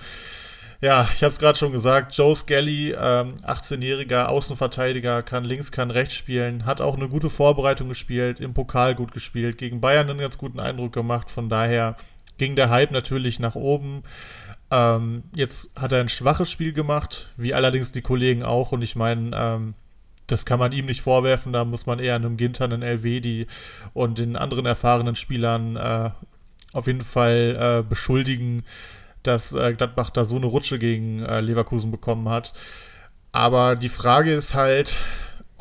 [0.81, 2.17] Ja, ich habe es gerade schon gesagt.
[2.17, 7.89] Joe Skelly, ähm, 18-jähriger Außenverteidiger, kann links, kann rechts spielen, hat auch eine gute Vorbereitung
[7.89, 11.31] gespielt, im Pokal gut gespielt, gegen Bayern einen ganz guten Eindruck gemacht.
[11.31, 11.95] Von daher
[12.39, 14.03] ging der Hype natürlich nach oben.
[14.71, 18.73] Ähm, jetzt hat er ein schwaches Spiel gemacht, wie allerdings die Kollegen auch.
[18.73, 19.75] Und ich meine, ähm,
[20.27, 21.53] das kann man ihm nicht vorwerfen.
[21.53, 23.47] Da muss man eher einem Ginter, einem die,
[23.93, 26.11] und den anderen erfahrenen Spielern äh,
[26.73, 28.65] auf jeden Fall äh, beschuldigen,
[29.23, 32.53] dass äh, Gladbach da so eine Rutsche gegen äh, Leverkusen bekommen hat.
[33.31, 34.95] Aber die Frage ist halt,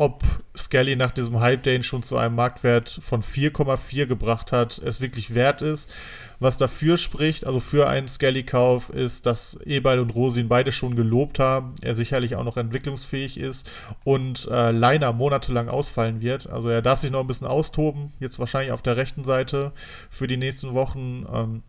[0.01, 0.23] ob
[0.57, 4.99] Skelly nach diesem Hype, der ihn schon zu einem Marktwert von 4,4 gebracht hat, es
[4.99, 5.91] wirklich wert ist.
[6.39, 11.37] Was dafür spricht, also für einen Skelly-Kauf, ist, dass Ebal und Rosin beide schon gelobt
[11.37, 13.69] haben, er sicherlich auch noch entwicklungsfähig ist
[14.03, 16.49] und äh, Leiner monatelang ausfallen wird.
[16.49, 19.71] Also er darf sich noch ein bisschen austoben, jetzt wahrscheinlich auf der rechten Seite
[20.09, 21.27] für die nächsten Wochen.
[21.31, 21.63] Ähm,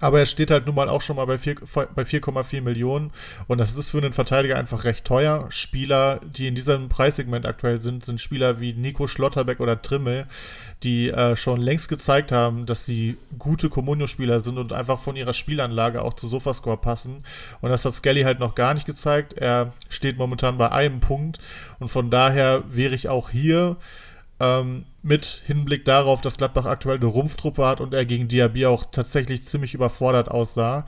[0.00, 3.12] aber er steht halt nun mal auch schon mal bei 4,4 Millionen
[3.46, 5.46] und das ist für einen Verteidiger einfach recht teuer.
[5.50, 10.26] Spieler, die in diesem Preissegment aktuell sind, sind Spieler wie Nico Schlotterbeck oder Trimmel,
[10.82, 15.34] die äh, schon längst gezeigt haben, dass sie gute Comunio-Spieler sind und einfach von ihrer
[15.34, 17.24] Spielanlage auch zu Sofascore passen.
[17.60, 19.34] Und das hat Skelly halt noch gar nicht gezeigt.
[19.34, 21.38] Er steht momentan bei einem Punkt
[21.78, 23.76] und von daher wäre ich auch hier
[24.40, 28.84] ähm, mit Hinblick darauf, dass Gladbach aktuell eine Rumpftruppe hat und er gegen Diaby auch
[28.90, 30.86] tatsächlich ziemlich überfordert aussah.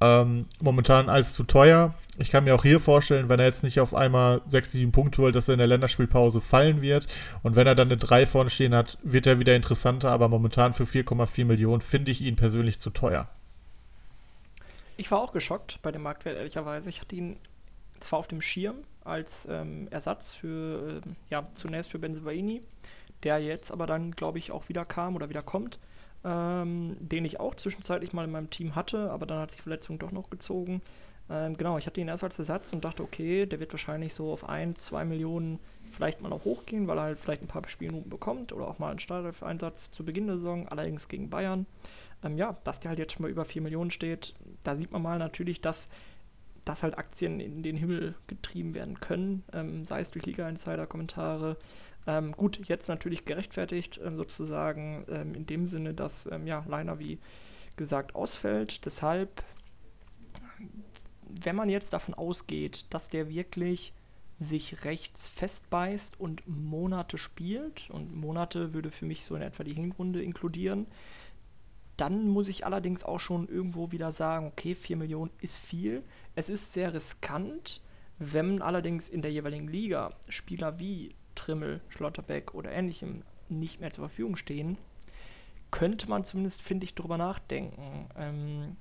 [0.00, 1.94] Ähm, momentan alles zu teuer.
[2.18, 5.22] Ich kann mir auch hier vorstellen, wenn er jetzt nicht auf einmal 6, 7 Punkte
[5.22, 7.06] holt, dass er in der Länderspielpause fallen wird.
[7.42, 10.10] Und wenn er dann eine 3 vorne stehen hat, wird er wieder interessanter.
[10.10, 13.28] Aber momentan für 4,4 Millionen finde ich ihn persönlich zu teuer.
[14.96, 16.88] Ich war auch geschockt bei dem Marktwert, ehrlicherweise.
[16.88, 17.36] Ich hatte ihn
[17.98, 22.62] zwar auf dem Schirm als ähm, Ersatz für, äh, ja, zunächst für Benzebaini
[23.22, 25.78] der jetzt aber dann, glaube ich, auch wieder kam oder wieder kommt,
[26.24, 29.98] ähm, den ich auch zwischenzeitlich mal in meinem Team hatte, aber dann hat sich Verletzung
[29.98, 30.82] doch noch gezogen.
[31.30, 34.32] Ähm, genau, ich hatte ihn erst als Ersatz und dachte, okay, der wird wahrscheinlich so
[34.32, 35.58] auf 1, 2 Millionen
[35.90, 38.90] vielleicht mal noch hochgehen, weil er halt vielleicht ein paar Spielminuten bekommt oder auch mal
[38.90, 41.66] einen Startelf-Einsatz zu Beginn der Saison, allerdings gegen Bayern.
[42.24, 45.02] Ähm, ja, dass der halt jetzt schon mal über 4 Millionen steht, da sieht man
[45.02, 45.88] mal natürlich, dass
[46.68, 51.56] dass halt Aktien in den Himmel getrieben werden können, ähm, sei es durch Liga-Insider-Kommentare,
[52.08, 56.98] ähm, gut, jetzt natürlich gerechtfertigt, ähm, sozusagen ähm, in dem Sinne, dass ähm, ja, Leiner
[56.98, 57.18] wie
[57.76, 58.86] gesagt ausfällt.
[58.86, 59.44] Deshalb,
[61.28, 63.92] wenn man jetzt davon ausgeht, dass der wirklich
[64.38, 69.74] sich rechts festbeißt und Monate spielt, und Monate würde für mich so in etwa die
[69.74, 70.86] Hinrunde inkludieren,
[71.98, 76.04] dann muss ich allerdings auch schon irgendwo wieder sagen, okay, 4 Millionen ist viel.
[76.36, 77.82] Es ist sehr riskant,
[78.18, 81.14] wenn allerdings in der jeweiligen Liga Spieler wie
[81.48, 84.76] Trimmel, Schlotterbeck oder ähnlichem nicht mehr zur Verfügung stehen,
[85.70, 88.06] könnte man zumindest, finde ich, darüber nachdenken.
[88.16, 88.76] Ähm,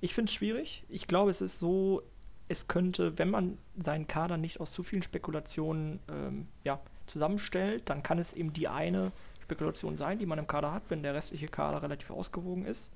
[0.00, 0.84] ich finde es schwierig.
[0.88, 2.02] Ich glaube, es ist so,
[2.48, 8.02] es könnte, wenn man seinen Kader nicht aus zu vielen Spekulationen ähm, ja, zusammenstellt, dann
[8.02, 11.48] kann es eben die eine Spekulation sein, die man im Kader hat, wenn der restliche
[11.48, 12.90] Kader relativ ausgewogen ist.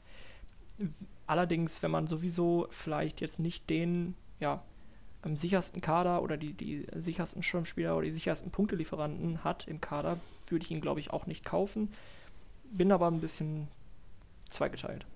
[1.27, 4.63] Allerdings, wenn man sowieso vielleicht jetzt nicht den, ja,
[5.25, 10.18] am sichersten Kader oder die, die sichersten Schirmspieler oder die sichersten Punktelieferanten hat im Kader,
[10.49, 11.93] würde ich ihn, glaube ich, auch nicht kaufen.
[12.70, 13.68] Bin aber ein bisschen
[14.51, 15.07] zweigeteilt.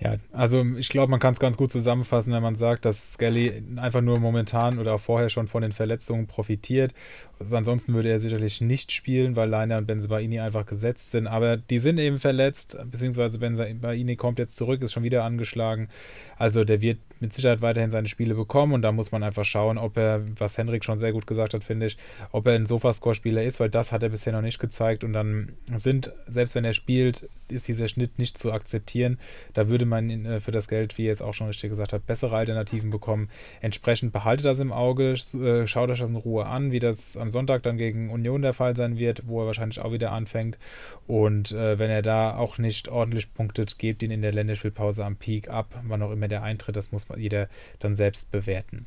[0.00, 3.64] Ja, also ich glaube, man kann es ganz gut zusammenfassen, wenn man sagt, dass Skelly
[3.76, 6.94] einfach nur momentan oder vorher schon von den Verletzungen profitiert.
[7.40, 11.26] Also ansonsten würde er sicherlich nicht spielen, weil Leiner und Benzebaini einfach gesetzt sind.
[11.26, 15.88] Aber die sind eben verletzt, beziehungsweise Benzebaini kommt jetzt zurück, ist schon wieder angeschlagen.
[16.36, 19.78] Also der wird mit Sicherheit weiterhin seine Spiele bekommen und da muss man einfach schauen,
[19.78, 21.96] ob er, was Henrik schon sehr gut gesagt hat, finde ich,
[22.32, 25.52] ob er ein Sofascore-Spieler ist, weil das hat er bisher noch nicht gezeigt und dann
[25.74, 29.18] sind, selbst wenn er spielt, ist dieser Schnitt nicht zu akzeptieren.
[29.54, 32.06] Da würde man äh, für das Geld, wie ihr jetzt auch schon richtig gesagt habt,
[32.06, 33.30] bessere Alternativen bekommen.
[33.60, 37.30] Entsprechend behaltet das im Auge, äh, schaut euch das in Ruhe an, wie das am
[37.30, 40.58] Sonntag dann gegen Union der Fall sein wird, wo er wahrscheinlich auch wieder anfängt.
[41.06, 45.16] Und äh, wenn er da auch nicht ordentlich punktet, gebt ihn in der Länderspielpause am
[45.16, 47.48] Peak ab, wann auch immer der eintritt, das muss jeder
[47.80, 48.86] dann selbst bewerten.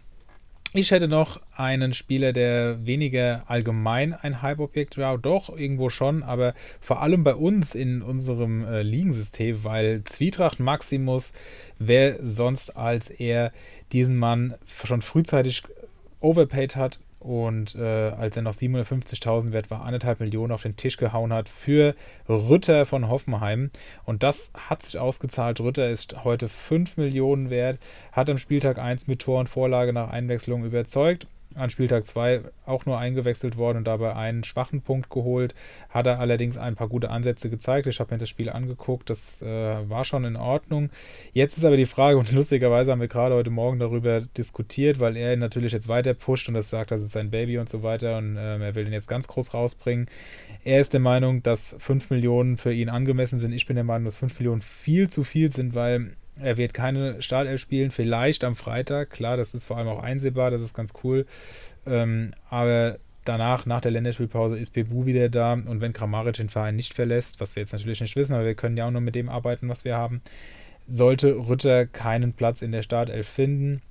[0.73, 6.53] Ich hätte noch einen Spieler, der weniger allgemein ein Hype-Objekt war, doch irgendwo schon, aber
[6.79, 11.33] vor allem bei uns in unserem äh, Ligensystem, weil Zwietracht Maximus,
[11.77, 13.51] wer sonst als er
[13.91, 15.63] diesen Mann schon frühzeitig
[16.21, 20.97] overpaid hat, und äh, als er noch 750.000 wert war, anderthalb Millionen auf den Tisch
[20.97, 21.95] gehauen hat für
[22.27, 23.69] Rütter von Hoffenheim.
[24.05, 25.61] Und das hat sich ausgezahlt.
[25.61, 27.79] Rütter ist heute 5 Millionen wert,
[28.11, 32.85] hat am Spieltag 1 mit Tor und Vorlage nach Einwechslung überzeugt an Spieltag 2 auch
[32.85, 35.55] nur eingewechselt worden und dabei einen schwachen Punkt geholt.
[35.89, 37.87] Hat er allerdings ein paar gute Ansätze gezeigt.
[37.87, 40.89] Ich habe mir das Spiel angeguckt, das äh, war schon in Ordnung.
[41.33, 45.17] Jetzt ist aber die Frage, und lustigerweise haben wir gerade heute Morgen darüber diskutiert, weil
[45.17, 48.17] er natürlich jetzt weiter pusht und das sagt, das ist sein Baby und so weiter
[48.17, 50.07] und äh, er will den jetzt ganz groß rausbringen.
[50.63, 53.51] Er ist der Meinung, dass 5 Millionen für ihn angemessen sind.
[53.51, 57.21] Ich bin der Meinung, dass 5 Millionen viel zu viel sind, weil er wird keine
[57.21, 59.09] Startelf spielen, vielleicht am Freitag.
[59.09, 61.25] Klar, das ist vor allem auch einsehbar, das ist ganz cool.
[61.85, 65.53] Ähm, aber danach, nach der Länderspielpause, ist Bebu wieder da.
[65.53, 68.55] Und wenn Kramaric den Verein nicht verlässt, was wir jetzt natürlich nicht wissen, aber wir
[68.55, 70.21] können ja auch nur mit dem arbeiten, was wir haben,
[70.87, 73.81] sollte Rütter keinen Platz in der Startelf finden,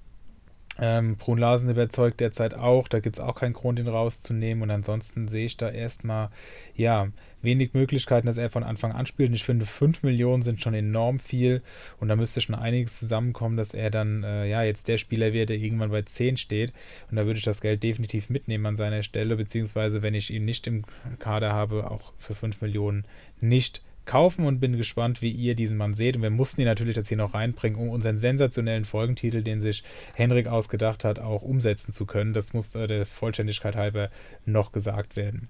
[0.81, 4.63] ähm, Brun Larsen überzeugt derzeit auch, da gibt es auch keinen Grund, ihn rauszunehmen.
[4.63, 6.31] Und ansonsten sehe ich da erstmal,
[6.75, 7.09] ja,
[7.43, 9.31] wenig Möglichkeiten, dass er von Anfang an spielt.
[9.31, 11.63] Und ich finde, 5 Millionen sind schon enorm viel.
[11.99, 15.49] Und da müsste schon einiges zusammenkommen, dass er dann, äh, ja, jetzt der Spieler wird,
[15.49, 16.73] der irgendwann bei 10 steht.
[17.11, 20.45] Und da würde ich das Geld definitiv mitnehmen an seiner Stelle, beziehungsweise, wenn ich ihn
[20.45, 20.85] nicht im
[21.19, 23.05] Kader habe, auch für 5 Millionen
[23.41, 26.17] nicht kaufen und bin gespannt, wie ihr diesen Mann seht.
[26.17, 29.85] Und wir mussten ihn natürlich jetzt hier noch reinbringen, um unseren sensationellen Folgentitel, den sich
[30.15, 32.33] Henrik ausgedacht hat, auch umsetzen zu können.
[32.33, 34.11] Das muss äh, der Vollständigkeit halber
[34.45, 35.49] noch gesagt werden.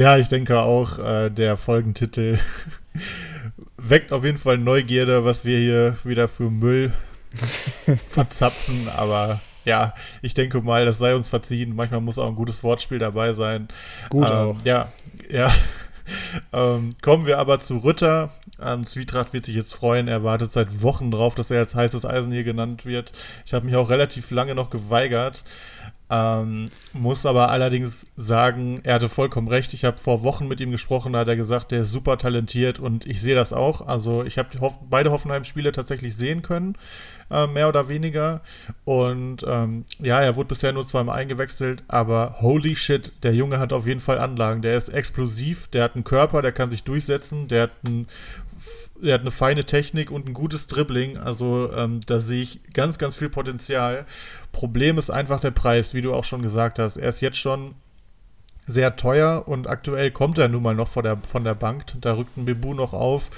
[0.00, 2.38] Ja, ich denke auch, äh, der Folgentitel
[3.76, 6.94] weckt auf jeden Fall Neugierde, was wir hier wieder für Müll
[8.08, 8.88] verzapfen.
[8.96, 9.92] Aber ja,
[10.22, 11.76] ich denke mal, das sei uns verziehen.
[11.76, 13.68] Manchmal muss auch ein gutes Wortspiel dabei sein.
[14.08, 14.56] Gut ähm, auch.
[14.64, 14.88] Ja,
[15.28, 15.52] ja.
[16.52, 18.30] Ähm, kommen wir aber zu Rütter.
[18.60, 20.08] Ähm, Zwietracht wird sich jetzt freuen.
[20.08, 23.12] Er wartet seit Wochen drauf, dass er als heißes Eisen hier genannt wird.
[23.46, 25.44] Ich habe mich auch relativ lange noch geweigert.
[26.10, 29.72] Ähm, muss aber allerdings sagen, er hatte vollkommen recht.
[29.74, 32.80] Ich habe vor Wochen mit ihm gesprochen, da hat er gesagt, der ist super talentiert
[32.80, 33.86] und ich sehe das auch.
[33.86, 36.74] Also ich habe Hoff beide Hoffenheim-Spiele tatsächlich sehen können,
[37.30, 38.40] äh, mehr oder weniger.
[38.84, 43.72] Und ähm, ja, er wurde bisher nur zweimal eingewechselt, aber holy shit, der Junge hat
[43.72, 44.62] auf jeden Fall Anlagen.
[44.62, 48.08] Der ist explosiv, der hat einen Körper, der kann sich durchsetzen, der hat ein
[49.02, 51.18] er hat eine feine Technik und ein gutes Dribbling.
[51.18, 54.06] Also ähm, da sehe ich ganz, ganz viel Potenzial.
[54.52, 56.96] Problem ist einfach der Preis, wie du auch schon gesagt hast.
[56.96, 57.74] Er ist jetzt schon
[58.66, 61.84] sehr teuer und aktuell kommt er nun mal noch von der, von der Bank.
[62.00, 63.30] Da rückt ein Bebu noch auf.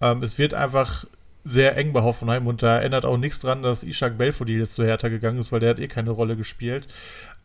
[0.00, 1.06] Ähm, es wird einfach
[1.44, 4.84] sehr eng bei Hoffenheim und da ändert auch nichts dran, dass Ishak Belfodil jetzt zu
[4.84, 6.86] Hertha gegangen ist, weil der hat eh keine Rolle gespielt.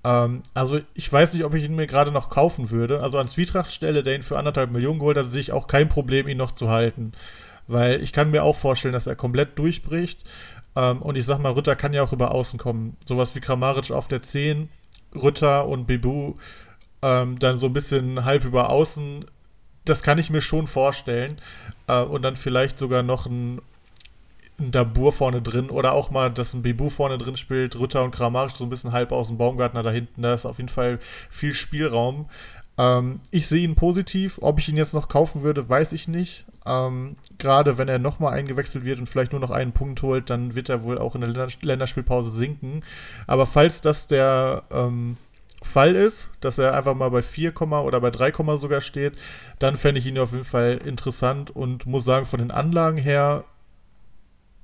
[0.04, 3.02] Ähm, also ich weiß nicht, ob ich ihn mir gerade noch kaufen würde.
[3.02, 5.90] Also an Zwietracht Stelle, der ihn für anderthalb Millionen geholt hat, sehe ich auch kein
[5.90, 7.14] Problem, ihn noch zu halten.
[7.68, 10.24] Weil ich kann mir auch vorstellen, dass er komplett durchbricht.
[10.76, 12.98] Ähm, und ich sag mal, Rütter kann ja auch über Außen kommen.
[13.06, 14.70] Sowas wie Kramaric auf der 10,
[15.16, 16.36] Rütter und Bibu
[17.02, 19.26] ähm, dann so ein bisschen halb über Außen.
[19.86, 21.40] Das kann ich mir schon vorstellen.
[21.88, 23.62] Äh, und dann vielleicht sogar noch ein,
[24.60, 28.12] ein Dabur vorne drin oder auch mal, dass ein Bibu vorne drin spielt, Rütter und
[28.12, 30.22] Kramaric so ein bisschen halb aus dem Baumgartner da hinten.
[30.22, 31.00] Da ist auf jeden Fall
[31.30, 32.28] viel Spielraum.
[32.78, 34.40] Ähm, ich sehe ihn positiv.
[34.42, 36.46] Ob ich ihn jetzt noch kaufen würde, weiß ich nicht.
[36.66, 40.56] Ähm, Gerade wenn er nochmal eingewechselt wird und vielleicht nur noch einen Punkt holt, dann
[40.56, 42.84] wird er wohl auch in der Länderspielpause sinken.
[43.28, 45.18] Aber falls das der ähm,
[45.66, 49.14] Fall ist, dass er einfach mal bei 4, oder bei 3, sogar steht,
[49.60, 53.44] dann fände ich ihn auf jeden Fall interessant und muss sagen, von den Anlagen her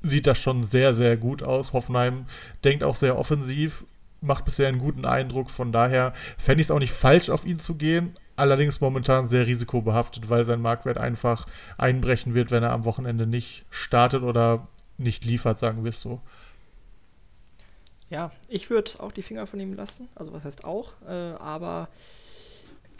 [0.01, 1.73] sieht das schon sehr, sehr gut aus.
[1.73, 2.25] Hoffenheim
[2.63, 3.85] denkt auch sehr offensiv,
[4.21, 5.49] macht bisher einen guten Eindruck.
[5.49, 8.15] Von daher fände ich es auch nicht falsch, auf ihn zu gehen.
[8.41, 11.45] Allerdings momentan sehr risikobehaftet, weil sein Marktwert einfach
[11.77, 16.21] einbrechen wird, wenn er am Wochenende nicht startet oder nicht liefert, sagen wir es so.
[18.09, 20.09] Ja, ich würde auch die Finger von ihm lassen.
[20.15, 20.93] Also was heißt auch?
[21.07, 21.89] Äh, aber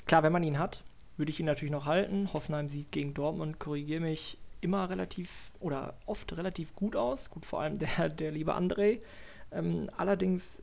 [0.05, 0.84] klar, wenn man ihn hat,
[1.18, 2.30] würde ich ihn natürlich noch halten.
[2.34, 7.31] Hoffenheim sieht gegen Dortmund, korrigiere mich, immer relativ oder oft relativ gut aus.
[7.31, 8.99] Gut, vor allem der, der liebe André.
[9.51, 10.61] Ähm, allerdings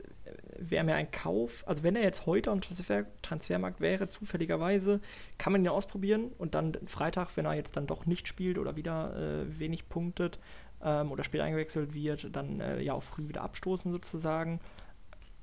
[0.57, 4.99] wäre mir ein Kauf, also wenn er jetzt heute am Transfer, Transfermarkt wäre, zufälligerweise,
[5.37, 8.75] kann man ihn ausprobieren und dann Freitag, wenn er jetzt dann doch nicht spielt oder
[8.75, 10.39] wieder äh, wenig punktet
[10.83, 14.59] ähm, oder spät eingewechselt wird, dann äh, ja auch früh wieder abstoßen sozusagen.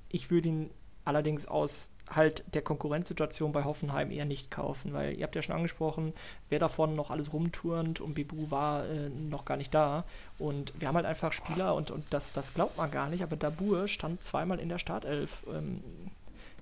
[0.09, 0.71] Ich würde ihn
[1.05, 5.57] allerdings aus halt der Konkurrenzsituation bei Hoffenheim eher nicht kaufen, weil ihr habt ja schon
[5.57, 6.13] angesprochen,
[6.49, 10.05] wer davon noch alles rumturnt und Bibu war äh, noch gar nicht da
[10.39, 13.37] und wir haben halt einfach Spieler und, und das, das glaubt man gar nicht, aber
[13.37, 15.43] Dabur stand zweimal in der Startelf.
[15.53, 15.83] Ähm,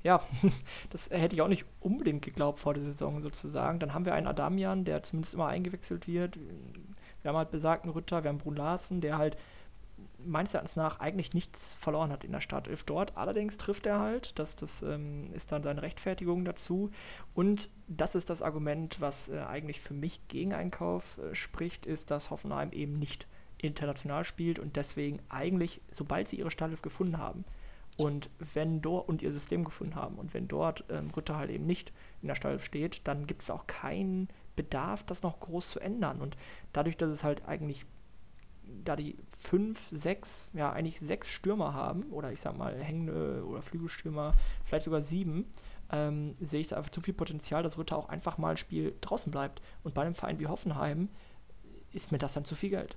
[0.02, 0.22] ja,
[0.90, 3.78] das hätte ich auch nicht unbedingt geglaubt vor der Saison sozusagen.
[3.78, 6.38] Dann haben wir einen Adamian, der zumindest immer eingewechselt wird.
[7.22, 9.36] Wir haben halt besagten Ritter, wir haben Brun Larsen, der halt
[10.24, 13.16] meines Erachtens nach eigentlich nichts verloren hat in der Startelf dort.
[13.16, 16.90] Allerdings trifft er halt, das, das ähm, ist dann seine Rechtfertigung dazu.
[17.34, 22.10] Und das ist das Argument, was äh, eigentlich für mich gegen Einkauf äh, spricht, ist,
[22.10, 23.26] dass Hoffenheim eben nicht
[23.58, 27.44] international spielt und deswegen eigentlich, sobald sie ihre Startelf gefunden haben
[27.96, 31.66] und wenn dort und ihr System gefunden haben und wenn dort ähm, Ritter halt eben
[31.66, 35.80] nicht in der Startelf steht, dann gibt es auch keinen Bedarf, das noch groß zu
[35.80, 36.20] ändern.
[36.20, 36.36] Und
[36.72, 37.86] dadurch, dass es halt eigentlich
[38.84, 43.62] da die fünf, sechs, ja eigentlich sechs Stürmer haben, oder ich sag mal hängende oder
[43.62, 44.32] Flügelstürmer,
[44.64, 45.46] vielleicht sogar sieben,
[45.90, 48.94] ähm, sehe ich da einfach zu viel Potenzial, dass Ritter auch einfach mal ein Spiel
[49.00, 49.62] draußen bleibt.
[49.82, 51.08] Und bei einem Verein wie Hoffenheim
[51.92, 52.96] ist mir das dann zu viel Geld.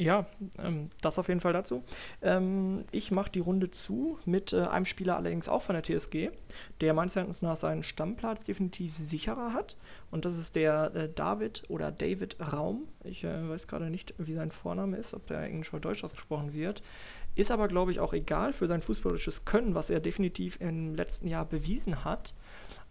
[0.00, 0.24] Ja,
[0.58, 1.84] ähm, das auf jeden Fall dazu.
[2.22, 6.30] Ähm, ich mache die Runde zu mit äh, einem Spieler allerdings auch von der TSG,
[6.80, 9.76] der meines Erachtens nach seinen Stammplatz definitiv sicherer hat.
[10.10, 12.88] Und das ist der äh, David oder David Raum.
[13.04, 16.54] Ich äh, weiß gerade nicht, wie sein Vorname ist, ob der Englisch oder Deutsch ausgesprochen
[16.54, 16.82] wird.
[17.34, 21.28] Ist aber, glaube ich, auch egal für sein fußballisches Können, was er definitiv im letzten
[21.28, 22.32] Jahr bewiesen hat.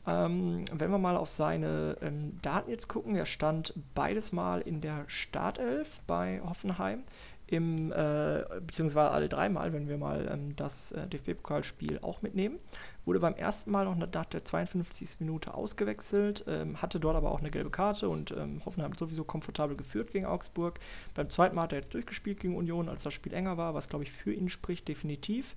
[0.10, 4.81] Ähm, wenn wir mal auf seine ähm, Daten jetzt gucken, er stand beides Mal in
[4.81, 7.03] der Startelf bei Hoffenheim,
[7.45, 12.57] im, äh, beziehungsweise alle dreimal, wenn wir mal ähm, das äh, DFB-Pokalspiel auch mitnehmen.
[13.06, 15.19] Wurde beim ersten Mal noch nach der 52.
[15.19, 19.76] Minute ausgewechselt, ähm, hatte dort aber auch eine gelbe Karte und ähm, Hoffenheim sowieso komfortabel
[19.76, 20.80] geführt gegen Augsburg.
[21.14, 23.90] Beim zweiten Mal hat er jetzt durchgespielt gegen Union, als das Spiel enger war, was
[23.90, 25.56] glaube ich für ihn spricht, definitiv.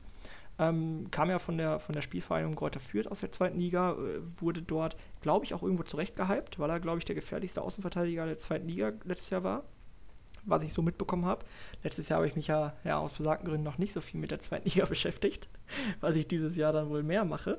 [0.58, 4.20] Ähm, kam ja von der, von der Spielvereinigung Greuther Fürth aus der zweiten Liga, äh,
[4.40, 8.26] wurde dort, glaube ich, auch irgendwo zurecht gehypt, weil er, glaube ich, der gefährlichste Außenverteidiger
[8.26, 9.64] der zweiten Liga letztes Jahr war,
[10.44, 11.44] was ich so mitbekommen habe.
[11.82, 14.30] Letztes Jahr habe ich mich ja, ja aus besagten Gründen noch nicht so viel mit
[14.30, 15.48] der zweiten Liga beschäftigt,
[16.00, 17.58] was ich dieses Jahr dann wohl mehr mache.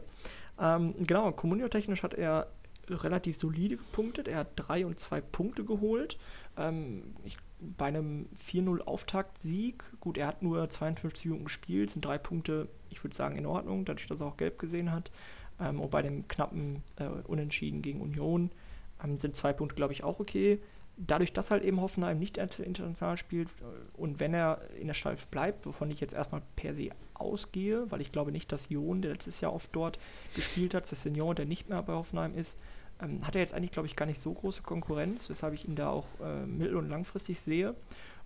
[0.60, 2.48] Ähm, genau, Kommunio-technisch hat er
[2.90, 4.28] relativ solide gepunktet.
[4.28, 6.18] Er hat drei und zwei Punkte geholt.
[6.58, 7.38] Ähm, ich
[7.78, 13.04] bei einem 4-0 Auftaktsieg, gut, er hat nur 52 Minuten gespielt, sind drei Punkte, ich
[13.04, 15.12] würde sagen, in Ordnung, dadurch, dass er auch gelb gesehen hat.
[15.60, 18.52] Ähm, und bei dem knappen äh, Unentschieden gegen Union
[19.04, 20.60] ähm, sind zwei Punkte, glaube ich, auch okay.
[20.96, 25.28] Dadurch, dass halt eben Hoffenheim nicht international spielt äh, und wenn er in der Stalf
[25.28, 29.12] bleibt, wovon ich jetzt erstmal per se ausgehe, weil ich glaube nicht, dass Jon, der
[29.12, 30.00] letztes Jahr oft dort
[30.36, 32.60] gespielt hat, Senior, der nicht mehr bei Hoffenheim ist,
[33.04, 35.76] ähm, hat er jetzt eigentlich, glaube ich, gar nicht so große Konkurrenz, weshalb ich ihn
[35.76, 37.76] da auch äh, mittel- und langfristig sehe.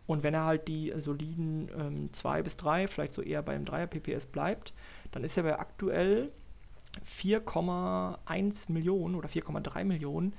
[0.06, 3.88] Und wenn er halt die soliden 2 ähm, bis 3, vielleicht so eher beim 3er
[3.88, 4.74] PPS bleibt,
[5.12, 6.32] dann ist er bei aktuell
[7.06, 10.34] 4,1 Millionen oder 4,3 Millionen,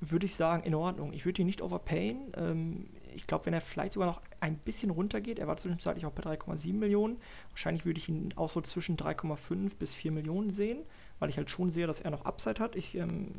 [0.00, 1.12] würde ich sagen, in Ordnung.
[1.14, 2.32] Ich würde ihn nicht overpayen.
[2.36, 6.12] Ähm, ich glaube, wenn er vielleicht sogar noch ein bisschen runtergeht, er war zwischenzeitlich auch
[6.12, 7.16] bei 3,7 Millionen,
[7.50, 10.78] wahrscheinlich würde ich ihn auch so zwischen 3,5 bis 4 Millionen sehen
[11.20, 12.74] weil ich halt schon sehe, dass er noch Upside hat.
[12.74, 13.34] Ich ähm,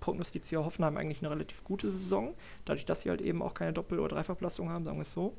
[0.00, 2.34] prognostiziere Hoffenheim eigentlich eine relativ gute Saison,
[2.64, 5.36] dadurch, dass sie halt eben auch keine Doppel- oder Dreifachbelastung haben, sagen wir es so.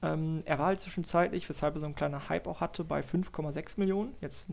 [0.00, 3.80] Ähm, er war halt zwischenzeitlich, weshalb er so einen kleinen Hype auch hatte, bei 5,6
[3.80, 4.14] Millionen.
[4.20, 4.46] Jetzt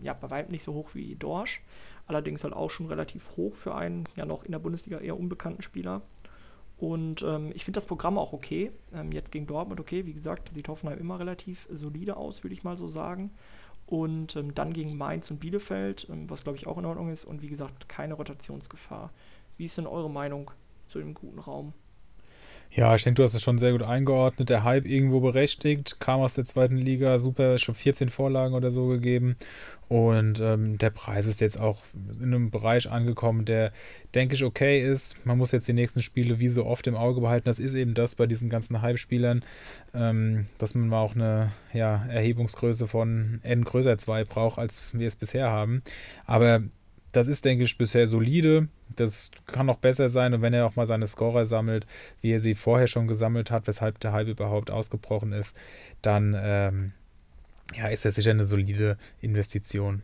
[0.00, 1.62] ja, bei weitem nicht so hoch wie Dorsch,
[2.06, 5.62] allerdings halt auch schon relativ hoch für einen ja noch in der Bundesliga eher unbekannten
[5.62, 6.02] Spieler.
[6.78, 8.70] Und ähm, ich finde das Programm auch okay.
[8.94, 12.64] Ähm, jetzt gegen Dortmund okay, wie gesagt, sieht Hoffenheim immer relativ solide aus, würde ich
[12.64, 13.30] mal so sagen.
[13.86, 17.24] Und ähm, dann gegen Mainz und Bielefeld, ähm, was glaube ich auch in Ordnung ist.
[17.24, 19.12] Und wie gesagt, keine Rotationsgefahr.
[19.56, 20.50] Wie ist denn eure Meinung
[20.88, 21.72] zu dem guten Raum?
[22.70, 24.50] Ja, ich denke, du hast es schon sehr gut eingeordnet.
[24.50, 28.82] Der Hype irgendwo berechtigt, kam aus der zweiten Liga, super, schon 14 Vorlagen oder so
[28.82, 29.36] gegeben.
[29.88, 31.82] Und ähm, der Preis ist jetzt auch
[32.18, 33.72] in einem Bereich angekommen, der,
[34.14, 35.24] denke ich, okay ist.
[35.24, 37.44] Man muss jetzt die nächsten Spiele wie so oft im Auge behalten.
[37.44, 39.44] Das ist eben das bei diesen ganzen Hype-Spielern,
[39.94, 45.06] ähm, dass man mal auch eine ja, Erhebungsgröße von n größer 2 braucht, als wir
[45.06, 45.82] es bisher haben.
[46.24, 46.62] Aber
[47.12, 48.68] das ist, denke ich, bisher solide.
[48.94, 50.34] Das kann noch besser sein.
[50.34, 51.86] Und wenn er auch mal seine Scorer sammelt,
[52.20, 55.56] wie er sie vorher schon gesammelt hat, weshalb der Hype überhaupt ausgebrochen ist,
[56.02, 56.92] dann ähm,
[57.74, 60.02] ja, ist das sicher eine solide Investition.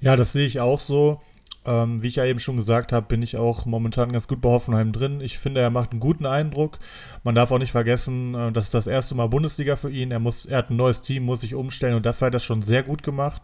[0.00, 1.20] Ja, das sehe ich auch so.
[1.66, 4.48] Ähm, wie ich ja eben schon gesagt habe, bin ich auch momentan ganz gut bei
[4.48, 5.20] Hoffenheim drin.
[5.20, 6.78] Ich finde, er macht einen guten Eindruck.
[7.22, 10.10] Man darf auch nicht vergessen, äh, das ist das erste Mal Bundesliga für ihn.
[10.10, 12.44] Er, muss, er hat ein neues Team, muss sich umstellen und dafür hat er das
[12.44, 13.42] schon sehr gut gemacht.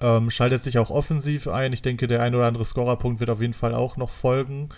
[0.00, 1.72] Ähm, schaltet sich auch offensiv ein.
[1.72, 4.70] Ich denke, der ein oder andere Scorerpunkt wird auf jeden Fall auch noch folgen.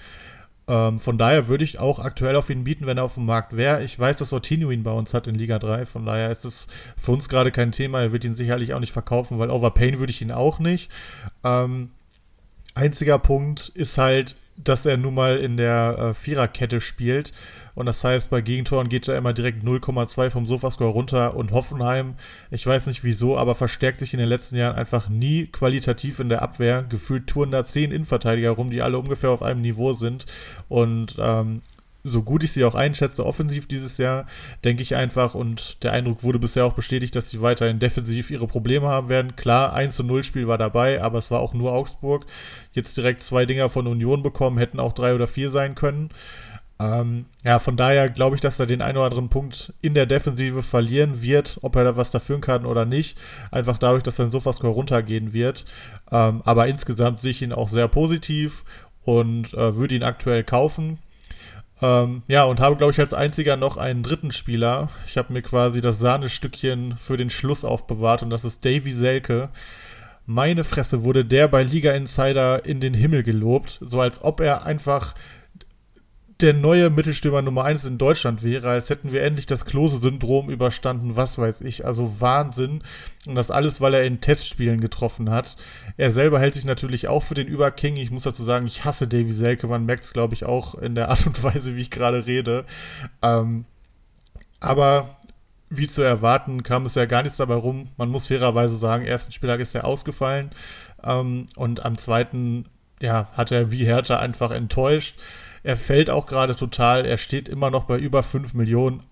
[0.70, 3.56] Ähm, von daher würde ich auch aktuell auf ihn bieten, wenn er auf dem Markt
[3.56, 3.82] wäre.
[3.82, 5.84] Ich weiß, dass Ortinho ihn bei uns hat in Liga 3.
[5.84, 8.00] Von daher ist es für uns gerade kein Thema.
[8.00, 10.90] Er wird ihn sicherlich auch nicht verkaufen, weil Overpain würde ich ihn auch nicht.
[11.42, 11.90] Ähm,
[12.74, 17.32] einziger Punkt ist halt, dass er nun mal in der äh, Viererkette spielt.
[17.80, 21.34] Und das heißt, bei Gegentoren geht er immer direkt 0,2 vom Sofascore runter.
[21.34, 22.12] Und Hoffenheim,
[22.50, 26.28] ich weiß nicht wieso, aber verstärkt sich in den letzten Jahren einfach nie qualitativ in
[26.28, 26.82] der Abwehr.
[26.82, 30.26] Gefühlt touren da 10 Innenverteidiger rum, die alle ungefähr auf einem Niveau sind.
[30.68, 31.62] Und ähm,
[32.04, 34.26] so gut ich sie auch einschätze, offensiv dieses Jahr,
[34.62, 38.46] denke ich einfach, und der Eindruck wurde bisher auch bestätigt, dass sie weiterhin defensiv ihre
[38.46, 39.36] Probleme haben werden.
[39.36, 42.26] Klar, 1 zu 0 Spiel war dabei, aber es war auch nur Augsburg.
[42.74, 46.10] Jetzt direkt zwei Dinger von Union bekommen, hätten auch drei oder vier sein können.
[46.80, 50.06] Ähm, ja, von daher glaube ich, dass er den einen oder anderen Punkt in der
[50.06, 53.18] Defensive verlieren wird, ob er da was dafür kann oder nicht.
[53.50, 55.66] Einfach dadurch, dass sein Sofascore runtergehen wird.
[56.10, 58.64] Ähm, aber insgesamt sehe ich ihn auch sehr positiv
[59.04, 60.98] und äh, würde ihn aktuell kaufen.
[61.82, 64.88] Ähm, ja, und habe, glaube ich, als einziger noch einen dritten Spieler.
[65.06, 69.50] Ich habe mir quasi das Sahnestückchen für den Schluss aufbewahrt und das ist Davy Selke.
[70.24, 74.64] Meine Fresse wurde der bei Liga Insider in den Himmel gelobt, so als ob er
[74.64, 75.14] einfach
[76.42, 81.16] der neue Mittelstürmer Nummer 1 in Deutschland wäre, als hätten wir endlich das Klose-Syndrom überstanden,
[81.16, 81.84] was weiß ich.
[81.84, 82.82] Also Wahnsinn.
[83.26, 85.56] Und das alles, weil er in Testspielen getroffen hat.
[85.96, 87.96] Er selber hält sich natürlich auch für den Überking.
[87.96, 89.66] Ich muss dazu sagen, ich hasse Davy Selke.
[89.66, 92.64] Man merkt es, glaube ich, auch in der Art und Weise, wie ich gerade rede.
[93.22, 93.64] Ähm,
[94.60, 95.16] aber
[95.70, 97.88] wie zu erwarten, kam es ja gar nichts dabei rum.
[97.96, 100.50] Man muss fairerweise sagen, ersten Spieltag ist er ausgefallen.
[101.02, 102.66] Ähm, und am zweiten,
[103.00, 105.16] ja, hat er wie Hertha einfach enttäuscht.
[105.62, 107.04] Er fällt auch gerade total.
[107.04, 109.02] Er steht immer noch bei über 5 Millionen.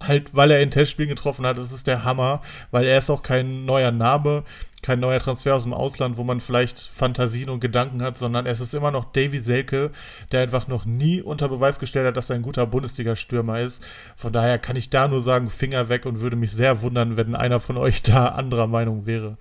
[0.00, 2.40] Halt, weil er in Testspielen getroffen hat, das ist der Hammer,
[2.70, 4.44] weil er ist auch kein neuer Name,
[4.80, 8.60] kein neuer Transfer aus dem Ausland, wo man vielleicht Fantasien und Gedanken hat, sondern es
[8.60, 9.90] ist immer noch Davy Selke,
[10.30, 13.84] der einfach noch nie unter Beweis gestellt hat, dass er ein guter Bundesliga-Stürmer ist.
[14.14, 17.34] Von daher kann ich da nur sagen, Finger weg und würde mich sehr wundern, wenn
[17.34, 19.36] einer von euch da anderer Meinung wäre.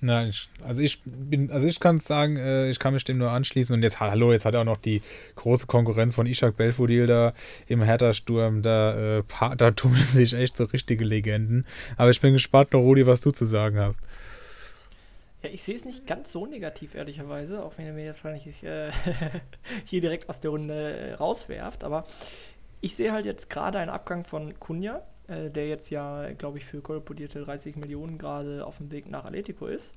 [0.00, 3.74] Nein, also ich bin, also ich kann sagen, äh, ich kann mich dem nur anschließen
[3.74, 5.02] und jetzt, hallo, jetzt hat er auch noch die
[5.34, 7.32] große Konkurrenz von Ishak Belfodil da
[7.66, 9.22] im Hertha-Sturm, da, äh,
[9.56, 11.66] da tun sich echt so richtige Legenden.
[11.96, 14.00] Aber ich bin gespannt noch, Rudi, was du zu sagen hast.
[15.42, 18.62] Ja, ich sehe es nicht ganz so negativ, ehrlicherweise, auch wenn er mir jetzt wahrscheinlich
[18.62, 18.90] äh,
[19.84, 22.06] hier direkt aus der Runde äh, rauswerft, aber
[22.80, 26.64] ich sehe halt jetzt gerade einen Abgang von Kunja, äh, der jetzt ja, glaube ich,
[26.64, 29.94] für kolportierte 30 Millionen gerade auf dem Weg nach Atletico ist.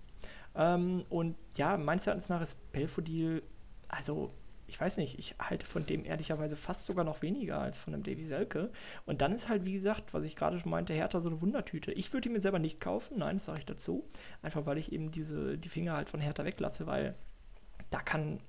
[0.56, 3.42] Ähm, und ja, meines Erachtens nach ist Belfodil,
[3.88, 4.32] also
[4.72, 8.04] ich weiß nicht, ich halte von dem ehrlicherweise fast sogar noch weniger als von dem
[8.04, 8.72] Davy Selke.
[9.06, 11.92] Und dann ist halt, wie gesagt, was ich gerade schon meinte, Hertha so eine Wundertüte.
[11.92, 14.08] Ich würde ihn mir selber nicht kaufen, nein, das sage ich dazu.
[14.42, 17.16] Einfach weil ich eben diese, die Finger halt von Hertha weglasse, weil
[17.90, 18.40] da kann,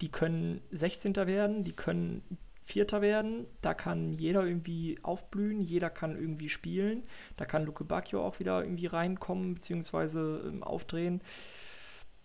[0.00, 1.14] die können 16.
[1.14, 2.22] werden, die können
[2.64, 3.46] Vierter werden.
[3.60, 7.02] Da kann jeder irgendwie aufblühen, jeder kann irgendwie spielen.
[7.36, 11.20] Da kann Luke Bacchio auch wieder irgendwie reinkommen, beziehungsweise ähm, aufdrehen.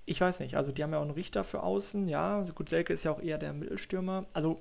[0.05, 2.39] Ich weiß nicht, also die haben ja auch einen Richter für außen, ja.
[2.39, 4.25] Also gut, Selke ist ja auch eher der Mittelstürmer.
[4.33, 4.59] Also,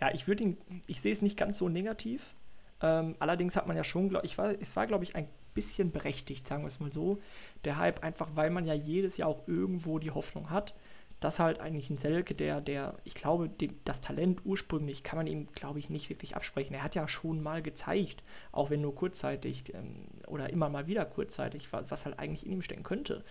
[0.00, 0.56] ja, ich würde ihn,
[0.86, 2.34] ich sehe es nicht ganz so negativ.
[2.80, 5.92] Ähm, allerdings hat man ja schon, glaub, ich war, es war, glaube ich, ein bisschen
[5.92, 7.20] berechtigt, sagen wir es mal so,
[7.64, 10.74] der Hype, einfach weil man ja jedes Jahr auch irgendwo die Hoffnung hat,
[11.20, 15.26] dass halt eigentlich ein Selke, der, der, ich glaube, dem, das Talent ursprünglich kann man
[15.26, 16.74] ihm, glaube ich, nicht wirklich absprechen.
[16.74, 18.22] Er hat ja schon mal gezeigt,
[18.52, 22.52] auch wenn nur kurzzeitig ähm, oder immer mal wieder kurzzeitig, was, was, halt eigentlich in
[22.52, 23.24] ihm stecken könnte.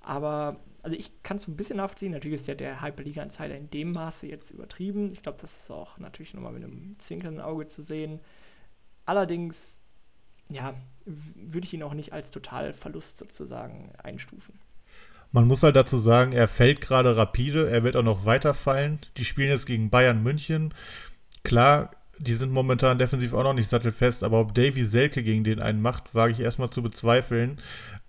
[0.00, 2.12] Aber, also ich kann es so ein bisschen nachvollziehen.
[2.12, 5.10] Natürlich ist ja der Hyperliga-Insider in dem Maße jetzt übertrieben.
[5.12, 8.20] Ich glaube, das ist auch natürlich nochmal mit einem zwinkernden Auge zu sehen.
[9.04, 9.78] Allerdings,
[10.50, 10.74] ja,
[11.04, 14.58] würde ich ihn auch nicht als Totalverlust sozusagen einstufen.
[15.30, 19.00] Man muss halt dazu sagen, er fällt gerade rapide, er wird auch noch weiterfallen.
[19.16, 20.72] Die spielen jetzt gegen Bayern München.
[21.44, 25.60] Klar, die sind momentan defensiv auch noch nicht sattelfest, aber ob Davy Selke gegen den
[25.60, 27.60] einen macht, wage ich erstmal zu bezweifeln.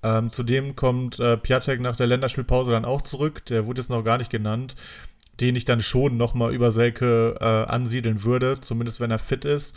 [0.02, 4.04] Ähm, zudem kommt äh, Piatek nach der Länderspielpause dann auch zurück, der wurde jetzt noch
[4.04, 4.76] gar nicht genannt,
[5.42, 9.76] den ich dann schon nochmal über Selke äh, ansiedeln würde, zumindest wenn er fit ist.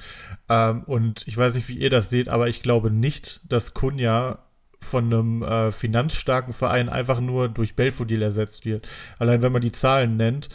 [0.48, 4.39] Ähm, und ich weiß nicht, wie ihr das seht, aber ich glaube nicht, dass Kunja
[4.85, 8.89] von einem äh, finanzstarken Verein einfach nur durch Belfodil ersetzt wird.
[9.19, 10.49] Allein wenn man die Zahlen nennt,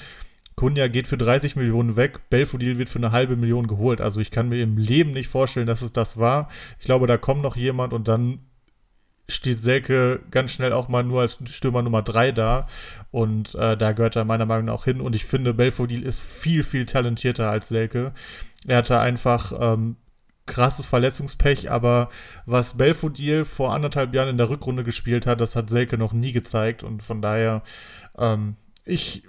[0.56, 4.02] Kunja geht für 30 Millionen weg, Belfodil wird für eine halbe Million geholt.
[4.02, 6.50] Also ich kann mir im Leben nicht vorstellen, dass es das war.
[6.80, 8.40] Ich glaube, da kommt noch jemand und dann
[9.30, 12.68] steht Selke ganz schnell auch mal nur als Stürmer Nummer 3 da.
[13.12, 15.02] Und äh, da gehört er meiner Meinung nach auch hin.
[15.02, 18.14] Und ich finde, Belfodil ist viel, viel talentierter als Selke.
[18.66, 19.98] Er hatte einfach ähm,
[20.48, 22.10] krasses Verletzungspech, aber
[22.46, 26.32] was Belfodil vor anderthalb Jahren in der Rückrunde gespielt hat, das hat Selke noch nie
[26.32, 26.84] gezeigt.
[26.84, 27.62] Und von daher,
[28.18, 28.56] ähm,
[28.86, 29.24] ich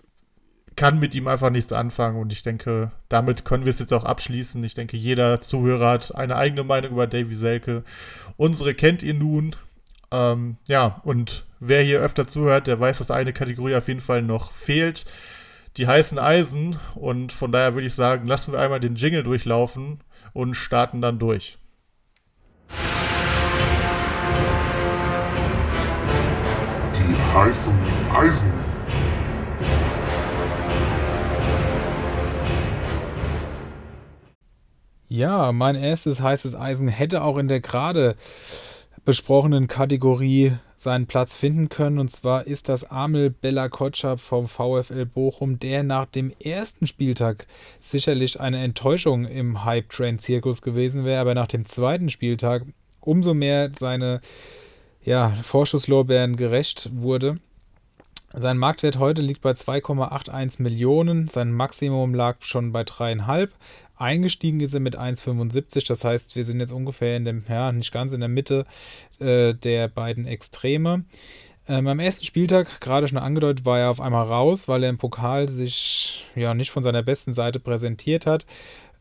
[0.77, 4.05] kann mit ihm einfach nichts anfangen und ich denke, damit können wir es jetzt auch
[4.05, 4.63] abschließen.
[4.63, 7.83] Ich denke, jeder Zuhörer hat eine eigene Meinung über Davy Selke.
[8.37, 9.57] Unsere kennt ihr nun.
[10.13, 14.23] Ähm, ja, und wer hier öfter zuhört, der weiß, dass eine Kategorie auf jeden Fall
[14.23, 15.05] noch fehlt.
[15.77, 16.77] Die heißen Eisen.
[16.95, 19.99] Und von daher würde ich sagen, lassen wir einmal den Jingle durchlaufen
[20.33, 21.59] und starten dann durch.
[26.95, 27.79] Die heißen
[28.13, 28.53] Eisen.
[35.09, 38.15] Ja, mein erstes heißes Eisen hätte auch in der gerade
[39.05, 41.99] besprochenen Kategorie seinen Platz finden können.
[41.99, 47.47] Und zwar ist das Amel Bella Kotschap vom VfL Bochum, der nach dem ersten Spieltag
[47.81, 52.65] sicherlich eine Enttäuschung im Hype-Train-Zirkus gewesen wäre, aber nach dem zweiten Spieltag
[53.01, 54.21] umso mehr seine
[55.03, 57.39] ja, Vorschusslorbeeren gerecht wurde.
[58.35, 63.49] Sein Marktwert heute liegt bei 2,81 Millionen, sein Maximum lag schon bei 3,5.
[63.99, 65.87] Eingestiegen ist er mit 1,75.
[65.87, 68.67] Das heißt, wir sind jetzt ungefähr in dem, ja, nicht ganz in der Mitte
[69.19, 71.05] äh, der beiden Extreme.
[71.69, 74.97] Ähm, am ersten Spieltag, gerade schon angedeutet, war er auf einmal raus, weil er im
[74.97, 78.47] Pokal sich ja nicht von seiner besten Seite präsentiert hat.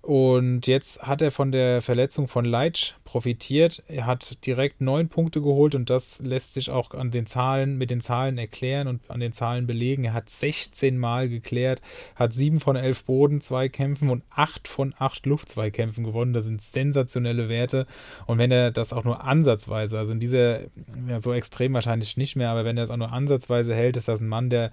[0.08, 3.84] Und jetzt hat er von der Verletzung von Leitsch profitiert.
[3.90, 7.90] Er hat direkt neun Punkte geholt und das lässt sich auch an den Zahlen, mit
[7.90, 10.06] den Zahlen erklären und an den Zahlen belegen.
[10.06, 11.82] Er hat 16 Mal geklärt,
[12.16, 16.32] hat sieben von elf Bodenzweikämpfen und acht von acht Luftzweikämpfen gewonnen.
[16.32, 17.86] Das sind sensationelle Werte.
[18.28, 20.62] Und wenn er das auch nur ansatzweise, also in dieser,
[21.10, 24.08] ja, so extrem wahrscheinlich nicht mehr, aber wenn er es auch nur ansatzweise hält, ist
[24.08, 24.72] das ein Mann, der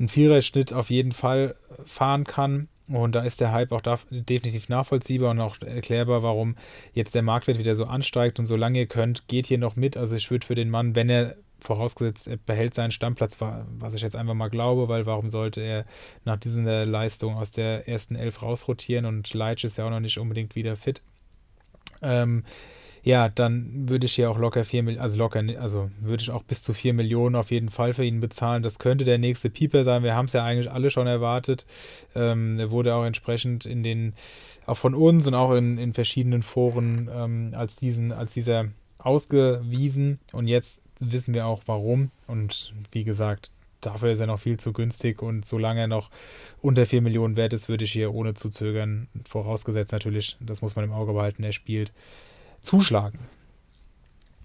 [0.00, 3.80] einen Viererschnitt auf jeden Fall fahren kann und da ist der Hype auch
[4.10, 6.56] definitiv nachvollziehbar und auch erklärbar, warum
[6.92, 8.38] jetzt der Marktwert wieder so ansteigt.
[8.38, 9.96] Und solange ihr könnt, geht hier noch mit.
[9.96, 14.02] Also ich würde für den Mann, wenn er vorausgesetzt, er behält seinen Stammplatz, was ich
[14.02, 15.86] jetzt einfach mal glaube, weil warum sollte er
[16.24, 20.18] nach dieser Leistung aus der ersten Elf rausrotieren und Leitsch ist ja auch noch nicht
[20.18, 21.00] unbedingt wieder fit.
[22.02, 22.44] Ähm,
[23.04, 26.42] ja, dann würde ich hier auch locker 4 Millionen, also locker, also würde ich auch
[26.42, 28.62] bis zu 4 Millionen auf jeden Fall für ihn bezahlen.
[28.62, 30.02] Das könnte der nächste Pieper sein.
[30.02, 31.66] Wir haben es ja eigentlich alle schon erwartet.
[32.14, 34.14] Ähm, er wurde auch entsprechend in den,
[34.64, 40.18] auch von uns und auch in, in verschiedenen Foren ähm, als diesen, als dieser ausgewiesen.
[40.32, 42.10] Und jetzt wissen wir auch warum.
[42.26, 43.50] Und wie gesagt,
[43.82, 46.08] dafür ist er noch viel zu günstig und solange er noch
[46.62, 50.74] unter 4 Millionen wert ist, würde ich hier ohne zu zögern, vorausgesetzt natürlich, das muss
[50.74, 51.92] man im Auge behalten, er spielt,
[52.64, 53.20] zuschlagen.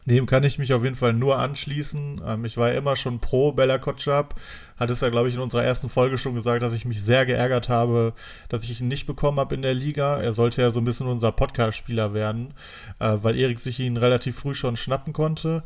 [0.06, 2.22] Dem kann ich mich auf jeden Fall nur anschließen.
[2.26, 4.34] Ähm, ich war ja immer schon pro Bella Kotschap.
[4.78, 7.28] Hat es ja, glaube ich, in unserer ersten Folge schon gesagt, dass ich mich sehr
[7.28, 8.14] geärgert habe,
[8.48, 10.20] dass ich ihn nicht bekommen habe in der Liga.
[10.20, 12.56] Er sollte ja so ein bisschen unser Podcast-Spieler werden,
[12.98, 15.64] äh, weil Erik sich ihn relativ früh schon schnappen konnte.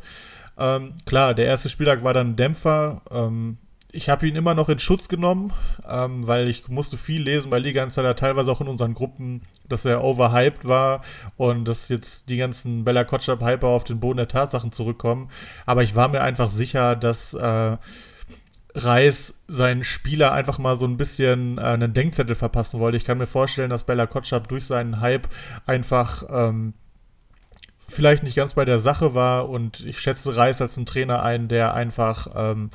[0.58, 3.00] Ähm, klar, der erste Spieltag war dann Dämpfer.
[3.10, 3.56] Ähm,
[3.94, 5.52] ich habe ihn immer noch in Schutz genommen,
[5.88, 9.84] ähm, weil ich musste viel lesen bei Liga Insider, teilweise auch in unseren Gruppen, dass
[9.84, 11.02] er overhyped war
[11.36, 15.30] und dass jetzt die ganzen Bella Kotschap-Hyper auf den Boden der Tatsachen zurückkommen.
[15.64, 17.76] Aber ich war mir einfach sicher, dass äh,
[18.74, 22.96] Reis seinen Spieler einfach mal so ein bisschen äh, einen Denkzettel verpassen wollte.
[22.96, 25.28] Ich kann mir vorstellen, dass Bella Kotschap durch seinen Hype
[25.66, 26.74] einfach ähm,
[27.88, 31.46] vielleicht nicht ganz bei der Sache war und ich schätze Reis als einen Trainer ein,
[31.46, 32.70] der einfach ähm,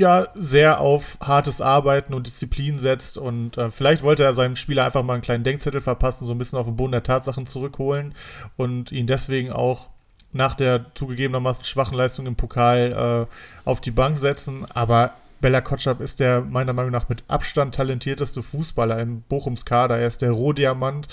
[0.00, 4.84] ja sehr auf hartes Arbeiten und Disziplin setzt und äh, vielleicht wollte er seinem Spieler
[4.84, 8.14] einfach mal einen kleinen Denkzettel verpassen, so ein bisschen auf den Boden der Tatsachen zurückholen
[8.56, 9.90] und ihn deswegen auch
[10.32, 14.64] nach der zugegebenermaßen schwachen Leistung im Pokal äh, auf die Bank setzen.
[14.70, 19.98] Aber Bella Kotschap ist der meiner Meinung nach mit Abstand talentierteste Fußballer im Bochums Kader.
[19.98, 21.08] Er ist der Rohdiamant,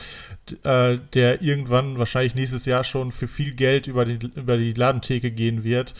[0.63, 5.31] äh, der irgendwann wahrscheinlich nächstes Jahr schon für viel Geld über die, über die Ladentheke
[5.31, 5.93] gehen wird.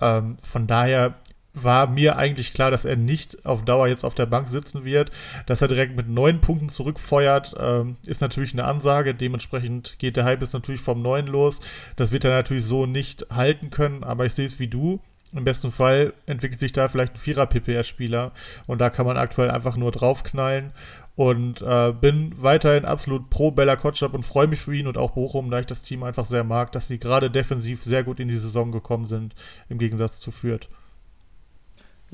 [0.00, 1.14] Ähm, von daher
[1.54, 5.10] war mir eigentlich klar, dass er nicht auf Dauer jetzt auf der Bank sitzen wird.
[5.46, 9.14] Dass er direkt mit neun Punkten zurückfeuert, ähm, ist natürlich eine Ansage.
[9.14, 11.60] Dementsprechend geht der Hype jetzt natürlich vom neuen los.
[11.96, 15.00] Das wird er natürlich so nicht halten können, aber ich sehe es wie du.
[15.32, 18.30] Im besten Fall entwickelt sich da vielleicht ein Vierer-PPR-Spieler
[18.66, 20.72] und da kann man aktuell einfach nur draufknallen
[21.16, 25.12] und äh, bin weiterhin absolut pro Bella Kotschap und freue mich für ihn und auch
[25.12, 28.28] Bochum, da ich das Team einfach sehr mag, dass sie gerade defensiv sehr gut in
[28.28, 29.34] die Saison gekommen sind,
[29.68, 30.68] im Gegensatz zu Fürth.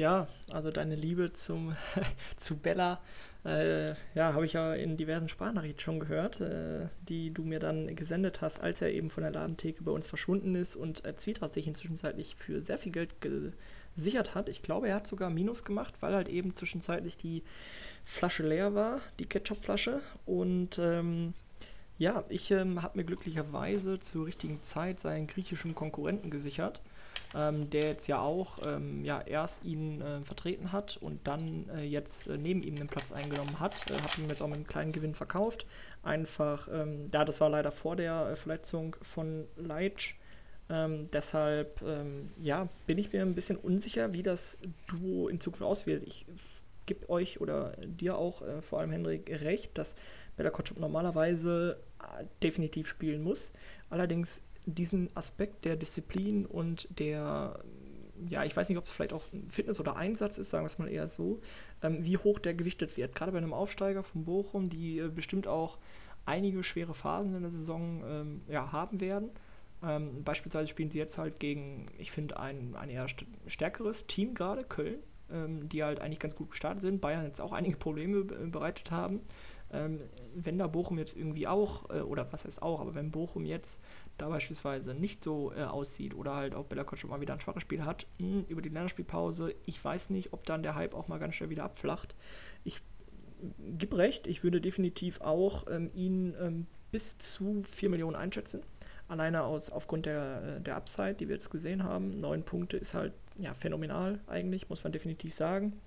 [0.01, 1.77] Ja, also deine Liebe zum,
[2.39, 3.03] zu Bella,
[3.45, 7.95] äh, ja, habe ich ja in diversen Sprachnachrichten schon gehört, äh, die du mir dann
[7.95, 11.53] gesendet hast, als er eben von der Ladentheke bei uns verschwunden ist und äh, Zwietracht
[11.53, 14.49] sich inzwischen für sehr viel Geld gesichert hat.
[14.49, 17.43] Ich glaube, er hat sogar Minus gemacht, weil halt eben zwischenzeitlich die
[18.03, 20.01] Flasche leer war, die Ketchupflasche.
[20.25, 21.35] Und ähm,
[21.99, 26.81] ja, ich ähm, habe mir glücklicherweise zur richtigen Zeit seinen griechischen Konkurrenten gesichert
[27.35, 31.83] ähm, der jetzt ja auch ähm, ja, erst ihn äh, vertreten hat und dann äh,
[31.83, 33.91] jetzt äh, neben ihm den Platz eingenommen hat.
[33.91, 35.67] Äh, habe ihn jetzt auch mit einem kleinen Gewinn verkauft.
[36.03, 40.15] Einfach, ähm, ja, das war leider vor der äh, Verletzung von Leitsch.
[40.69, 44.59] Ähm, deshalb, ähm, ja, bin ich mir ein bisschen unsicher, wie das
[44.89, 46.03] Duo in Zukunft auswählt.
[46.07, 46.27] Ich
[46.87, 49.95] gebe euch oder dir auch, äh, vor allem Henrik, recht, dass
[50.37, 51.77] Bella Kotschuk normalerweise
[52.43, 53.53] definitiv spielen muss.
[53.91, 57.61] Allerdings diesen Aspekt der Disziplin und der,
[58.29, 60.79] ja, ich weiß nicht, ob es vielleicht auch Fitness oder Einsatz ist, sagen wir es
[60.79, 61.41] mal eher so,
[61.83, 63.15] ähm, wie hoch der gewichtet wird.
[63.15, 65.79] Gerade bei einem Aufsteiger von Bochum, die äh, bestimmt auch
[66.27, 69.31] einige schwere Phasen in der Saison ähm, ja, haben werden.
[69.83, 73.07] Ähm, beispielsweise spielen sie jetzt halt gegen, ich finde, ein, ein eher
[73.47, 74.99] stärkeres Team gerade, Köln,
[75.31, 77.01] ähm, die halt eigentlich ganz gut gestartet sind.
[77.01, 79.21] Bayern jetzt auch einige Probleme bereitet haben.
[79.73, 80.01] Ähm,
[80.35, 83.81] wenn da Bochum jetzt irgendwie auch, äh, oder was heißt auch, aber wenn Bochum jetzt
[84.21, 87.63] da beispielsweise nicht so äh, aussieht oder halt auch Bella Kotsch mal wieder ein schwaches
[87.63, 91.09] Spiel hat, mh, hm, über die Länderspielpause, ich weiß nicht, ob dann der Hype auch
[91.09, 92.15] mal ganz schnell wieder abflacht.
[92.65, 92.83] Ich
[93.59, 98.63] gebe recht, ich würde definitiv auch ähm, ihn ähm, bis zu 4 Millionen einschätzen.
[99.09, 102.21] Alleine aus, aufgrund der, äh, der Upside, die wir jetzt gesehen haben.
[102.21, 105.81] Neun Punkte ist halt ja, phänomenal eigentlich, muss man definitiv sagen.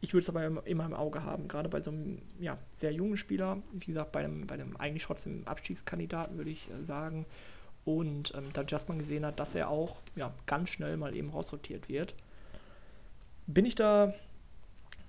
[0.00, 3.16] Ich würde es aber immer im Auge haben, gerade bei so einem ja, sehr jungen
[3.16, 3.60] Spieler.
[3.72, 7.26] Wie gesagt, bei einem, bei einem eigentlich trotzdem Abstiegskandidaten würde ich äh, sagen.
[7.88, 11.88] Und ähm, da Justman gesehen hat, dass er auch ja, ganz schnell mal eben rausrotiert
[11.88, 12.14] wird,
[13.46, 14.12] bin ich da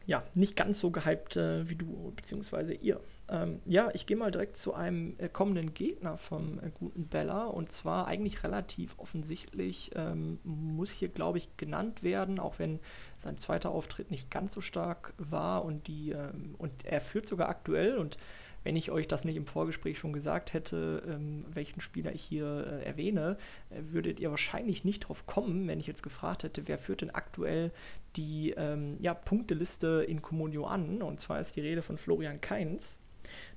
[0.06, 3.01] ja nicht ganz so gehypt äh, wie du, beziehungsweise ihr.
[3.27, 7.47] Ähm, ja, ich gehe mal direkt zu einem äh, kommenden Gegner vom äh, guten Bella
[7.47, 12.80] und zwar eigentlich relativ offensichtlich ähm, muss hier, glaube ich, genannt werden, auch wenn
[13.18, 17.49] sein zweiter Auftritt nicht ganz so stark war und die ähm, und er führt sogar
[17.49, 18.18] aktuell und
[18.64, 22.68] wenn ich euch das nicht im Vorgespräch schon gesagt hätte, ähm, welchen Spieler ich hier
[22.68, 23.38] äh, erwähne,
[23.69, 27.11] äh, würdet ihr wahrscheinlich nicht drauf kommen, wenn ich jetzt gefragt hätte, wer führt denn
[27.11, 27.72] aktuell
[28.15, 31.02] die ähm, ja, Punkteliste in Comunio an?
[31.02, 32.99] Und zwar ist die Rede von Florian Kainz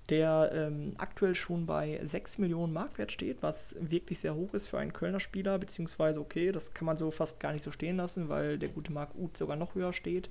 [0.09, 4.79] der ähm, aktuell schon bei 6 Millionen Marktwert steht, was wirklich sehr hoch ist für
[4.79, 8.29] einen Kölner Spieler, beziehungsweise okay, das kann man so fast gar nicht so stehen lassen,
[8.29, 10.31] weil der gute Marc Uth sogar noch höher steht.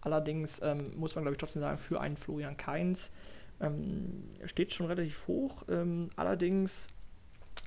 [0.00, 3.12] Allerdings ähm, muss man, glaube ich, trotzdem sagen, für einen Florian Kainz
[3.60, 5.64] ähm, steht schon relativ hoch.
[5.68, 6.88] Ähm, allerdings,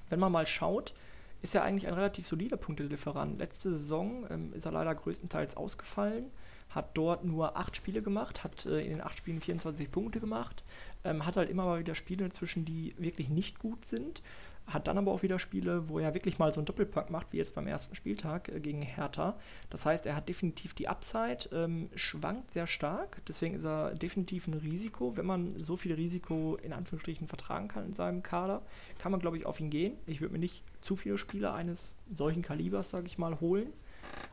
[0.09, 0.93] wenn man mal schaut,
[1.41, 3.37] ist er eigentlich ein relativ solider Punktelieferant.
[3.37, 6.25] Letzte Saison ähm, ist er leider größtenteils ausgefallen
[6.73, 10.63] hat dort nur acht Spiele gemacht, hat äh, in den acht Spielen 24 Punkte gemacht,
[11.03, 14.21] ähm, hat halt immer mal wieder Spiele zwischen, die wirklich nicht gut sind,
[14.65, 17.37] hat dann aber auch wieder Spiele, wo er wirklich mal so einen Doppelpack macht, wie
[17.37, 19.37] jetzt beim ersten Spieltag äh, gegen Hertha.
[19.69, 24.47] Das heißt, er hat definitiv die Upside, ähm, schwankt sehr stark, deswegen ist er definitiv
[24.47, 25.17] ein Risiko.
[25.17, 28.61] Wenn man so viel Risiko in Anführungsstrichen vertragen kann in seinem Kader,
[28.99, 29.97] kann man, glaube ich, auf ihn gehen.
[30.05, 33.73] Ich würde mir nicht zu viele Spieler eines solchen Kalibers, sage ich mal, holen.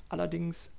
[0.09, 0.73] Allerdings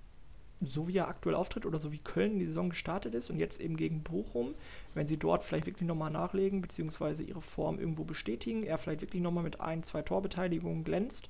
[0.64, 3.60] so wie er aktuell auftritt oder so wie Köln die Saison gestartet ist und jetzt
[3.60, 4.54] eben gegen Bochum,
[4.94, 9.22] wenn sie dort vielleicht wirklich nochmal nachlegen, beziehungsweise ihre Form irgendwo bestätigen, er vielleicht wirklich
[9.22, 11.30] nochmal mit ein, zwei Torbeteiligungen glänzt,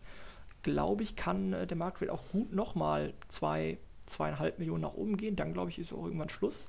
[0.64, 5.36] glaube ich, kann äh, der Marktwert auch gut nochmal zwei, zweieinhalb Millionen nach oben gehen.
[5.36, 6.68] Dann, glaube ich, ist auch irgendwann Schluss.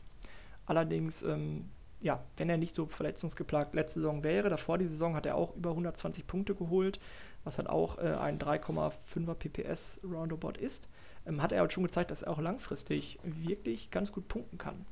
[0.64, 1.68] Allerdings, ähm,
[2.00, 5.54] ja, wenn er nicht so verletzungsgeplagt letzte Saison wäre, davor die Saison hat er auch
[5.56, 7.00] über 120 Punkte geholt,
[7.44, 10.88] was halt auch äh, ein 3,5er PPS Roundabout ist
[11.26, 14.86] ähm, hat er halt schon gezeigt, dass er auch langfristig wirklich ganz gut punkten kann.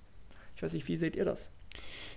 [0.57, 1.49] Ich weiß nicht, wie seht ihr das?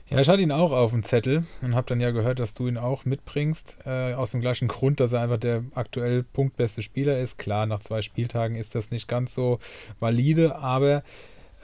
[0.10, 2.68] Ja, ich hatte ihn auch auf dem Zettel und habe dann ja gehört, dass du
[2.68, 7.20] ihn auch mitbringst, äh, aus dem gleichen Grund, dass er einfach der aktuell punktbeste Spieler
[7.20, 7.38] ist.
[7.38, 9.60] Klar, nach zwei Spieltagen ist das nicht ganz so
[10.00, 11.04] valide, aber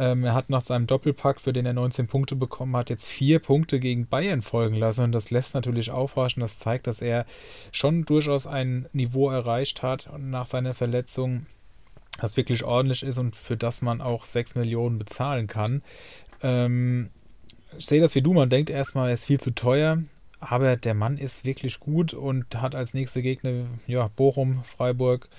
[0.01, 3.39] Ähm, er hat nach seinem Doppelpack, für den er 19 Punkte bekommen hat, jetzt vier
[3.39, 5.03] Punkte gegen Bayern folgen lassen.
[5.03, 6.39] Und das lässt natürlich aufhorchen.
[6.39, 7.25] Das zeigt, dass er
[7.73, 11.47] schon durchaus ein Niveau erreicht hat nach seiner Verletzung,
[12.21, 15.81] das wirklich ordentlich ist und für das man auch 6 Millionen bezahlen kann.
[16.41, 17.09] Ähm,
[17.77, 19.99] ich sehe das wie du, man denkt erstmal, er ist viel zu teuer,
[20.39, 25.29] aber der Mann ist wirklich gut und hat als nächste Gegner ja, Bochum, Freiburg,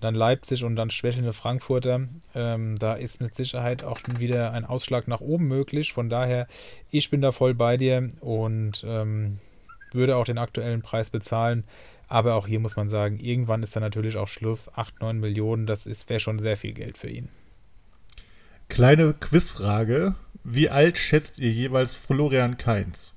[0.00, 2.08] dann Leipzig und dann schwächelnde Frankfurter.
[2.34, 5.92] Ähm, da ist mit Sicherheit auch wieder ein Ausschlag nach oben möglich.
[5.92, 6.46] Von daher,
[6.90, 9.38] ich bin da voll bei dir und ähm,
[9.92, 11.64] würde auch den aktuellen Preis bezahlen.
[12.08, 14.70] Aber auch hier muss man sagen, irgendwann ist dann natürlich auch Schluss.
[14.74, 17.28] 8, 9 Millionen, das wäre schon sehr viel Geld für ihn.
[18.68, 20.14] Kleine Quizfrage.
[20.42, 23.12] Wie alt schätzt ihr jeweils Florian Kainz?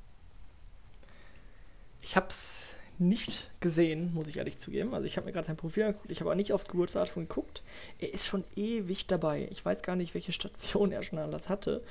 [2.01, 4.93] Ich habe es nicht gesehen, muss ich ehrlich zugeben.
[4.93, 7.63] Also ich habe mir gerade sein Profil angeguckt, ich habe auch nicht aufs Geburtsdatum geguckt.
[7.99, 9.47] Er ist schon ewig dabei.
[9.51, 11.83] Ich weiß gar nicht, welche Station er schon alles hatte.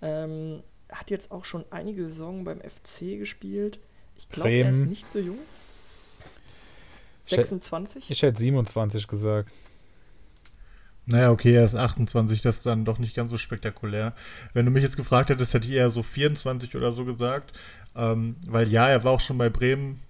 [0.00, 3.78] Ähm, hat jetzt auch schon einige Saison beim FC gespielt.
[4.16, 5.38] Ich glaube, er ist nicht so jung.
[7.22, 8.10] 26?
[8.10, 9.50] Ich hätte 27 gesagt.
[11.04, 14.14] Naja, okay, er ist 28, das ist dann doch nicht ganz so spektakulär.
[14.54, 17.52] Wenn du mich jetzt gefragt hättest, hätte ich eher so 24 oder so gesagt.
[17.96, 20.00] Ähm, weil ja, er war auch schon bei Bremen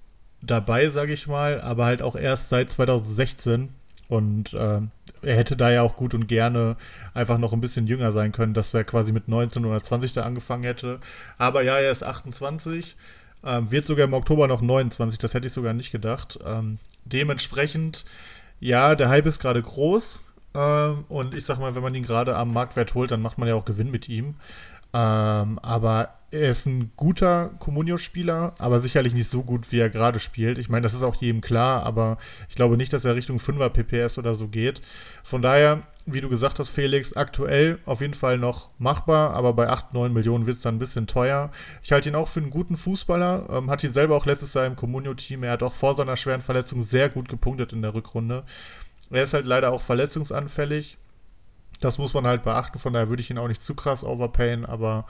[0.43, 3.71] dabei, sage ich mal, aber halt auch erst seit 2016.
[4.09, 4.81] Und äh,
[5.23, 6.77] er hätte da ja auch gut und gerne
[7.15, 10.23] einfach noch ein bisschen jünger sein können, dass er quasi mit 19 oder 20 da
[10.23, 11.01] angefangen hätte.
[11.39, 12.97] Aber ja, er ist 28,
[13.45, 16.39] ähm, wird sogar im Oktober noch 29, das hätte ich sogar nicht gedacht.
[16.45, 18.05] Ähm, dementsprechend,
[18.61, 20.21] ja, der Hype ist gerade groß.
[20.55, 23.49] Ähm, und ich sag mal, wenn man ihn gerade am Marktwert holt, dann macht man
[23.49, 24.37] ja auch Gewinn mit ihm.
[24.95, 30.19] Ähm, aber er ist ein guter Comunio-Spieler, aber sicherlich nicht so gut, wie er gerade
[30.19, 30.59] spielt.
[30.59, 32.19] Ich meine, das ist auch jedem klar, aber
[32.49, 34.81] ich glaube nicht, dass er Richtung 5er PPS oder so geht.
[35.23, 39.69] Von daher, wie du gesagt hast, Felix, aktuell auf jeden Fall noch machbar, aber bei
[39.69, 41.51] 8, 9 Millionen wird es dann ein bisschen teuer.
[41.83, 44.67] Ich halte ihn auch für einen guten Fußballer, ähm, hat ihn selber auch letztes Jahr
[44.67, 45.45] im Comunio-Team.
[45.45, 48.45] Er hat auch vor seiner schweren Verletzung sehr gut gepunktet in der Rückrunde.
[49.11, 50.99] Er ist halt leider auch verletzungsanfällig.
[51.81, 54.65] Das muss man halt beachten, von daher würde ich ihn auch nicht zu krass overpayen,
[54.65, 55.07] aber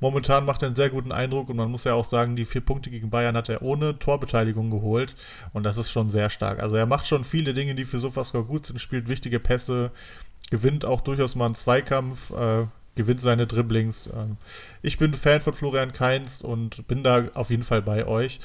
[0.00, 2.60] momentan macht er einen sehr guten Eindruck und man muss ja auch sagen, die vier
[2.60, 5.14] Punkte gegen Bayern hat er ohne Torbeteiligung geholt
[5.52, 6.60] und das ist schon sehr stark.
[6.60, 9.90] Also er macht schon viele Dinge, die für Sofascore gut sind, spielt wichtige Pässe,
[10.50, 14.08] gewinnt auch durchaus mal einen Zweikampf, äh, gewinnt seine Dribblings.
[14.08, 14.34] Äh,
[14.82, 18.40] ich bin Fan von Florian Kainz und bin da auf jeden Fall bei euch.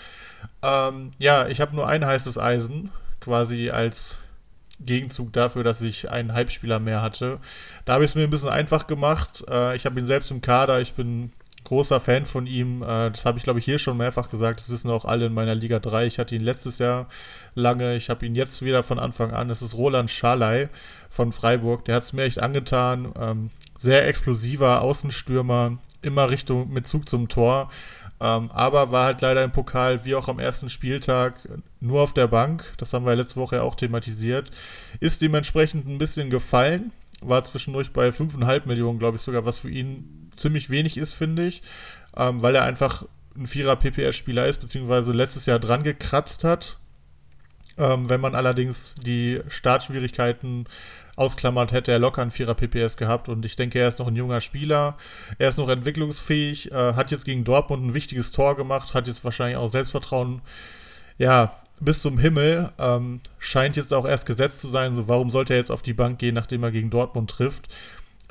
[0.62, 4.18] Ähm, ja, ich habe nur ein heißes Eisen, quasi als
[4.80, 7.40] Gegenzug dafür, dass ich einen Halbspieler mehr hatte.
[7.86, 9.44] Da habe ich es mir ein bisschen einfach gemacht.
[9.50, 10.82] Äh, ich habe ihn selbst im Kader.
[10.82, 11.32] Ich bin
[11.64, 12.81] großer Fan von ihm.
[12.81, 14.60] Äh, das habe ich, glaube ich, hier schon mehrfach gesagt.
[14.60, 16.06] Das wissen auch alle in meiner Liga 3.
[16.06, 17.07] Ich hatte ihn letztes Jahr
[17.56, 17.95] lange.
[17.95, 19.49] Ich habe ihn jetzt wieder von Anfang an.
[19.49, 20.69] Es ist Roland Schalay
[21.10, 21.85] von Freiburg.
[21.85, 23.14] Der hat es mir echt angetan.
[23.19, 25.77] Ähm, sehr explosiver Außenstürmer.
[26.02, 27.69] Immer Richtung mit Zug zum Tor.
[28.19, 31.35] Ähm, aber war halt leider im Pokal, wie auch am ersten Spieltag,
[31.81, 32.73] nur auf der Bank.
[32.77, 34.52] Das haben wir letzte Woche auch thematisiert.
[35.02, 36.91] Ist dementsprechend ein bisschen gefallen.
[37.22, 41.45] War zwischendurch bei 5,5 Millionen, glaube ich sogar, was für ihn ziemlich wenig ist, finde
[41.45, 41.61] ich.
[42.15, 43.05] Ähm, weil er einfach
[43.35, 46.77] ein Vierer PPS-Spieler ist, beziehungsweise letztes Jahr dran gekratzt hat.
[47.77, 50.68] Ähm, wenn man allerdings die Startschwierigkeiten
[51.15, 54.15] ausklammert, hätte er locker einen Vierer PPS gehabt und ich denke, er ist noch ein
[54.15, 54.97] junger Spieler,
[55.38, 59.23] er ist noch entwicklungsfähig, äh, hat jetzt gegen Dortmund ein wichtiges Tor gemacht, hat jetzt
[59.23, 60.41] wahrscheinlich auch Selbstvertrauen,
[61.18, 65.53] ja, bis zum Himmel, ähm, scheint jetzt auch erst gesetzt zu sein, so warum sollte
[65.53, 67.68] er jetzt auf die Bank gehen, nachdem er gegen Dortmund trifft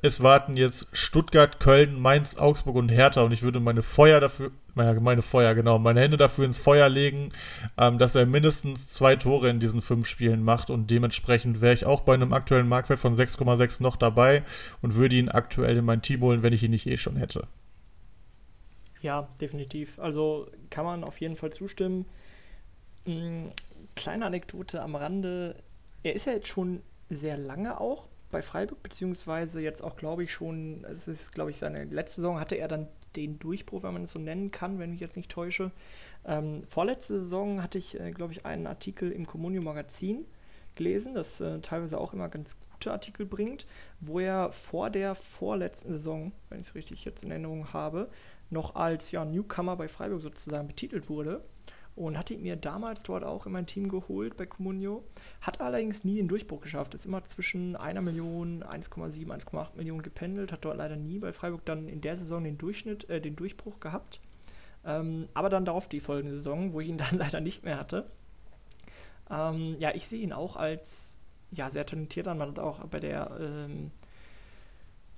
[0.02, 4.50] es warten jetzt Stuttgart, Köln, Mainz, Augsburg und Hertha und ich würde meine Feuer dafür,
[4.74, 7.32] meine, Feuer, genau, meine Hände dafür ins Feuer legen,
[7.78, 11.86] ähm, dass er mindestens zwei Tore in diesen fünf Spielen macht und dementsprechend wäre ich
[11.86, 14.42] auch bei einem aktuellen Marktwert von 6,6 noch dabei
[14.80, 17.46] und würde ihn aktuell in mein Team holen, wenn ich ihn nicht eh schon hätte.
[19.02, 20.00] Ja, definitiv.
[20.00, 22.06] Also kann man auf jeden Fall zustimmen.
[23.04, 23.50] Mhm,
[23.94, 25.56] kleine Anekdote am Rande.
[26.02, 30.32] Er ist ja jetzt schon sehr lange auch bei Freiburg, beziehungsweise jetzt auch, glaube ich,
[30.32, 34.04] schon, es ist, glaube ich, seine letzte Saison hatte er dann den Durchbruch, wenn man
[34.04, 35.70] es so nennen kann, wenn ich jetzt nicht täusche.
[36.24, 40.24] Ähm, vorletzte Saison hatte ich, äh, glaube ich, einen Artikel im Communio Magazin
[40.74, 43.66] gelesen, das äh, teilweise auch immer ganz gute Artikel bringt,
[44.00, 48.08] wo er vor der vorletzten Saison, wenn ich es richtig jetzt in Erinnerung habe,
[48.48, 51.42] noch als ja, Newcomer bei Freiburg sozusagen betitelt wurde
[51.94, 55.04] und hatte ihn mir damals dort auch in mein Team geholt bei Comunio.
[55.40, 56.94] Hat allerdings nie den Durchbruch geschafft.
[56.94, 60.52] Ist immer zwischen einer Million, 1,7, 1,8 Millionen gependelt.
[60.52, 63.78] Hat dort leider nie bei Freiburg dann in der Saison den Durchschnitt, äh, den Durchbruch
[63.80, 64.20] gehabt.
[64.84, 68.10] Ähm, aber dann darauf die folgende Saison, wo ich ihn dann leider nicht mehr hatte.
[69.30, 71.18] Ähm, ja, ich sehe ihn auch als
[71.50, 72.38] ja, sehr talentiert an.
[72.38, 73.90] Man hat auch bei der ähm,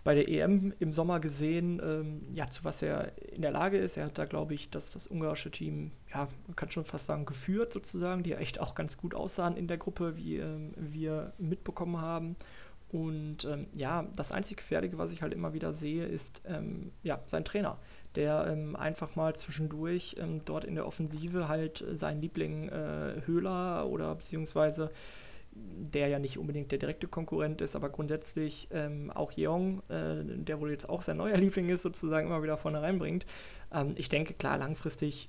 [0.05, 3.97] bei der EM im Sommer gesehen, ähm, ja, zu was er in der Lage ist.
[3.97, 7.25] Er hat da, glaube ich, das, das ungarische Team, ja, man kann schon fast sagen,
[7.25, 11.33] geführt sozusagen, die ja echt auch ganz gut aussahen in der Gruppe, wie ähm, wir
[11.39, 12.37] mitbekommen haben.
[12.93, 17.21] Und ähm, ja, das einzige Gefährliche, was ich halt immer wieder sehe, ist ähm, ja,
[17.27, 17.79] sein Trainer,
[18.15, 23.89] der ähm, einfach mal zwischendurch ähm, dort in der Offensive halt seinen Liebling äh, Höhler
[23.89, 24.91] oder beziehungsweise
[25.55, 30.61] der ja nicht unbedingt der direkte Konkurrent ist, aber grundsätzlich ähm, auch Jeong, äh, der
[30.61, 33.27] wohl jetzt auch sein neuer Liebling ist, sozusagen immer wieder vorne reinbringt.
[33.73, 35.29] Ähm, ich denke, klar, langfristig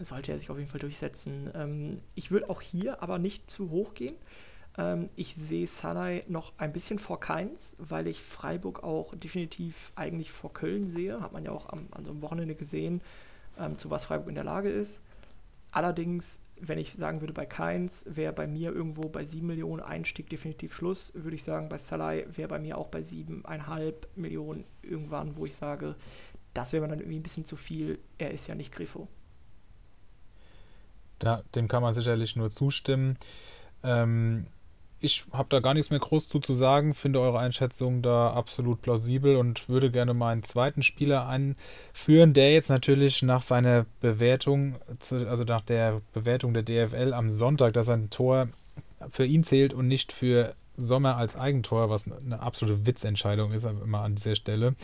[0.00, 1.50] sollte er sich auf jeden Fall durchsetzen.
[1.54, 4.14] Ähm, ich würde auch hier aber nicht zu hoch gehen.
[4.78, 10.30] Ähm, ich sehe Salai noch ein bisschen vor Keins, weil ich Freiburg auch definitiv eigentlich
[10.32, 11.20] vor Köln sehe.
[11.20, 13.00] Hat man ja auch am, an so einem Wochenende gesehen,
[13.58, 15.00] ähm, zu was Freiburg in der Lage ist.
[15.70, 20.30] Allerdings wenn ich sagen würde, bei Keins wäre bei mir irgendwo bei 7 Millionen Einstieg
[20.30, 25.34] definitiv Schluss, würde ich sagen, bei Salai wäre bei mir auch bei 7,5 Millionen irgendwann,
[25.36, 25.96] wo ich sage,
[26.54, 27.98] das wäre mir dann irgendwie ein bisschen zu viel.
[28.16, 29.08] Er ist ja nicht Griffo.
[31.18, 33.18] Da, dem kann man sicherlich nur zustimmen.
[33.82, 34.46] Ähm,
[35.02, 38.82] ich habe da gar nichts mehr groß zu, zu sagen, finde eure Einschätzung da absolut
[38.82, 44.76] plausibel und würde gerne meinen zweiten Spieler einführen, der jetzt natürlich nach seiner Bewertung,
[45.10, 48.48] also nach der Bewertung der DFL am Sonntag, dass ein Tor
[49.10, 54.00] für ihn zählt und nicht für Sommer als Eigentor, was eine absolute Witzentscheidung ist, immer
[54.00, 54.74] an dieser Stelle,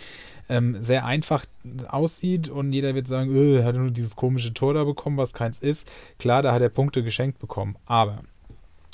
[0.48, 1.46] ähm, sehr einfach
[1.88, 5.32] aussieht und jeder wird sagen, öh, er hat nur dieses komische Tor da bekommen, was
[5.32, 5.90] keins ist.
[6.18, 8.20] Klar, da hat er Punkte geschenkt bekommen, aber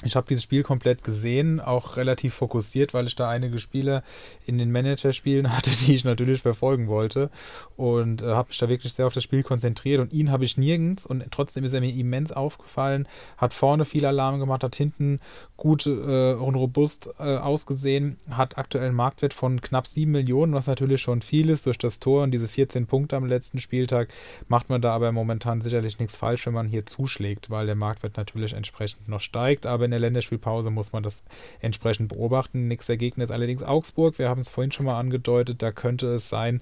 [0.03, 4.03] ich habe dieses Spiel komplett gesehen, auch relativ fokussiert, weil ich da einige Spiele
[4.45, 7.31] in den Manager-Spielen hatte, die ich natürlich verfolgen wollte.
[7.77, 10.01] Und äh, habe mich da wirklich sehr auf das Spiel konzentriert.
[10.01, 11.07] Und ihn habe ich nirgends.
[11.07, 13.07] Und trotzdem ist er mir immens aufgefallen.
[13.37, 15.21] Hat vorne viel Alarm gemacht, hat hinten
[15.57, 18.19] gut äh, und robust äh, ausgesehen.
[18.31, 22.01] Hat aktuell einen Marktwert von knapp 7 Millionen, was natürlich schon viel ist durch das
[22.01, 24.09] Tor und diese 14 Punkte am letzten Spieltag.
[24.49, 28.17] Macht man da aber momentan sicherlich nichts falsch, wenn man hier zuschlägt, weil der Marktwert
[28.17, 29.67] natürlich entsprechend noch steigt.
[29.67, 31.23] Aber in der Länderspielpause muss man das
[31.61, 32.69] entsprechend beobachten.
[32.69, 34.19] Nächster Gegner ist allerdings Augsburg.
[34.19, 35.63] Wir haben es vorhin schon mal angedeutet.
[35.63, 36.61] Da könnte es sein,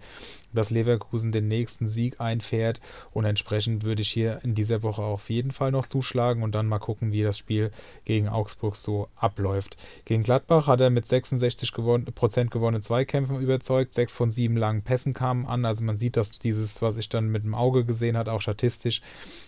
[0.52, 2.80] dass Leverkusen den nächsten Sieg einfährt.
[3.12, 6.66] Und entsprechend würde ich hier in dieser Woche auf jeden Fall noch zuschlagen und dann
[6.66, 7.70] mal gucken, wie das Spiel
[8.04, 9.76] gegen Augsburg so abläuft.
[10.04, 13.94] Gegen Gladbach hat er mit 66 gewon Prozent gewonnenen Zweikämpfen überzeugt.
[13.94, 15.64] Sechs von sieben langen Pässen kamen an.
[15.64, 19.00] Also man sieht, dass dieses, was ich dann mit dem Auge gesehen hat, auch statistisch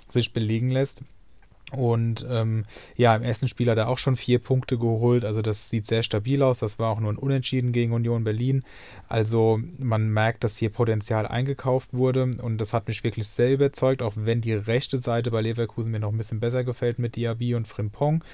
[0.09, 1.02] sich belegen lässt.
[1.74, 2.64] Und ähm,
[2.96, 5.24] ja, im ersten Spiel hat er auch schon vier Punkte geholt.
[5.24, 6.60] Also das sieht sehr stabil aus.
[6.60, 8.62] Das war auch nur ein Unentschieden gegen Union Berlin.
[9.09, 12.30] Also man merkt, dass hier Potenzial eingekauft wurde.
[12.40, 16.01] Und das hat mich wirklich sehr überzeugt, auch wenn die rechte Seite bei Leverkusen mir
[16.01, 18.24] noch ein bisschen besser gefällt mit Diaby und Frimpong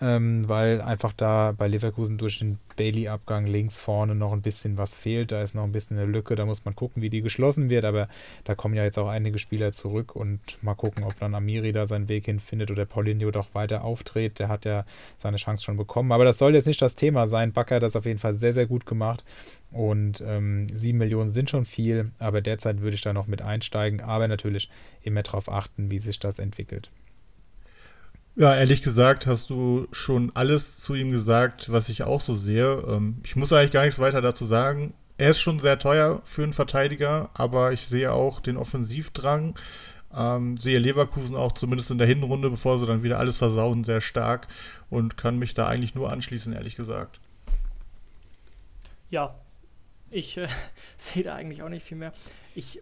[0.00, 4.96] ähm, weil einfach da bei Leverkusen durch den Bailey-Abgang links vorne noch ein bisschen was
[4.96, 5.30] fehlt.
[5.30, 7.84] Da ist noch ein bisschen eine Lücke, da muss man gucken, wie die geschlossen wird.
[7.84, 8.08] Aber
[8.42, 11.86] da kommen ja jetzt auch einige Spieler zurück und mal gucken, ob dann Amiri da
[11.86, 14.40] seinen Weg hinfindet oder Paulinho doch weiter auftritt.
[14.40, 14.84] Der hat ja
[15.18, 16.10] seine Chance schon bekommen.
[16.10, 17.52] Aber das soll jetzt nicht das Thema sein.
[17.52, 19.24] Bakker hat das auf jeden Fall sehr, sehr gut gemacht.
[19.70, 24.00] Und ähm, 7 Millionen sind schon viel, aber derzeit würde ich da noch mit einsteigen.
[24.00, 24.70] Aber natürlich
[25.02, 26.90] immer darauf achten, wie sich das entwickelt.
[28.36, 32.82] Ja, ehrlich gesagt hast du schon alles zu ihm gesagt, was ich auch so sehe.
[32.88, 34.92] Ähm, ich muss eigentlich gar nichts weiter dazu sagen.
[35.18, 39.56] Er ist schon sehr teuer für einen Verteidiger, aber ich sehe auch den Offensivdrang.
[40.12, 44.00] Ähm, sehe Leverkusen auch zumindest in der Hinrunde, bevor sie dann wieder alles versauen, sehr
[44.00, 44.48] stark
[44.90, 47.20] und kann mich da eigentlich nur anschließen, ehrlich gesagt.
[49.10, 49.36] Ja,
[50.10, 50.48] ich äh,
[50.96, 52.12] sehe da eigentlich auch nicht viel mehr.
[52.56, 52.80] Ich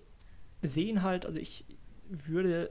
[0.62, 1.66] sehe ihn halt, also ich
[2.08, 2.70] würde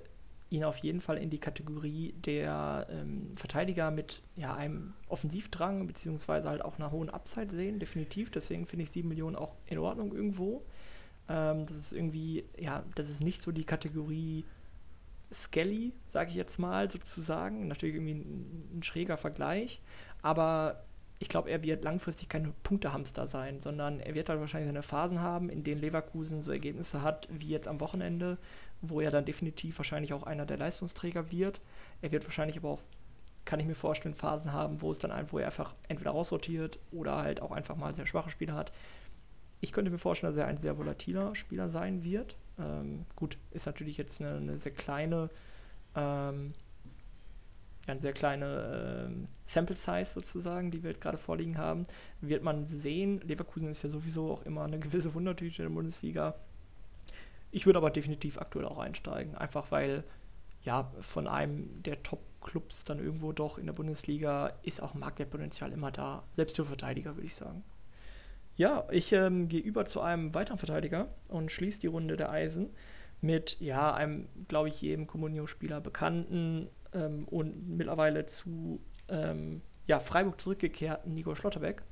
[0.52, 6.49] ihn auf jeden Fall in die Kategorie der ähm, Verteidiger mit ja, einem Offensivdrang beziehungsweise
[6.49, 8.30] halt auch einer hohen Upside sehen, definitiv.
[8.30, 10.65] Deswegen finde ich 7 Millionen auch in Ordnung irgendwo.
[11.30, 14.44] Ähm, das ist irgendwie, ja, das ist nicht so die Kategorie
[15.32, 17.69] Skelly, sage ich jetzt mal sozusagen.
[17.69, 19.82] Natürlich irgendwie ein, ein schräger Vergleich,
[20.22, 20.84] aber
[21.19, 25.22] ich glaube, er wird langfristig kein Punktehamster sein, sondern er wird halt wahrscheinlich seine Phasen
[25.22, 28.40] haben, in denen Leverkusen so Ergebnisse hat, wie jetzt am Wochenende,
[28.82, 31.62] wo er dann definitiv wahrscheinlich auch einer der Leistungsträger wird.
[32.02, 32.82] Er wird wahrscheinlich aber auch,
[33.45, 36.80] kann ich mir vorstellen, Phasen haben, wo es dann einfach, wo er einfach entweder raussortiert
[36.91, 38.72] oder halt auch einfach mal sehr schwache Spieler hat.
[39.62, 42.36] Ich könnte mir vorstellen, dass er ein sehr volatiler Spieler sein wird.
[42.60, 45.30] Ähm, gut, ist natürlich jetzt eine, eine sehr kleine,
[45.95, 46.53] ähm,
[47.86, 51.84] eine sehr kleine ähm, Sample Size sozusagen, die wir gerade vorliegen haben.
[52.22, 56.36] Wird man sehen, Leverkusen ist ja sowieso auch immer eine gewisse Wundertüte in der Bundesliga
[57.52, 60.03] ich würde aber definitiv aktuell auch einsteigen, einfach weil
[60.64, 65.91] ja von einem der Top-Clubs dann irgendwo doch in der Bundesliga ist auch Marktwertpotenzial immer
[65.91, 67.64] da, selbst für Verteidiger würde ich sagen.
[68.56, 72.69] Ja, ich ähm, gehe über zu einem weiteren Verteidiger und schließe die Runde der Eisen
[73.22, 80.40] mit, ja, einem, glaube ich, jedem Comunio-Spieler bekannten ähm, und mittlerweile zu ähm, ja, Freiburg
[80.40, 81.84] zurückgekehrten Nico Schlotterbeck,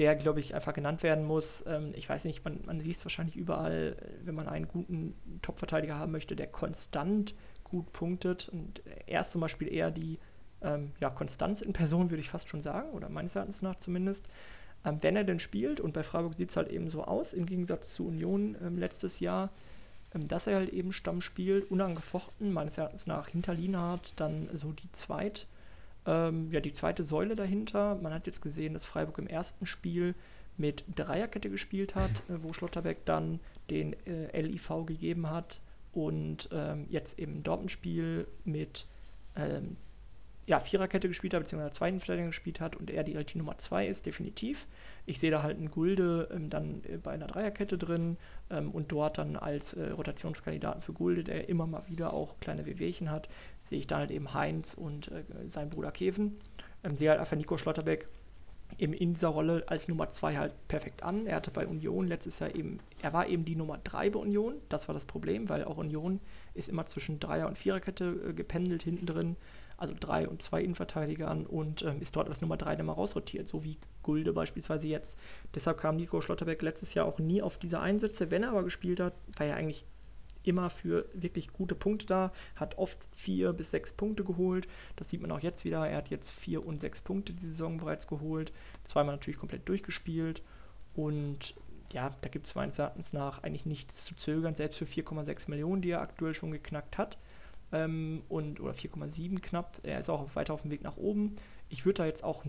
[0.00, 1.62] der, glaube ich, einfach genannt werden muss.
[1.66, 6.10] Ähm, ich weiß nicht, man, man liest wahrscheinlich überall, wenn man einen guten Top-Verteidiger haben
[6.10, 8.48] möchte, der konstant gut punktet.
[8.48, 10.18] Und er ist zum Beispiel eher die
[10.62, 14.26] ähm, ja, Konstanz in Person, würde ich fast schon sagen, oder meines Erachtens nach zumindest.
[14.86, 17.44] Ähm, wenn er denn spielt, und bei Freiburg sieht es halt eben so aus, im
[17.44, 19.50] Gegensatz zu Union ähm, letztes Jahr,
[20.14, 24.72] ähm, dass er halt eben Stamm spielt, unangefochten, meines Erachtens nach hinter Lienhardt, dann so
[24.72, 25.46] die zweit,
[26.06, 27.96] ähm, ja, die zweite Säule dahinter.
[27.96, 30.14] Man hat jetzt gesehen, dass Freiburg im ersten Spiel
[30.56, 33.40] mit Dreierkette gespielt hat, äh, wo Schlotterbeck dann
[33.70, 35.60] den äh, LIV gegeben hat
[35.92, 38.86] und ähm, jetzt im Dortmund-Spiel mit
[39.36, 39.76] ähm,
[40.50, 43.86] ja, Viererkette gespielt hat, beziehungsweise zweiten Verteidiger gespielt hat und er die, halt Nummer 2
[43.86, 44.66] ist, definitiv.
[45.06, 48.16] Ich sehe da halt einen Gulde ähm, dann äh, bei einer Dreierkette drin
[48.50, 52.66] ähm, und dort dann als äh, Rotationskandidaten für Gulde, der immer mal wieder auch kleine
[52.66, 53.28] Wehwehchen hat,
[53.60, 56.40] sehe ich dann halt eben Heinz und äh, seinen Bruder Keven.
[56.82, 58.08] Ähm, sehe halt einfach Nico Schlotterbeck
[58.76, 61.26] eben in dieser Rolle als Nummer 2 halt perfekt an.
[61.26, 64.54] Er hatte bei Union letztes Jahr eben, er war eben die Nummer 3 bei Union.
[64.68, 66.18] Das war das Problem, weil auch Union
[66.54, 69.36] ist immer zwischen Dreier- und Viererkette äh, gependelt hinten drin.
[69.80, 73.48] Also drei und zwei Innenverteidigern und ähm, ist dort als Nummer 3 dann mal rausrotiert,
[73.48, 75.18] so wie Gulde beispielsweise jetzt.
[75.54, 78.30] Deshalb kam Nico Schlotterbeck letztes Jahr auch nie auf diese Einsätze.
[78.30, 79.86] Wenn er aber gespielt hat, war er eigentlich
[80.42, 84.68] immer für wirklich gute Punkte da, hat oft vier bis sechs Punkte geholt.
[84.96, 85.86] Das sieht man auch jetzt wieder.
[85.88, 88.52] Er hat jetzt vier und sechs Punkte die Saison bereits geholt.
[88.84, 90.42] Zweimal natürlich komplett durchgespielt.
[90.94, 91.54] Und
[91.92, 95.82] ja, da gibt es meines Erachtens nach eigentlich nichts zu zögern, selbst für 4,6 Millionen,
[95.82, 97.18] die er aktuell schon geknackt hat.
[97.72, 99.78] Ähm, und, oder 4,7 knapp.
[99.82, 101.36] Er ist auch weiter auf dem Weg nach oben.
[101.68, 102.44] Ich würde da jetzt auch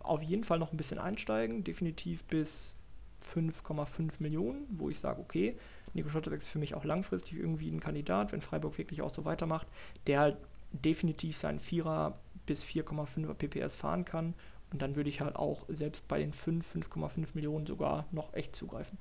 [0.00, 2.76] auf jeden Fall noch ein bisschen einsteigen, definitiv bis
[3.24, 5.56] 5,5 Millionen, wo ich sage, okay,
[5.94, 9.24] Nico Schotterbeck ist für mich auch langfristig irgendwie ein Kandidat, wenn Freiburg wirklich auch so
[9.24, 9.66] weitermacht,
[10.06, 10.36] der halt
[10.72, 12.14] definitiv seinen 4er
[12.46, 14.34] bis 4,5er PPS fahren kann.
[14.72, 18.56] Und dann würde ich halt auch selbst bei den 5, 5,5 Millionen sogar noch echt
[18.56, 18.98] zugreifen.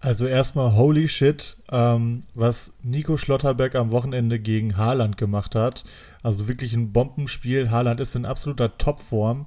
[0.00, 5.84] Also erstmal holy shit, ähm, was Nico Schlotterbeck am Wochenende gegen Haaland gemacht hat.
[6.22, 7.70] Also wirklich ein Bombenspiel.
[7.70, 9.46] Haaland ist in absoluter Topform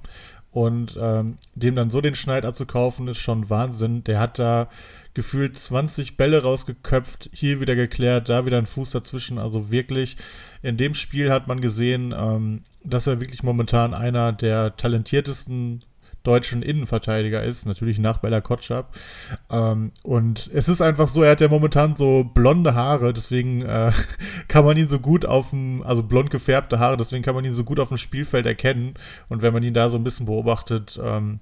[0.50, 4.02] und ähm, dem dann so den Schneid abzukaufen, ist schon Wahnsinn.
[4.04, 4.68] Der hat da
[5.14, 9.38] gefühlt 20 Bälle rausgeköpft, hier wieder geklärt, da wieder ein Fuß dazwischen.
[9.38, 10.16] Also wirklich,
[10.62, 15.84] in dem Spiel hat man gesehen, ähm, dass er wirklich momentan einer der talentiertesten
[16.22, 18.94] deutschen Innenverteidiger ist, natürlich nach Bella Kotschap.
[19.50, 23.92] Ähm, und es ist einfach so, er hat ja momentan so blonde Haare, deswegen äh,
[24.48, 27.52] kann man ihn so gut auf dem, also blond gefärbte Haare, deswegen kann man ihn
[27.52, 28.94] so gut auf dem Spielfeld erkennen.
[29.28, 31.40] Und wenn man ihn da so ein bisschen beobachtet, ähm,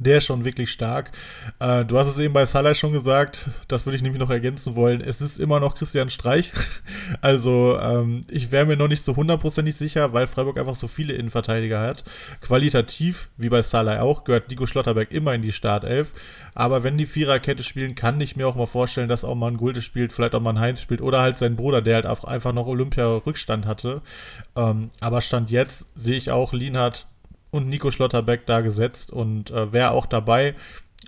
[0.00, 1.12] der ist schon wirklich stark.
[1.60, 4.74] Äh, du hast es eben bei Salah schon gesagt, das würde ich nämlich noch ergänzen
[4.74, 5.02] wollen.
[5.02, 6.52] Es ist immer noch Christian Streich.
[7.20, 11.12] also ähm, ich wäre mir noch nicht so hundertprozentig sicher, weil Freiburg einfach so viele
[11.12, 12.02] Innenverteidiger hat.
[12.40, 16.14] Qualitativ, wie bei Salah auch, gehört Nico Schlotterberg immer in die Startelf.
[16.54, 19.58] Aber wenn die Viererkette spielen, kann ich mir auch mal vorstellen, dass auch mal ein
[19.58, 22.52] Gulde spielt, vielleicht auch mal ein Heinz spielt oder halt sein Bruder, der halt einfach
[22.52, 24.00] noch Olympia-Rückstand hatte.
[24.56, 27.06] Ähm, aber Stand jetzt sehe ich auch Lienhardt
[27.50, 30.54] und Nico Schlotterbeck da gesetzt und äh, wäre auch dabei,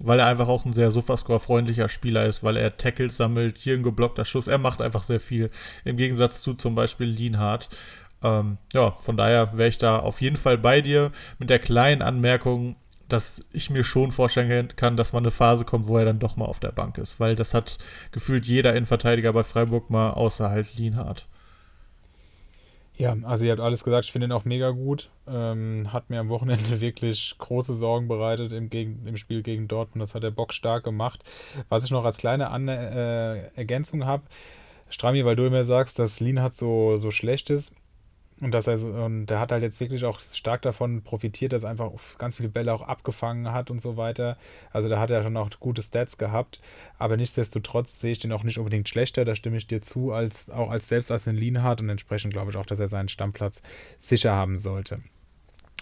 [0.01, 3.83] weil er einfach auch ein sehr Sofascore-freundlicher Spieler ist, weil er Tackles sammelt, hier ein
[3.83, 5.51] geblockter Schuss, er macht einfach sehr viel,
[5.85, 7.69] im Gegensatz zu zum Beispiel Lienhardt.
[8.23, 12.03] Ähm, ja, von daher wäre ich da auf jeden Fall bei dir mit der kleinen
[12.03, 12.77] Anmerkung,
[13.09, 16.37] dass ich mir schon vorstellen kann, dass mal eine Phase kommt, wo er dann doch
[16.37, 17.79] mal auf der Bank ist, weil das hat
[18.11, 21.27] gefühlt jeder Innenverteidiger bei Freiburg mal außer halt Lienhardt.
[23.03, 25.11] Ja, also ihr habt alles gesagt, ich finde ihn auch mega gut.
[25.27, 30.03] Ähm, hat mir am Wochenende wirklich große Sorgen bereitet im, gegen, im Spiel gegen Dortmund.
[30.03, 31.25] Das hat der Bock stark gemacht.
[31.69, 34.23] Was ich noch als kleine An äh, Ergänzung habe,
[34.89, 37.75] Strami, weil du immer sagst, dass Lean hat so, so schlecht ist,
[38.41, 41.63] und dass er so, und der hat halt jetzt wirklich auch stark davon profitiert, dass
[41.63, 44.37] er einfach ganz viele Bälle auch abgefangen hat und so weiter.
[44.73, 46.61] Also da hat er schon auch gute Stats gehabt.
[46.99, 50.51] Aber nichtsdestotrotz sehe ich den auch nicht unbedingt schlechter, da stimme ich dir zu, als
[50.51, 53.09] auch als selbst als ein Lean hat und entsprechend glaube ich auch, dass er seinen
[53.09, 53.63] Stammplatz
[53.99, 55.01] sicher haben sollte.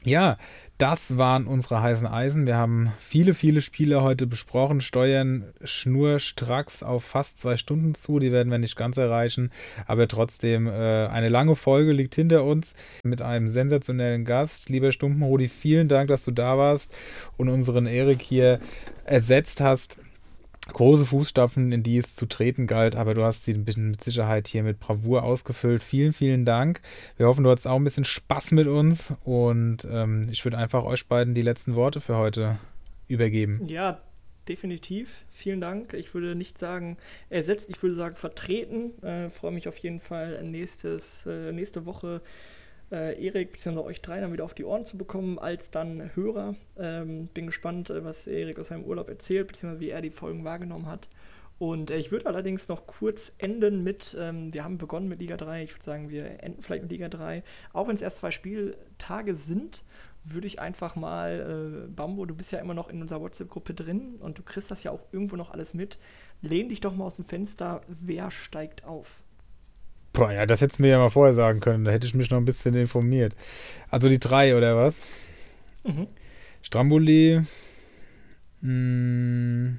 [0.04, 0.38] Ja,
[0.78, 2.46] das waren unsere heißen Eisen.
[2.46, 8.18] Wir haben viele, viele Spiele heute besprochen, steuern schnurstracks auf fast zwei Stunden zu.
[8.18, 9.50] Die werden wir nicht ganz erreichen,
[9.86, 12.72] aber trotzdem äh, eine lange Folge liegt hinter uns
[13.04, 14.70] mit einem sensationellen Gast.
[14.70, 16.96] Lieber Stumpenrudi, vielen Dank, dass du da warst
[17.36, 18.58] und unseren Erik hier
[19.04, 19.98] ersetzt hast
[20.72, 24.02] große Fußstapfen, in die es zu treten galt, aber du hast sie ein bisschen mit
[24.02, 25.82] Sicherheit hier mit Bravour ausgefüllt.
[25.82, 26.80] Vielen, vielen Dank.
[27.16, 30.84] Wir hoffen, du hattest auch ein bisschen Spaß mit uns und ähm, ich würde einfach
[30.84, 32.58] euch beiden die letzten Worte für heute
[33.08, 33.66] übergeben.
[33.66, 34.00] Ja,
[34.48, 35.24] definitiv.
[35.30, 35.94] Vielen Dank.
[35.94, 36.96] Ich würde nicht sagen
[37.28, 39.00] ersetzt, ich würde sagen vertreten.
[39.02, 42.20] Äh, Freue mich auf jeden Fall nächstes, äh, nächste Woche
[42.90, 43.78] äh, Erik bzw.
[43.80, 46.54] euch drei dann wieder auf die Ohren zu bekommen, als dann Hörer.
[46.78, 50.44] Ähm, bin gespannt, äh, was Erik aus seinem Urlaub erzählt, beziehungsweise wie er die Folgen
[50.44, 51.08] wahrgenommen hat.
[51.58, 55.36] Und äh, ich würde allerdings noch kurz enden mit, ähm, wir haben begonnen mit Liga
[55.36, 57.42] 3, ich würde sagen, wir enden vielleicht mit Liga 3.
[57.74, 59.84] Auch wenn es erst zwei Spieltage sind,
[60.24, 64.16] würde ich einfach mal, äh, Bambo, du bist ja immer noch in unserer WhatsApp-Gruppe drin
[64.22, 65.98] und du kriegst das ja auch irgendwo noch alles mit.
[66.42, 69.22] Lehn dich doch mal aus dem Fenster, wer steigt auf?
[70.20, 71.86] Boah, ja, das hättest du mir ja mal vorher sagen können.
[71.86, 73.34] Da hätte ich mich noch ein bisschen informiert.
[73.88, 75.00] Also die drei, oder was?
[75.82, 76.08] Mhm.
[76.60, 77.40] Stramboli.
[78.60, 79.78] Mh, hm.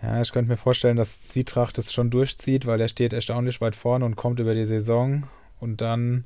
[0.00, 3.74] ja, ich könnte mir vorstellen, dass Zwietracht es schon durchzieht, weil er steht erstaunlich weit
[3.74, 5.24] vorne und kommt über die Saison.
[5.58, 6.24] Und dann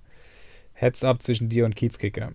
[0.74, 2.34] Heads up zwischen dir und Kiezkicker.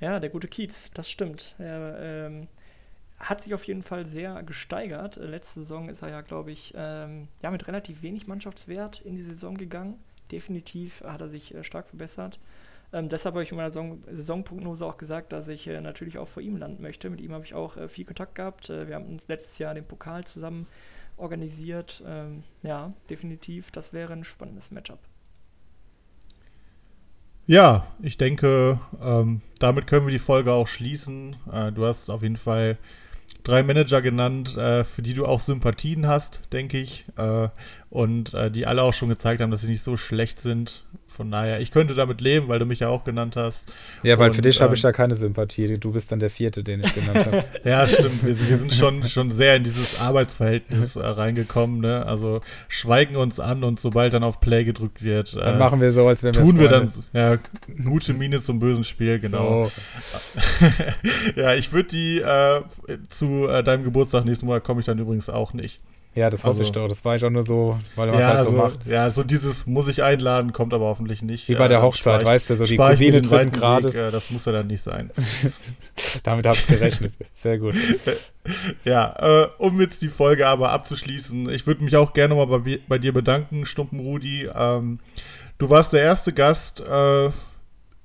[0.00, 1.54] Ja, der gute Kiez, das stimmt.
[1.58, 2.48] Er ähm,
[3.18, 5.16] hat sich auf jeden Fall sehr gesteigert.
[5.16, 9.16] Äh, letzte Saison ist er ja, glaube ich, ähm, ja, mit relativ wenig Mannschaftswert in
[9.16, 9.98] die Saison gegangen.
[10.30, 12.38] Definitiv hat er sich äh, stark verbessert.
[12.92, 16.28] Ähm, deshalb habe ich in meiner Saison Saisonprognose auch gesagt, dass ich äh, natürlich auch
[16.28, 17.10] vor ihm landen möchte.
[17.10, 18.70] Mit ihm habe ich auch äh, viel Kontakt gehabt.
[18.70, 20.66] Äh, wir haben uns letztes Jahr den Pokal zusammen
[21.16, 22.02] organisiert.
[22.06, 24.98] Ähm, ja, definitiv, das wäre ein spannendes Matchup.
[27.46, 31.36] Ja, ich denke, ähm, damit können wir die Folge auch schließen.
[31.50, 32.76] Äh, du hast auf jeden Fall
[33.44, 37.06] drei Manager genannt, äh, für die du auch Sympathien hast, denke ich.
[37.16, 37.48] Äh,
[37.90, 40.82] und äh, die alle auch schon gezeigt haben, dass sie nicht so schlecht sind.
[41.06, 43.72] Von daher, ich könnte damit leben, weil du mich ja auch genannt hast.
[44.02, 45.78] Ja, weil und, für dich habe ich ähm, ja keine Sympathie.
[45.78, 47.44] Du bist dann der vierte, den ich genannt habe.
[47.64, 48.26] ja, stimmt.
[48.26, 51.80] Wir, wir, sind schon, schon sehr in dieses Arbeitsverhältnis äh, reingekommen.
[51.80, 52.04] Ne?
[52.04, 55.90] Also schweigen uns an und sobald dann auf Play gedrückt wird, dann äh, machen wir
[55.92, 57.38] so, als wenn wir tun wir dann ja,
[57.82, 59.70] gute Miene zum bösen Spiel, genau.
[59.70, 60.66] So.
[61.40, 62.60] ja, ich würde die äh,
[63.08, 65.80] zu äh, deinem Geburtstag nächsten Monat komme ich dann übrigens auch nicht.
[66.16, 66.88] Ja, das hoffe also, ich doch.
[66.88, 68.86] Das war ich auch nur so, weil man ja, es halt so, so, macht.
[68.86, 71.46] Ja, so dieses muss ich einladen, kommt aber hoffentlich nicht.
[71.46, 73.94] Wie bei der Hochzeit, ich, weißt du, so die Cousine dritten Grades.
[73.94, 75.10] Weg, das muss ja dann nicht sein.
[76.22, 77.12] Damit habe ich gerechnet.
[77.34, 77.74] Sehr gut.
[78.84, 82.80] ja, äh, um jetzt die Folge aber abzuschließen, ich würde mich auch gerne mal bei,
[82.88, 84.48] bei dir bedanken, Stumpen Rudi.
[84.54, 84.98] Ähm,
[85.58, 87.28] du warst der erste Gast, äh,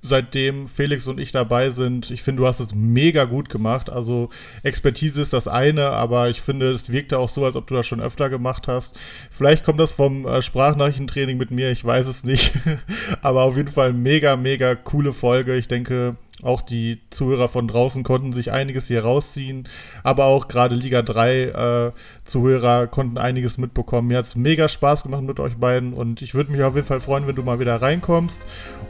[0.02, 2.10] seitdem Felix und ich dabei sind.
[2.10, 3.88] Ich finde, du hast es mega gut gemacht.
[3.88, 4.30] Also
[4.64, 7.86] Expertise ist das eine, aber ich finde, es wirkte auch so, als ob du das
[7.86, 8.98] schon öfter gemacht hast.
[9.30, 12.52] Vielleicht kommt das vom äh, Sprachnachrichtentraining mit mir, ich weiß es nicht.
[13.22, 15.56] aber auf jeden Fall mega, mega coole Folge.
[15.56, 19.68] Ich denke, auch die Zuhörer von draußen konnten sich einiges hier rausziehen,
[20.02, 21.92] aber auch gerade Liga 3 äh,
[22.24, 24.08] Zuhörer konnten einiges mitbekommen.
[24.08, 26.86] Mir hat es mega Spaß gemacht mit euch beiden und ich würde mich auf jeden
[26.86, 28.40] Fall freuen, wenn du mal wieder reinkommst.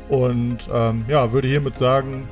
[0.08, 2.28] Und ähm, ja, würde hiermit sagen,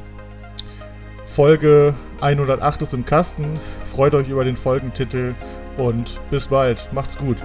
[1.26, 3.60] Folge 108 ist im Kasten.
[3.84, 5.34] Freut euch über den Folgentitel
[5.76, 6.88] und bis bald.
[6.92, 7.36] Macht's gut.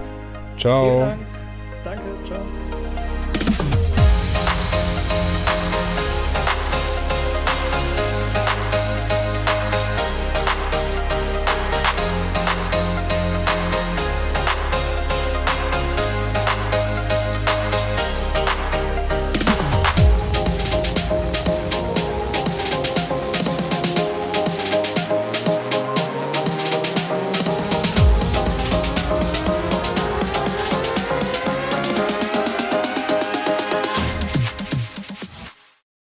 [0.56, 1.14] Ciao.
[1.84, 2.65] Danke, ciao.